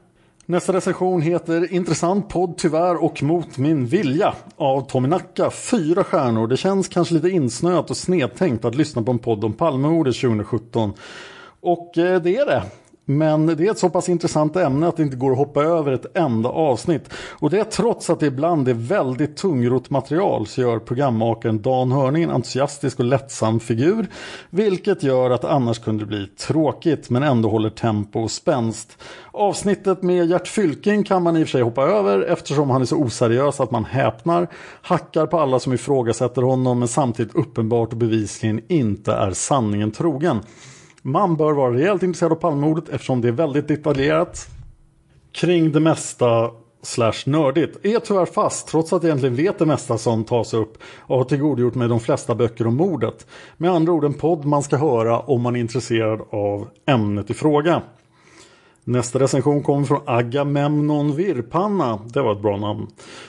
Nästa 0.46 0.72
recension 0.72 1.22
heter 1.22 1.72
Intressant 1.72 2.28
podd 2.28 2.58
tyvärr 2.58 3.04
och 3.04 3.22
mot 3.22 3.58
min 3.58 3.86
vilja 3.86 4.34
av 4.56 4.80
Tommy 4.80 5.08
Nacka. 5.08 5.50
Fyra 5.50 6.04
stjärnor. 6.04 6.46
Det 6.46 6.56
känns 6.56 6.88
kanske 6.88 7.14
lite 7.14 7.28
insnöat 7.28 7.90
och 7.90 7.96
snedtänkt 7.96 8.64
att 8.64 8.74
lyssna 8.74 9.02
på 9.02 9.10
en 9.10 9.18
podd 9.18 9.44
om 9.44 9.52
Palmemordet 9.52 10.16
2017. 10.16 10.92
Och 11.60 11.98
eh, 11.98 12.22
det 12.22 12.36
är 12.36 12.46
det. 12.46 12.62
Men 13.10 13.46
det 13.46 13.66
är 13.66 13.70
ett 13.70 13.78
så 13.78 13.90
pass 13.90 14.08
intressant 14.08 14.56
ämne 14.56 14.88
att 14.88 14.96
det 14.96 15.02
inte 15.02 15.16
går 15.16 15.32
att 15.32 15.38
hoppa 15.38 15.62
över 15.62 15.92
ett 15.92 16.16
enda 16.16 16.48
avsnitt. 16.48 17.14
Och 17.38 17.50
det 17.50 17.58
är 17.58 17.64
trots 17.64 18.10
att 18.10 18.20
det 18.20 18.26
ibland 18.26 18.68
är 18.68 18.74
väldigt 18.74 19.36
tungrot 19.36 19.90
material 19.90 20.46
så 20.46 20.60
gör 20.60 20.78
programmakaren 20.78 21.62
Dan 21.62 21.92
Hörning 21.92 22.22
en 22.22 22.30
entusiastisk 22.30 22.98
och 22.98 23.04
lättsam 23.04 23.60
figur. 23.60 24.06
Vilket 24.50 25.02
gör 25.02 25.30
att 25.30 25.44
annars 25.44 25.78
kunde 25.78 26.04
det 26.04 26.08
bli 26.08 26.26
tråkigt 26.26 27.10
men 27.10 27.22
ändå 27.22 27.48
håller 27.48 27.70
tempo 27.70 28.20
och 28.20 28.30
spänst. 28.30 29.02
Avsnittet 29.32 30.02
med 30.02 30.26
Gert 30.26 30.48
Fylking 30.48 31.04
kan 31.04 31.22
man 31.22 31.36
i 31.36 31.44
och 31.44 31.48
för 31.48 31.52
sig 31.52 31.62
hoppa 31.62 31.82
över 31.82 32.22
eftersom 32.22 32.70
han 32.70 32.82
är 32.82 32.86
så 32.86 32.96
oseriös 32.96 33.60
att 33.60 33.70
man 33.70 33.84
häpnar. 33.84 34.48
Hackar 34.82 35.26
på 35.26 35.40
alla 35.40 35.58
som 35.58 35.72
ifrågasätter 35.72 36.42
honom 36.42 36.78
men 36.78 36.88
samtidigt 36.88 37.34
uppenbart 37.34 37.92
och 37.92 37.98
bevisligen 37.98 38.60
inte 38.68 39.12
är 39.12 39.30
sanningen 39.30 39.90
trogen. 39.90 40.40
Man 41.02 41.36
bör 41.36 41.52
vara 41.52 41.74
rejält 41.74 42.02
intresserad 42.02 42.32
av 42.32 42.36
Palmemordet 42.36 42.88
eftersom 42.88 43.20
det 43.20 43.28
är 43.28 43.32
väldigt 43.32 43.68
detaljerat 43.68 44.48
kring 45.32 45.72
det 45.72 45.80
mesta 45.80 46.50
slash 46.82 47.22
nördigt. 47.26 47.84
Är 47.84 47.98
tyvärr 47.98 48.26
fast 48.26 48.68
trots 48.68 48.92
att 48.92 49.02
jag 49.02 49.08
egentligen 49.08 49.36
vet 49.36 49.58
det 49.58 49.66
mesta 49.66 49.98
som 49.98 50.24
tas 50.24 50.54
upp 50.54 50.78
och 50.98 51.16
har 51.16 51.24
tillgodogjort 51.24 51.74
mig 51.74 51.88
de 51.88 52.00
flesta 52.00 52.34
böcker 52.34 52.66
om 52.66 52.76
mordet. 52.76 53.26
Med 53.56 53.70
andra 53.70 53.92
ord 53.92 54.04
en 54.04 54.14
podd 54.14 54.44
man 54.44 54.62
ska 54.62 54.76
höra 54.76 55.20
om 55.20 55.42
man 55.42 55.56
är 55.56 55.60
intresserad 55.60 56.20
av 56.30 56.68
ämnet 56.86 57.30
i 57.30 57.34
fråga. 57.34 57.82
Nästa 58.88 59.18
recension 59.18 59.62
kommer 59.62 59.86
från 59.86 60.00
Agamemnon 60.06 61.16
Virpanna. 61.16 61.98
Det 62.06 62.22
var 62.22 62.32
ett 62.32 62.42
bra 62.42 62.56
namn. 62.56 62.86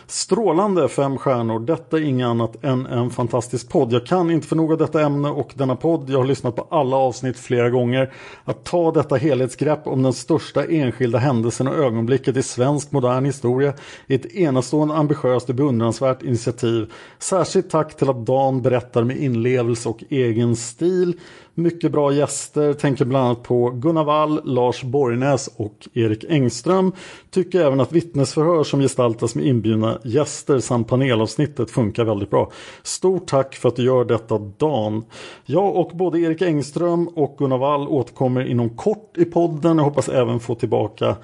Strålande 0.08 0.88
fem 0.88 1.18
stjärnor. 1.18 1.60
Detta 1.60 1.98
är 1.98 2.02
inget 2.02 2.28
annat 2.28 2.64
än 2.64 2.86
en 2.86 3.10
fantastisk 3.10 3.70
podd. 3.70 3.94
Jag 3.94 4.06
kan 4.06 4.32
inte 4.32 4.48
förnoga 4.48 4.76
detta 4.76 5.02
ämne 5.02 5.30
och 5.30 5.54
denna 5.56 5.76
podd. 5.76 6.10
Jag 6.10 6.18
har 6.18 6.26
lyssnat 6.26 6.56
på 6.56 6.68
alla 6.70 6.96
avsnitt 6.96 7.38
flera 7.38 7.70
gånger. 7.70 8.14
Att 8.44 8.64
ta 8.64 8.92
detta 8.92 9.16
helhetsgrepp 9.16 9.88
om 9.88 10.04
den 10.04 10.14
största 10.14 10.66
enskilda 10.66 11.18
händelsen 11.18 11.68
och 11.68 11.76
ögonblicket 11.76 12.38
i 12.38 12.44
svensk 12.44 12.92
modern 12.92 13.26
historia 13.26 13.74
är 14.08 14.16
ett 14.16 14.36
enastående 14.36 14.96
ambitiöst 14.96 15.50
och 15.50 15.56
beundransvärt 15.56 16.24
initiativ. 16.24 16.92
Särskilt 17.20 17.70
tack 17.70 17.98
till 17.98 18.10
att 18.10 18.26
Dan 18.26 18.62
berättar 18.62 19.04
med 19.04 19.18
inlevelse 19.18 19.90
och 19.90 20.04
egen 20.10 20.56
stil. 20.56 21.20
Mycket 21.54 21.92
bra 21.92 22.14
gäster. 22.14 22.74
Tänker 22.74 23.06
bland 23.06 23.26
annat 23.26 23.44
på 23.44 23.70
Gunnar 23.70 24.04
Wall, 24.04 24.42
Lars 24.44 24.84
Borgnäs 24.84 25.49
och 25.56 25.88
Erik 25.94 26.24
Engström 26.30 26.92
tycker 27.32 27.62
även 27.62 27.80
att 27.80 27.92
vittnesförhör 27.92 28.64
som 28.64 28.80
gestaltas 28.80 29.36
med 29.36 29.46
inbjudna 29.46 30.00
gäster 30.04 30.60
samt 30.60 30.88
panelavsnittet 30.88 31.72
funkar 31.72 32.04
väldigt 32.04 32.30
bra. 32.30 32.52
Stort 32.84 33.28
tack 33.28 33.56
för 33.56 33.70
att 33.70 33.76
du 33.76 33.84
gör 33.84 34.06
detta 34.06 34.38
Dan. 34.38 35.04
Jag 35.46 35.76
och 35.76 35.92
både 35.94 36.20
Erik 36.20 36.42
Engström 36.42 37.08
och 37.08 37.36
Gunnar 37.38 37.58
Wall 37.58 37.88
återkommer 37.88 38.46
inom 38.46 38.70
kort 38.70 39.18
i 39.18 39.26
podden. 39.26 39.78
Jag 39.78 39.86
hoppas 39.86 40.10
även 40.10 40.40
få 40.40 40.56
tillbaka 40.56 41.16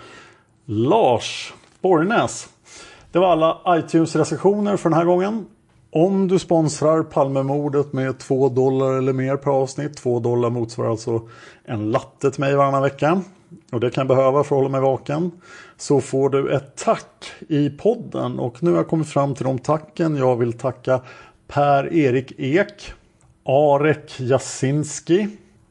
Lars 0.66 1.54
Borgnäs. 1.82 2.50
Det 3.12 3.20
var 3.20 3.28
alla 3.28 3.62
iTunes-recensioner 3.68 4.78
för 4.78 4.90
den 4.90 4.98
här 4.98 5.06
gången. 5.06 5.46
Om 5.92 6.28
du 6.28 6.40
sponsrar 6.40 7.04
Palmemordet 7.04 7.94
med 7.94 8.20
2 8.20 8.50
dollar 8.50 8.98
eller 8.98 9.14
mer 9.14 9.38
per 9.38 9.52
avsnitt. 9.52 9.98
2 9.98 10.20
dollar 10.20 10.50
motsvarar 10.50 10.90
alltså 10.90 11.22
en 11.66 11.92
latte 11.92 12.32
till 12.32 12.42
mig 12.42 12.56
varannan 12.56 12.82
vecka. 12.82 13.22
Och 13.76 13.82
det 13.82 13.90
kan 13.90 14.08
jag 14.08 14.18
behöva 14.18 14.44
för 14.44 14.56
att 14.56 14.60
hålla 14.60 14.70
mig 14.70 14.82
vaken. 14.82 15.32
Så 15.78 16.02
får 16.02 16.30
du 16.30 16.54
ett 16.54 16.76
tack 16.76 17.32
i 17.48 17.70
podden. 17.70 18.40
Och 18.40 18.64
nu 18.64 18.70
har 18.70 18.78
jag 18.78 18.88
kommit 18.88 19.08
fram 19.08 19.36
till 19.36 19.46
de 19.46 19.60
tacken. 19.60 20.16
Jag 20.16 20.36
vill 20.36 20.54
tacka 20.54 21.02
Per-Erik 21.48 22.34
Ek. 22.38 22.94
Arek 23.46 24.20
Jasinski. 24.20 25.28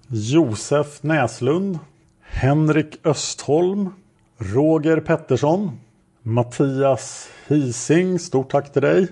Josef 0.09 1.03
Näslund. 1.03 1.79
Henrik 2.23 2.99
Östholm. 3.05 3.91
Roger 4.39 5.01
Pettersson. 5.01 5.81
Mattias 6.23 7.29
Hising. 7.47 8.19
Stort 8.19 8.51
tack 8.51 8.73
till 8.73 8.83
dig. 8.83 9.09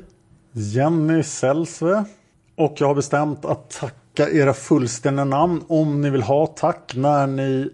Jenny 0.53 1.23
Selsve. 1.23 2.05
Och 2.57 2.75
jag 2.79 2.87
har 2.87 2.95
bestämt 2.95 3.45
att 3.45 3.71
tacka 3.71 4.31
era 4.31 4.55
fullständiga 4.55 5.25
namn 5.25 5.63
om 5.69 6.01
ni 6.01 6.11
vill 6.11 6.23
ha 6.23 6.47
tack 6.47 6.93
när 6.97 7.27
ni 7.27 7.71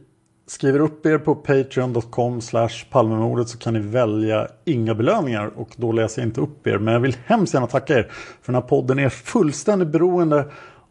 skriver 0.51 0.79
upp 0.79 1.07
er 1.07 1.19
på 1.19 1.35
patreon.com 1.35 2.41
palmemordet 2.91 3.49
så 3.49 3.59
kan 3.59 3.75
ni 3.75 3.81
välja 3.81 4.49
inga 4.65 4.95
belöningar 4.95 5.51
och 5.57 5.69
då 5.77 5.93
läser 5.93 6.23
jag 6.23 6.29
inte 6.29 6.41
upp 6.41 6.67
er. 6.67 6.79
Men 6.79 6.95
jag 6.95 7.01
vill 7.01 7.17
hemskt 7.25 7.55
gärna 7.55 7.67
tacka 7.67 7.99
er 7.99 8.03
för 8.43 8.53
den 8.53 8.63
här 8.63 8.69
podden 8.69 8.99
är 8.99 9.09
fullständigt 9.09 9.89
beroende 9.89 10.45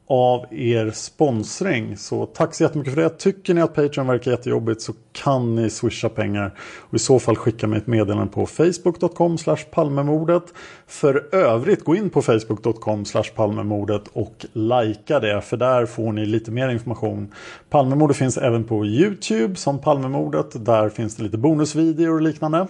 av 0.07 0.45
er 0.51 0.91
sponsring. 0.91 1.97
Så 1.97 2.25
tack 2.25 2.55
så 2.55 2.63
jättemycket 2.63 2.93
för 2.93 3.01
det. 3.01 3.09
Tycker 3.09 3.53
ni 3.53 3.61
att 3.61 3.75
Patreon 3.75 4.07
verkar 4.07 4.31
jättejobbigt 4.31 4.81
så 4.81 4.93
kan 5.11 5.55
ni 5.55 5.69
swisha 5.69 6.09
pengar. 6.09 6.53
Och 6.79 6.93
i 6.93 6.99
så 6.99 7.19
fall 7.19 7.35
skicka 7.35 7.67
mig 7.67 7.77
ett 7.77 7.87
meddelande 7.87 8.33
på 8.33 8.45
facebook.com 8.45 9.37
palmemordet. 9.71 10.43
För 10.87 11.35
övrigt 11.35 11.83
gå 11.83 11.95
in 11.95 12.09
på 12.09 12.21
facebook.com 12.21 13.03
palmemordet 13.35 14.07
och 14.13 14.45
likea 14.53 15.19
det. 15.19 15.41
För 15.41 15.57
där 15.57 15.85
får 15.85 16.11
ni 16.11 16.25
lite 16.25 16.51
mer 16.51 16.69
information. 16.69 17.33
Palmemordet 17.69 18.17
finns 18.17 18.37
även 18.37 18.63
på 18.63 18.85
Youtube 18.85 19.55
som 19.55 19.79
Palmemordet. 19.79 20.65
Där 20.65 20.89
finns 20.89 21.15
det 21.15 21.23
lite 21.23 21.37
bonusvideor 21.37 22.15
och 22.15 22.21
liknande. 22.21 22.67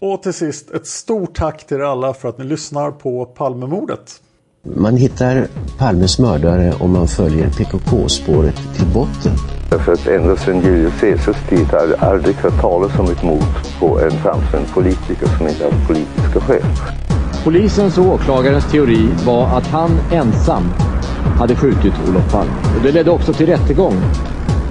Och 0.00 0.22
till 0.22 0.32
sist 0.32 0.70
ett 0.70 0.86
stort 0.86 1.34
tack 1.34 1.66
till 1.66 1.76
er 1.76 1.80
alla 1.80 2.14
för 2.14 2.28
att 2.28 2.38
ni 2.38 2.44
lyssnar 2.44 2.90
på 2.90 3.24
Palmemordet. 3.24 4.20
Man 4.62 4.96
hittar 4.96 5.46
Palmes 5.78 6.18
mördare 6.18 6.72
om 6.80 6.92
man 6.92 7.08
följer 7.08 7.48
PKK-spåret 7.48 8.56
till 8.76 8.86
botten. 8.86 9.32
Därför 9.70 9.92
att 9.92 10.06
ända 10.06 10.36
sedan 10.36 10.60
Julius 10.60 11.00
Caesars 11.00 11.36
tid 11.48 11.66
har 11.66 11.86
det 11.86 11.96
aldrig 11.96 12.36
hört 12.36 12.60
talas 12.60 12.98
om 12.98 13.10
ett 13.10 13.22
mord 13.22 13.42
på 13.80 14.00
en 14.00 14.10
framstående 14.10 14.68
politiker 14.74 15.26
som 15.38 15.48
inte 15.48 15.64
haft 15.64 15.86
politiska 15.86 16.40
skäl. 16.40 16.62
Polisens 17.44 17.98
och 17.98 18.06
åklagarens 18.06 18.70
teori 18.70 19.08
var 19.26 19.46
att 19.46 19.66
han 19.66 19.90
ensam 20.12 20.62
hade 21.38 21.56
skjutit 21.56 21.94
Olof 22.08 22.32
Palme. 22.32 22.52
Och 22.76 22.82
det 22.82 22.92
ledde 22.92 23.10
också 23.10 23.32
till 23.32 23.46
rättegång. 23.46 23.94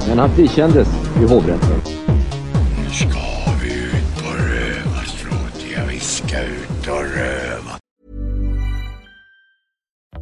Men 0.07 0.19
han 0.19 0.29
frikändes 0.29 0.87
i 1.21 1.25
hovrätten. 1.33 1.81